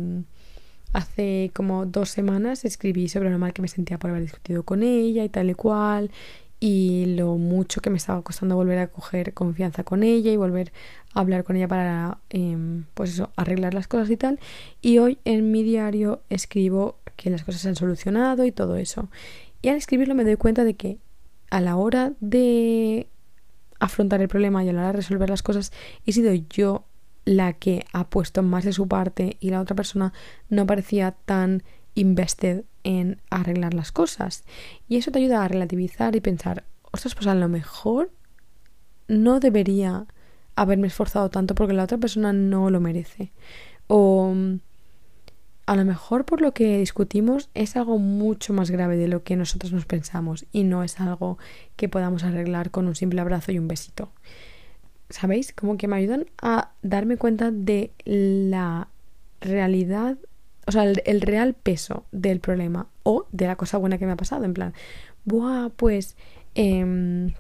hace 0.93 1.51
como 1.55 1.87
dos 1.87 2.11
semanas 2.11 2.65
escribí 2.65 3.09
sobre 3.09 3.31
lo 3.31 3.39
mal 3.39 3.53
que 3.53 3.63
me 3.63 3.69
sentía 3.69 3.99
por 3.99 4.11
haber 4.11 4.23
discutido 4.23 4.63
con 4.63 4.83
ella 4.83 5.25
y 5.25 5.29
tal 5.29 5.51
y 5.51 5.55
cual 5.55 6.11
y 6.65 7.17
lo 7.17 7.39
mucho 7.39 7.81
que 7.81 7.91
me 7.91 7.97
estaba 7.97 8.23
costando 8.23 8.55
volver 8.55 8.79
a 8.79 8.87
coger 8.87 9.35
confianza 9.35 9.83
con 9.83 10.05
ella 10.05 10.31
y 10.31 10.37
volver 10.37 10.73
a 11.13 11.19
hablar 11.19 11.43
con 11.43 11.57
ella 11.57 11.67
para 11.67 12.19
em, 12.31 12.85
pues 12.95 13.15
eso 13.15 13.33
arreglar 13.35 13.75
las 13.75 13.89
cosas 13.89 14.09
y 14.11 14.17
tal. 14.17 14.39
Y 14.81 14.99
hoy 14.99 15.19
en 15.25 15.51
mi 15.51 15.65
diario 15.65 16.23
escribo 16.31 16.99
que 17.17 17.31
las 17.31 17.43
cosas 17.43 17.63
se 17.63 17.69
han 17.69 17.75
solucionado 17.75 18.45
y 18.45 18.53
todo 18.53 18.77
eso. 18.77 19.09
Y 19.61 19.71
al 19.71 19.77
escribirlo 19.77 20.15
me 20.15 20.23
doy 20.23 20.37
cuenta 20.37 20.63
de 20.63 20.75
que 20.75 20.99
a 21.51 21.61
la 21.61 21.75
hora 21.75 22.13
de 22.21 23.09
afrontar 23.81 24.23
el 24.23 24.29
problema 24.29 24.63
y 24.63 24.69
a 24.69 24.73
la 24.73 24.83
hora 24.83 24.93
de 24.93 24.99
resolver 24.99 25.29
las 25.31 25.43
cosas 25.43 25.73
he 26.07 26.13
sido 26.13 26.33
yo 26.33 26.85
la 27.25 27.53
que 27.53 27.85
ha 27.93 28.09
puesto 28.09 28.43
más 28.43 28.65
de 28.65 28.73
su 28.73 28.89
parte 28.89 29.37
y 29.41 29.51
la 29.51 29.61
otra 29.61 29.77
persona 29.77 30.13
no 30.49 30.67
parecía 30.67 31.13
tan 31.25 31.63
invested 31.95 32.65
en 32.85 33.21
arreglar 33.31 33.75
las 33.75 33.93
cosas. 33.93 34.45
Y 34.89 34.97
eso 34.97 35.11
te 35.11 35.19
ayuda 35.19 35.45
a 35.45 35.49
relativizar 35.49 36.17
y 36.17 36.21
pensar, 36.21 36.65
ostras, 36.91 37.15
pues 37.15 37.27
a 37.27 37.35
lo 37.35 37.49
mejor 37.49 38.11
no 39.09 39.41
debería 39.41 40.07
haberme 40.57 40.89
esforzado 40.89 41.31
tanto 41.31 41.55
porque 41.55 41.75
la 41.75 41.85
otra 41.85 41.99
persona 41.99 42.33
no 42.33 42.71
lo 42.71 42.81
merece. 42.81 43.33
O 43.87 44.35
a 45.67 45.77
lo 45.77 45.85
mejor 45.85 46.25
por 46.25 46.41
lo 46.41 46.53
que 46.53 46.79
discutimos 46.79 47.49
es 47.55 47.77
algo 47.77 47.99
mucho 47.99 48.53
más 48.53 48.71
grave 48.71 48.97
de 48.97 49.09
lo 49.09 49.23
que 49.23 49.37
nosotros 49.37 49.73
nos 49.73 49.87
pensamos 49.87 50.47
y 50.53 50.65
no 50.65 50.83
es 50.83 51.01
algo 51.01 51.39
que 51.77 51.89
podamos 51.89 52.25
arreglar 52.25 52.71
con 52.71 52.87
un 52.89 52.95
simple 52.95 53.21
abrazo 53.21 53.53
y 53.53 53.59
un 53.59 53.69
besito. 53.69 54.11
¿Sabéis? 55.13 55.53
Como 55.53 55.77
que 55.77 55.87
me 55.87 55.97
ayudan 55.97 56.27
a 56.41 56.73
darme 56.83 57.17
cuenta 57.17 57.51
de 57.51 57.93
la 58.05 58.89
realidad 59.41 60.17
o 60.67 60.73
sea, 60.73 60.85
el, 60.85 61.21
real 61.21 61.55
peso 61.55 62.05
del 62.13 62.41
problema 62.41 62.89
o 63.03 63.27
de 63.33 63.47
la 63.47 63.57
cosa 63.57 63.79
buena 63.79 63.99
que 63.99 64.07
me 64.07 64.13
ha 64.13 64.17
pasado. 64.17 64.45
En 64.45 64.55
plan, 64.55 64.75
buah, 65.25 65.71
pues, 65.71 66.17
em, 66.55 67.33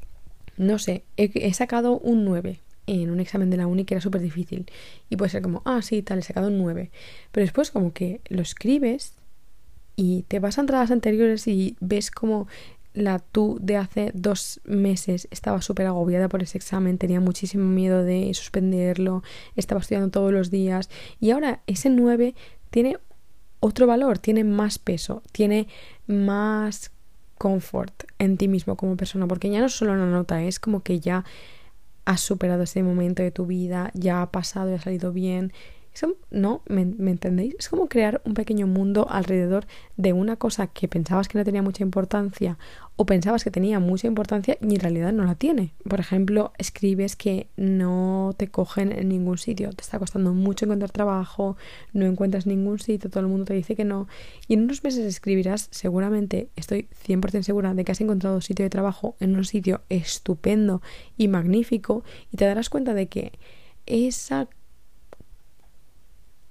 no 0.57 0.79
sé, 0.79 1.05
he, 1.17 1.55
sacado 1.55 1.99
un 1.99 2.25
9 2.25 2.61
en 2.87 3.11
un 3.11 3.21
examen 3.21 3.49
de 3.51 3.57
la 3.57 3.67
uni 3.67 3.85
que 3.85 3.95
era 3.95 4.01
súper 4.01 4.21
difícil. 4.21 4.67
Y 5.09 5.17
puede 5.17 5.31
ser 5.31 5.43
como, 5.43 5.63
ah, 5.65 5.83
sí, 5.83 6.03
tal, 6.03 6.19
he 6.19 6.23
sacado 6.23 6.49
un 6.49 6.59
9. 6.59 6.91
Pero 7.31 7.45
después 7.45 7.71
como 7.71 7.93
que 7.93 8.21
lo 8.29 8.43
escribes 8.43 9.15
y 9.95 10.25
te 10.29 10.41
vas 10.41 10.59
a 10.59 10.63
entradas 10.63 10.91
anteriores 10.91 11.47
y 11.47 11.77
ves 11.81 12.11
como 12.11 12.49
la 12.95 13.19
tú 13.19 13.59
de 13.61 13.77
hace 13.77 14.11
dos 14.15 14.61
meses. 14.65 15.29
Estaba 15.31 15.63
súper 15.63 15.87
agobiada 15.87 16.29
por 16.29 16.43
ese 16.43 16.59
examen, 16.59 16.99
tenía 16.99 17.21
muchísimo 17.21 17.65
miedo 17.65 18.03
de 18.03 18.33
suspenderlo, 18.35 19.23
estaba 19.57 19.81
estudiando 19.81 20.11
todos 20.11 20.33
los 20.33 20.51
días. 20.51 20.91
Y 21.21 21.31
ahora 21.31 21.63
ese 21.67 21.91
9 21.91 22.35
tiene 22.71 22.99
otro 23.61 23.87
valor, 23.87 24.19
tiene 24.19 24.45
más 24.45 24.79
peso, 24.79 25.23
tiene 25.33 25.69
más 26.07 26.91
confort 27.39 28.05
en 28.19 28.37
ti 28.37 28.49
mismo 28.49 28.77
como 28.77 28.97
persona, 28.97 29.27
porque 29.27 29.51
ya 29.51 29.61
no 29.61 29.67
es 29.67 29.73
solo 29.73 29.93
una 29.93 30.07
nota, 30.07 30.43
es 30.43 30.61
como 30.61 30.83
que 30.83 31.01
ya 31.01 31.25
has 32.05 32.21
superado 32.21 32.65
ese 32.65 32.83
momento 32.83 33.23
de 33.23 33.31
tu 33.31 33.47
vida, 33.47 33.91
ya 33.95 34.23
ha 34.23 34.31
pasado 34.31 34.71
y 34.71 34.75
ha 34.75 34.81
salido 34.81 35.13
bien 35.13 35.53
eso, 35.95 36.17
¿no? 36.31 36.63
¿Me, 36.69 36.83
entendéis? 36.83 37.55
Es 37.59 37.69
como 37.69 37.89
crear 37.89 38.23
un 38.25 38.35
pequeño 38.35 38.67
mundo 38.67 39.07
alrededor 39.11 39.67
de 39.97 40.13
una 40.13 40.37
cosa 40.37 40.67
que 40.67 40.89
pensabas 40.89 41.29
que 41.29 41.37
no 41.37 41.45
tenía 41.45 41.63
mucha 41.63 41.83
importancia 41.83 42.59
o 42.97 43.05
pensabas 43.05 43.45
que 43.45 43.51
tenía 43.51 43.79
mucha 43.79 44.07
importancia 44.07 44.57
y 44.61 44.75
en 44.75 44.81
realidad 44.81 45.13
no 45.13 45.25
la 45.25 45.35
tiene. 45.35 45.75
Por 45.89 46.01
ejemplo, 46.01 46.53
escribes 46.59 47.17
que 47.17 47.49
no 47.57 48.35
te 48.37 48.49
cogen 48.49 48.93
en 48.93 49.09
ningún 49.09 49.39
sitio, 49.39 49.71
te 49.71 49.83
está 49.83 49.99
costando 49.99 50.33
mucho 50.33 50.65
encontrar 50.65 50.91
trabajo, 50.91 51.57
no 51.93 52.07
encuentras 52.07 52.47
ningún 52.47 52.79
sitio, 52.79 53.11
todo 53.11 53.21
el 53.21 53.29
mundo 53.29 53.45
te 53.45 53.55
dice 53.55 53.77
que 53.77 53.85
no. 53.85 54.09
Y 54.49 54.55
en 54.55 54.65
unos 54.65 54.85
meses 54.85 55.05
escribirás, 55.05 55.69
seguramente, 55.71 56.49
estoy 56.57 56.89
100% 57.07 57.43
segura 57.43 57.75
de 57.75 57.85
que 57.85 57.93
has 57.93 58.01
encontrado 58.01 58.41
sitio 58.41 58.65
de 58.65 58.71
trabajo 58.71 59.17
en 59.21 59.37
un 59.37 59.45
sitio 59.45 59.83
estupendo 59.89 60.81
y 61.17 61.29
magnífico 61.29 62.05
y 62.31 62.37
te 62.37 62.47
darás 62.47 62.71
cuenta 62.71 62.95
de 62.95 63.09
que 63.09 63.33
esa 63.87 64.49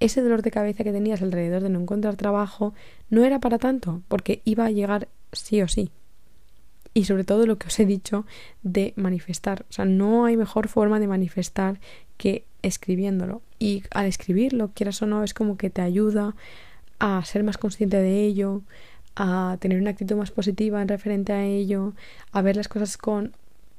ese 0.04 0.22
dolor 0.22 0.42
de 0.42 0.50
cabeza 0.50 0.84
que 0.84 0.92
tenías 0.92 1.22
alrededor 1.22 1.62
de 1.62 1.68
no 1.68 1.80
encontrar 1.80 2.16
trabajo 2.16 2.74
no 3.10 3.24
era 3.24 3.38
para 3.38 3.58
tanto, 3.58 4.02
porque 4.08 4.42
iba 4.44 4.66
a 4.66 4.70
llegar 4.70 5.08
sí 5.32 5.62
o 5.62 5.68
sí. 5.68 5.90
Y 6.94 7.04
sobre 7.04 7.24
todo 7.24 7.46
lo 7.46 7.56
que 7.56 7.68
os 7.68 7.80
he 7.80 7.86
dicho 7.86 8.26
de 8.62 8.92
manifestar. 8.96 9.64
O 9.70 9.72
sea, 9.72 9.84
no 9.84 10.24
hay 10.24 10.36
mejor 10.36 10.68
forma 10.68 11.00
de 11.00 11.06
manifestar 11.06 11.80
que 12.18 12.44
escribiéndolo. 12.62 13.40
Y 13.58 13.84
al 13.92 14.06
escribirlo, 14.06 14.72
quieras 14.74 15.00
o 15.02 15.06
no, 15.06 15.24
es 15.24 15.34
como 15.34 15.56
que 15.56 15.70
te 15.70 15.80
ayuda 15.80 16.34
a 16.98 17.24
ser 17.24 17.44
más 17.44 17.56
consciente 17.56 17.96
de 17.96 18.24
ello, 18.24 18.62
a 19.16 19.56
tener 19.60 19.80
una 19.80 19.90
actitud 19.90 20.16
más 20.16 20.30
positiva 20.30 20.82
en 20.82 20.88
referente 20.88 21.32
a 21.32 21.44
ello, 21.44 21.94
a 22.32 22.42
ver 22.42 22.56
las 22.56 22.68
cosas 22.68 22.96
con 22.96 23.32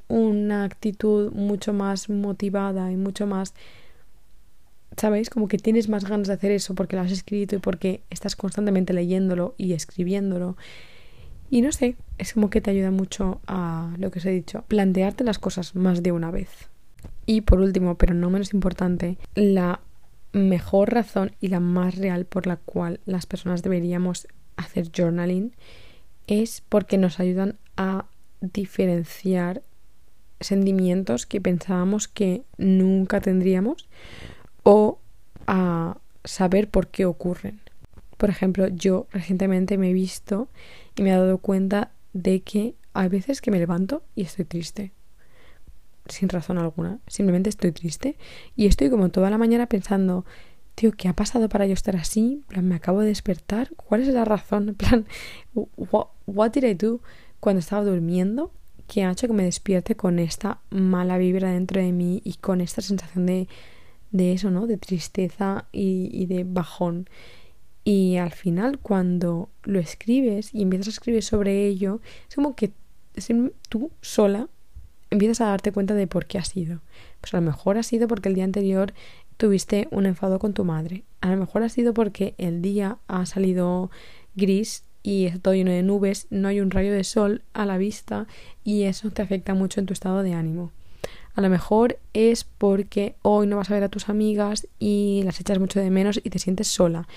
una 0.08 0.64
actitud 0.64 1.32
mucho 1.34 1.74
más 1.74 2.10
motivada 2.10 2.92
y 2.92 2.98
mucho 2.98 3.26
más 3.28 3.54
¿sabéis? 4.98 5.30
Como 5.30 5.48
que 5.48 5.58
tienes 5.58 5.90
más 5.90 6.06
ganas 6.06 6.28
de 6.28 6.34
hacer 6.34 6.52
eso 6.52 6.76
porque 6.76 6.96
lo 6.96 7.02
has 7.02 7.12
escrito 7.12 7.56
y 7.56 7.60
porque 7.60 8.02
estás 8.10 8.36
constantemente 8.36 8.94
leyéndolo 8.94 9.56
y 9.58 9.74
escribiéndolo. 9.74 10.58
Y 11.50 11.62
no 11.62 11.72
sé, 11.72 11.96
es 12.18 12.34
como 12.34 12.50
que 12.50 12.62
te 12.62 12.72
ayuda 12.72 12.92
mucho 12.92 13.42
a 13.48 13.94
lo 13.98 14.10
que 14.12 14.20
os 14.20 14.26
he 14.26 14.32
dicho, 14.32 14.64
plantearte 14.68 15.24
las 15.24 15.40
cosas 15.40 15.76
más 15.76 16.02
de 16.02 16.12
una 16.12 16.32
vez. 16.32 16.50
Y 17.26 17.42
por 17.42 17.60
último, 17.60 17.96
pero 17.96 18.14
no 18.14 18.30
menos 18.30 18.54
importante, 18.54 19.18
la 19.36 19.82
mejor 20.32 20.94
razón 20.94 21.32
y 21.40 21.50
la 21.50 21.60
más 21.60 21.96
real 21.96 22.26
por 22.26 22.48
la 22.48 22.58
cual 22.58 23.00
las 23.06 23.26
personas 23.26 23.62
deberíamos 23.62 24.28
hacer 24.58 24.90
journaling 24.92 25.54
es 26.28 26.62
porque 26.68 26.98
nos 26.98 27.20
ayudan 27.20 27.58
a 27.78 28.06
diferenciar 28.42 29.62
sentimientos 30.40 31.26
que 31.26 31.40
pensábamos 31.40 32.08
que 32.08 32.44
nunca 32.58 33.22
tendríamos 33.22 33.88
o 34.64 35.00
a 35.48 35.98
saber 36.24 36.70
por 36.70 36.88
qué 36.88 37.06
ocurren. 37.06 37.60
Por 38.18 38.30
ejemplo, 38.30 38.68
yo 38.68 39.08
recientemente 39.12 39.78
me 39.78 39.90
he 39.90 39.94
visto 39.94 40.48
y 40.96 41.04
me 41.04 41.10
he 41.10 41.14
dado 41.14 41.38
cuenta 41.40 41.92
de 42.14 42.42
que 42.42 42.76
hay 42.94 43.10
veces 43.10 43.42
que 43.42 43.52
me 43.52 43.60
levanto 43.60 44.04
y 44.16 44.22
estoy 44.22 44.46
triste. 44.46 44.94
Sin 46.06 46.30
razón 46.30 46.58
alguna. 46.58 47.00
Simplemente 47.08 47.50
estoy 47.50 47.72
triste. 47.72 48.18
Y 48.56 48.68
estoy 48.68 48.90
como 48.90 49.10
toda 49.10 49.30
la 49.30 49.38
mañana 49.38 49.68
pensando, 49.68 50.26
tío, 50.76 50.92
¿qué 50.92 51.08
ha 51.08 51.14
pasado 51.14 51.50
para 51.50 51.66
yo 51.66 51.74
estar 51.74 51.96
así? 51.96 52.44
plan, 52.48 52.68
me 52.68 52.76
acabo 52.76 53.02
de 53.02 53.08
despertar. 53.08 53.70
¿Cuál 53.76 54.02
es 54.02 54.08
la 54.10 54.26
razón? 54.26 54.76
Plan, 54.76 55.06
what, 55.54 56.08
what 56.26 56.52
did 56.52 56.64
I 56.64 56.74
do 56.74 57.02
cuando 57.40 57.60
estaba 57.60 57.84
durmiendo? 57.84 58.52
que 58.88 59.04
ha 59.04 59.12
hecho 59.12 59.28
que 59.28 59.34
me 59.34 59.44
despierte 59.44 59.96
con 59.96 60.20
esta 60.20 60.60
mala 60.70 61.18
vibra 61.18 61.52
dentro 61.52 61.82
de 61.82 61.92
mí 61.92 62.22
y 62.24 62.34
con 62.34 62.62
esta 62.62 62.82
sensación 62.82 63.26
de 63.26 63.48
de 64.14 64.32
eso, 64.32 64.52
¿no? 64.52 64.68
De 64.68 64.78
tristeza 64.78 65.66
y, 65.74 66.26
de 66.28 66.46
bajón. 66.46 67.10
Y 67.84 68.16
al 68.16 68.32
final, 68.32 68.80
cuando 68.80 69.50
lo 69.64 69.80
escribes 69.80 70.54
y 70.54 70.62
empiezas 70.62 70.88
a 70.88 70.92
escribir 70.92 71.24
sobre 71.24 71.68
ello, 71.68 72.00
es 72.30 72.36
como 72.36 72.56
que 72.56 72.72
tú 73.68 73.92
sola 74.02 74.48
empiezas 75.10 75.42
a 75.42 75.50
darte 75.50 75.72
cuenta 75.72 75.94
de 75.96 76.08
por 76.08 76.26
qué 76.26 76.38
ha 76.38 76.46
sido. 76.46 76.80
Pues 77.20 77.34
a 77.34 77.38
lo 77.38 77.44
mejor 77.44 77.78
ha 77.78 77.84
sido 77.84 78.08
porque 78.08 78.30
el 78.30 78.36
día 78.36 78.46
anterior 78.46 78.94
tuviste 79.38 79.88
un 79.92 80.06
enfado 80.06 80.40
con 80.40 80.54
tu 80.54 80.64
madre. 80.64 81.04
A 81.22 81.32
lo 81.32 81.38
mejor 81.38 81.64
ha 81.64 81.70
sido 81.70 81.94
porque 81.94 82.36
el 82.38 82.62
día 82.62 83.00
ha 83.08 83.26
salido 83.26 83.92
gris 84.36 84.86
y 85.02 85.26
está 85.26 85.40
todo 85.40 85.54
lleno 85.54 85.72
de 85.72 85.84
nubes, 85.84 86.28
no 86.30 86.48
hay 86.48 86.62
un 86.62 86.72
rayo 86.72 86.94
de 86.94 87.04
sol 87.04 87.44
a 87.54 87.66
la 87.66 87.78
vista 87.78 88.28
y 88.64 88.84
eso 88.84 89.12
te 89.12 89.22
afecta 89.22 89.54
mucho 89.54 89.80
en 89.80 89.86
tu 89.86 89.94
estado 89.94 90.24
de 90.24 90.34
ánimo. 90.34 90.72
A 91.36 91.42
lo 91.42 91.50
mejor 91.50 92.00
es 92.14 92.44
porque 92.44 93.16
hoy 93.22 93.48
no 93.48 93.58
vas 93.58 93.72
a 93.72 93.74
ver 93.74 93.84
a 93.84 93.90
tus 93.90 94.10
amigas 94.10 94.68
y 94.80 95.22
las 95.26 95.40
echas 95.40 95.60
mucho 95.60 95.80
de 95.80 95.90
menos 95.90 96.22
y 96.24 96.30
te 96.30 96.40
sientes 96.40 96.68
sola. 96.68 97.08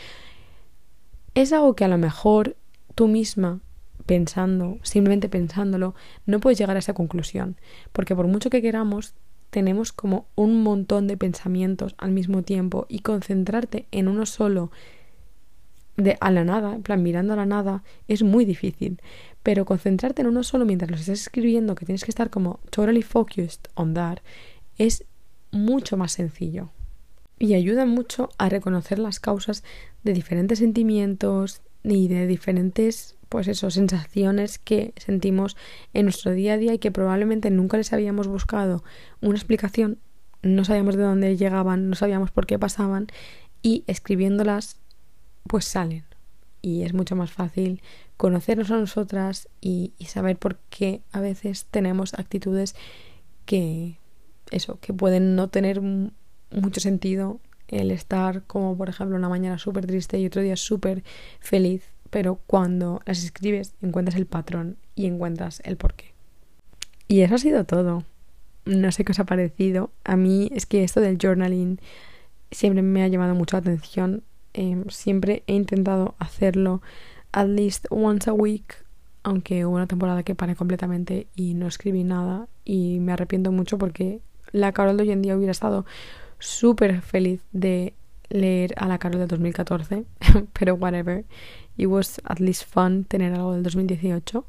Es 1.34 1.52
algo 1.52 1.74
que 1.76 1.84
a 1.84 1.88
lo 1.88 1.98
mejor 1.98 2.56
tú 2.94 3.08
misma 3.08 3.60
pensando, 4.06 4.78
simplemente 4.82 5.28
pensándolo, 5.28 5.94
no 6.24 6.40
puedes 6.40 6.58
llegar 6.58 6.76
a 6.76 6.78
esa 6.78 6.94
conclusión, 6.94 7.56
porque 7.92 8.16
por 8.16 8.26
mucho 8.26 8.50
que 8.50 8.62
queramos, 8.62 9.14
tenemos 9.50 9.92
como 9.92 10.26
un 10.34 10.62
montón 10.62 11.06
de 11.06 11.16
pensamientos 11.16 11.94
al 11.98 12.12
mismo 12.12 12.42
tiempo 12.42 12.86
y 12.88 13.00
concentrarte 13.00 13.86
en 13.90 14.08
uno 14.08 14.24
solo 14.24 14.70
de 15.96 16.16
a 16.20 16.30
la 16.30 16.44
nada, 16.44 16.74
en 16.74 16.82
plan 16.82 17.02
mirando 17.02 17.32
a 17.32 17.36
la 17.36 17.46
nada, 17.46 17.82
es 18.06 18.22
muy 18.22 18.44
difícil. 18.44 19.00
Pero 19.46 19.64
concentrarte 19.64 20.22
en 20.22 20.26
uno 20.26 20.42
solo 20.42 20.64
mientras 20.64 20.90
lo 20.90 20.96
estás 20.96 21.20
escribiendo, 21.20 21.76
que 21.76 21.86
tienes 21.86 22.02
que 22.02 22.10
estar 22.10 22.30
como 22.30 22.58
totally 22.70 23.02
focused 23.02 23.60
on 23.76 23.94
that, 23.94 24.18
es 24.76 25.04
mucho 25.52 25.96
más 25.96 26.10
sencillo. 26.10 26.70
Y 27.38 27.54
ayuda 27.54 27.86
mucho 27.86 28.28
a 28.38 28.48
reconocer 28.48 28.98
las 28.98 29.20
causas 29.20 29.62
de 30.02 30.14
diferentes 30.14 30.58
sentimientos 30.58 31.62
y 31.84 32.08
de 32.08 32.26
diferentes, 32.26 33.14
pues 33.28 33.46
eso, 33.46 33.70
sensaciones 33.70 34.58
que 34.58 34.92
sentimos 34.96 35.56
en 35.94 36.06
nuestro 36.06 36.32
día 36.32 36.54
a 36.54 36.58
día 36.58 36.74
y 36.74 36.80
que 36.80 36.90
probablemente 36.90 37.48
nunca 37.52 37.76
les 37.76 37.92
habíamos 37.92 38.26
buscado 38.26 38.82
una 39.20 39.36
explicación, 39.36 40.00
no 40.42 40.64
sabíamos 40.64 40.96
de 40.96 41.04
dónde 41.04 41.36
llegaban, 41.36 41.88
no 41.88 41.94
sabíamos 41.94 42.32
por 42.32 42.46
qué 42.46 42.58
pasaban 42.58 43.06
y 43.62 43.84
escribiéndolas 43.86 44.80
pues 45.46 45.66
salen. 45.66 46.15
Y 46.66 46.82
es 46.82 46.94
mucho 46.94 47.14
más 47.14 47.30
fácil 47.30 47.80
conocernos 48.16 48.72
a 48.72 48.76
nosotras 48.76 49.48
y, 49.60 49.92
saber 50.04 50.36
por 50.36 50.56
qué 50.68 51.00
a 51.12 51.20
veces 51.20 51.66
tenemos 51.70 52.12
actitudes 52.14 52.74
que 53.44 53.98
eso, 54.50 54.80
que 54.80 54.92
pueden 54.92 55.36
no 55.36 55.48
tener 55.48 55.80
mucho 55.80 56.80
sentido 56.80 57.38
el 57.68 57.92
estar 57.92 58.42
como 58.48 58.76
por 58.76 58.88
ejemplo 58.88 59.16
una 59.16 59.28
mañana 59.28 59.58
súper 59.58 59.86
triste 59.86 60.18
y 60.18 60.26
otro 60.26 60.42
día 60.42 60.56
súper 60.56 61.04
feliz, 61.38 61.84
pero 62.10 62.40
cuando 62.48 63.00
las 63.06 63.22
escribes 63.22 63.74
encuentras 63.80 64.16
el 64.16 64.26
patrón 64.26 64.76
y 64.96 65.06
encuentras 65.06 65.62
el 65.64 65.76
porqué. 65.76 66.14
Y 67.06 67.20
eso 67.20 67.36
ha 67.36 67.38
sido 67.38 67.62
todo. 67.62 68.02
No 68.64 68.90
sé 68.90 69.04
qué 69.04 69.12
os 69.12 69.20
ha 69.20 69.24
parecido. 69.24 69.92
A 70.02 70.16
mí 70.16 70.50
es 70.52 70.66
que 70.66 70.82
esto 70.82 71.00
del 71.00 71.18
journaling 71.22 71.78
siempre 72.50 72.82
me 72.82 73.04
ha 73.04 73.08
llamado 73.08 73.36
mucho 73.36 73.54
la 73.54 73.60
atención. 73.60 74.24
Em, 74.58 74.84
siempre 74.88 75.42
he 75.46 75.52
intentado 75.52 76.14
hacerlo 76.18 76.80
at 77.32 77.46
least 77.46 77.84
once 77.90 78.28
a 78.28 78.32
week, 78.32 78.74
aunque 79.22 79.66
hubo 79.66 79.76
una 79.76 79.86
temporada 79.86 80.22
que 80.22 80.34
paré 80.34 80.56
completamente 80.56 81.26
y 81.36 81.52
no 81.52 81.66
escribí 81.66 82.04
nada 82.04 82.48
y 82.64 82.98
me 83.00 83.12
arrepiento 83.12 83.52
mucho 83.52 83.76
porque 83.76 84.20
la 84.52 84.72
Carol 84.72 84.96
de 84.96 85.02
hoy 85.02 85.10
en 85.10 85.20
día 85.20 85.36
hubiera 85.36 85.50
estado 85.52 85.84
súper 86.38 87.02
feliz 87.02 87.42
de 87.52 87.92
leer 88.30 88.72
a 88.78 88.88
la 88.88 88.96
Carol 88.96 89.18
del 89.18 89.28
2014, 89.28 90.04
pero 90.58 90.74
whatever. 90.76 91.26
It 91.76 91.88
was 91.88 92.18
at 92.24 92.40
least 92.40 92.64
fun 92.64 93.04
tener 93.04 93.34
algo 93.34 93.52
del 93.52 93.62
2018. 93.62 94.46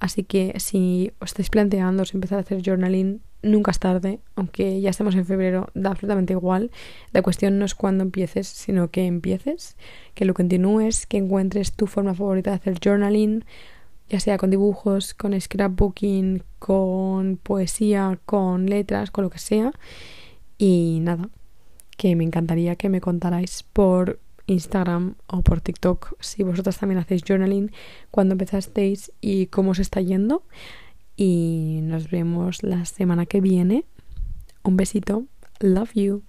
Así 0.00 0.24
que 0.24 0.58
si 0.58 1.12
os 1.20 1.30
estáis 1.30 1.50
planteando 1.50 2.02
empezar 2.12 2.38
a 2.38 2.40
hacer 2.40 2.62
journaling, 2.62 3.20
nunca 3.42 3.70
es 3.70 3.78
tarde, 3.78 4.20
aunque 4.34 4.80
ya 4.80 4.90
estemos 4.90 5.14
en 5.14 5.26
febrero, 5.26 5.68
da 5.74 5.90
absolutamente 5.90 6.32
igual. 6.32 6.70
La 7.12 7.22
cuestión 7.22 7.58
no 7.58 7.64
es 7.64 7.74
cuándo 7.74 8.02
empieces, 8.02 8.48
sino 8.48 8.90
que 8.90 9.06
empieces, 9.06 9.76
que 10.14 10.24
lo 10.24 10.34
continúes, 10.34 11.06
que 11.06 11.18
encuentres 11.18 11.72
tu 11.72 11.86
forma 11.86 12.14
favorita 12.14 12.50
de 12.50 12.56
hacer 12.56 12.78
journaling, 12.82 13.44
ya 14.08 14.20
sea 14.20 14.38
con 14.38 14.50
dibujos, 14.50 15.14
con 15.14 15.38
scrapbooking, 15.38 16.42
con 16.58 17.36
poesía, 17.36 18.18
con 18.24 18.66
letras, 18.66 19.10
con 19.10 19.24
lo 19.24 19.30
que 19.30 19.38
sea. 19.38 19.72
Y 20.58 20.98
nada, 21.02 21.28
que 21.96 22.14
me 22.16 22.24
encantaría 22.24 22.76
que 22.76 22.88
me 22.88 23.00
contarais 23.00 23.64
por 23.72 24.20
Instagram 24.46 25.16
o 25.26 25.42
por 25.42 25.60
TikTok 25.60 26.14
si 26.20 26.42
vosotras 26.42 26.78
también 26.78 26.98
hacéis 26.98 27.22
journaling, 27.26 27.72
cuando 28.10 28.34
empezasteis 28.34 29.12
y 29.20 29.46
cómo 29.46 29.72
os 29.72 29.78
está 29.78 30.00
yendo. 30.00 30.42
Y 31.16 31.80
nos 31.82 32.10
vemos 32.10 32.62
la 32.62 32.84
semana 32.84 33.26
que 33.26 33.40
viene. 33.40 33.84
Un 34.62 34.76
besito. 34.76 35.24
Love 35.60 35.92
you. 35.94 36.22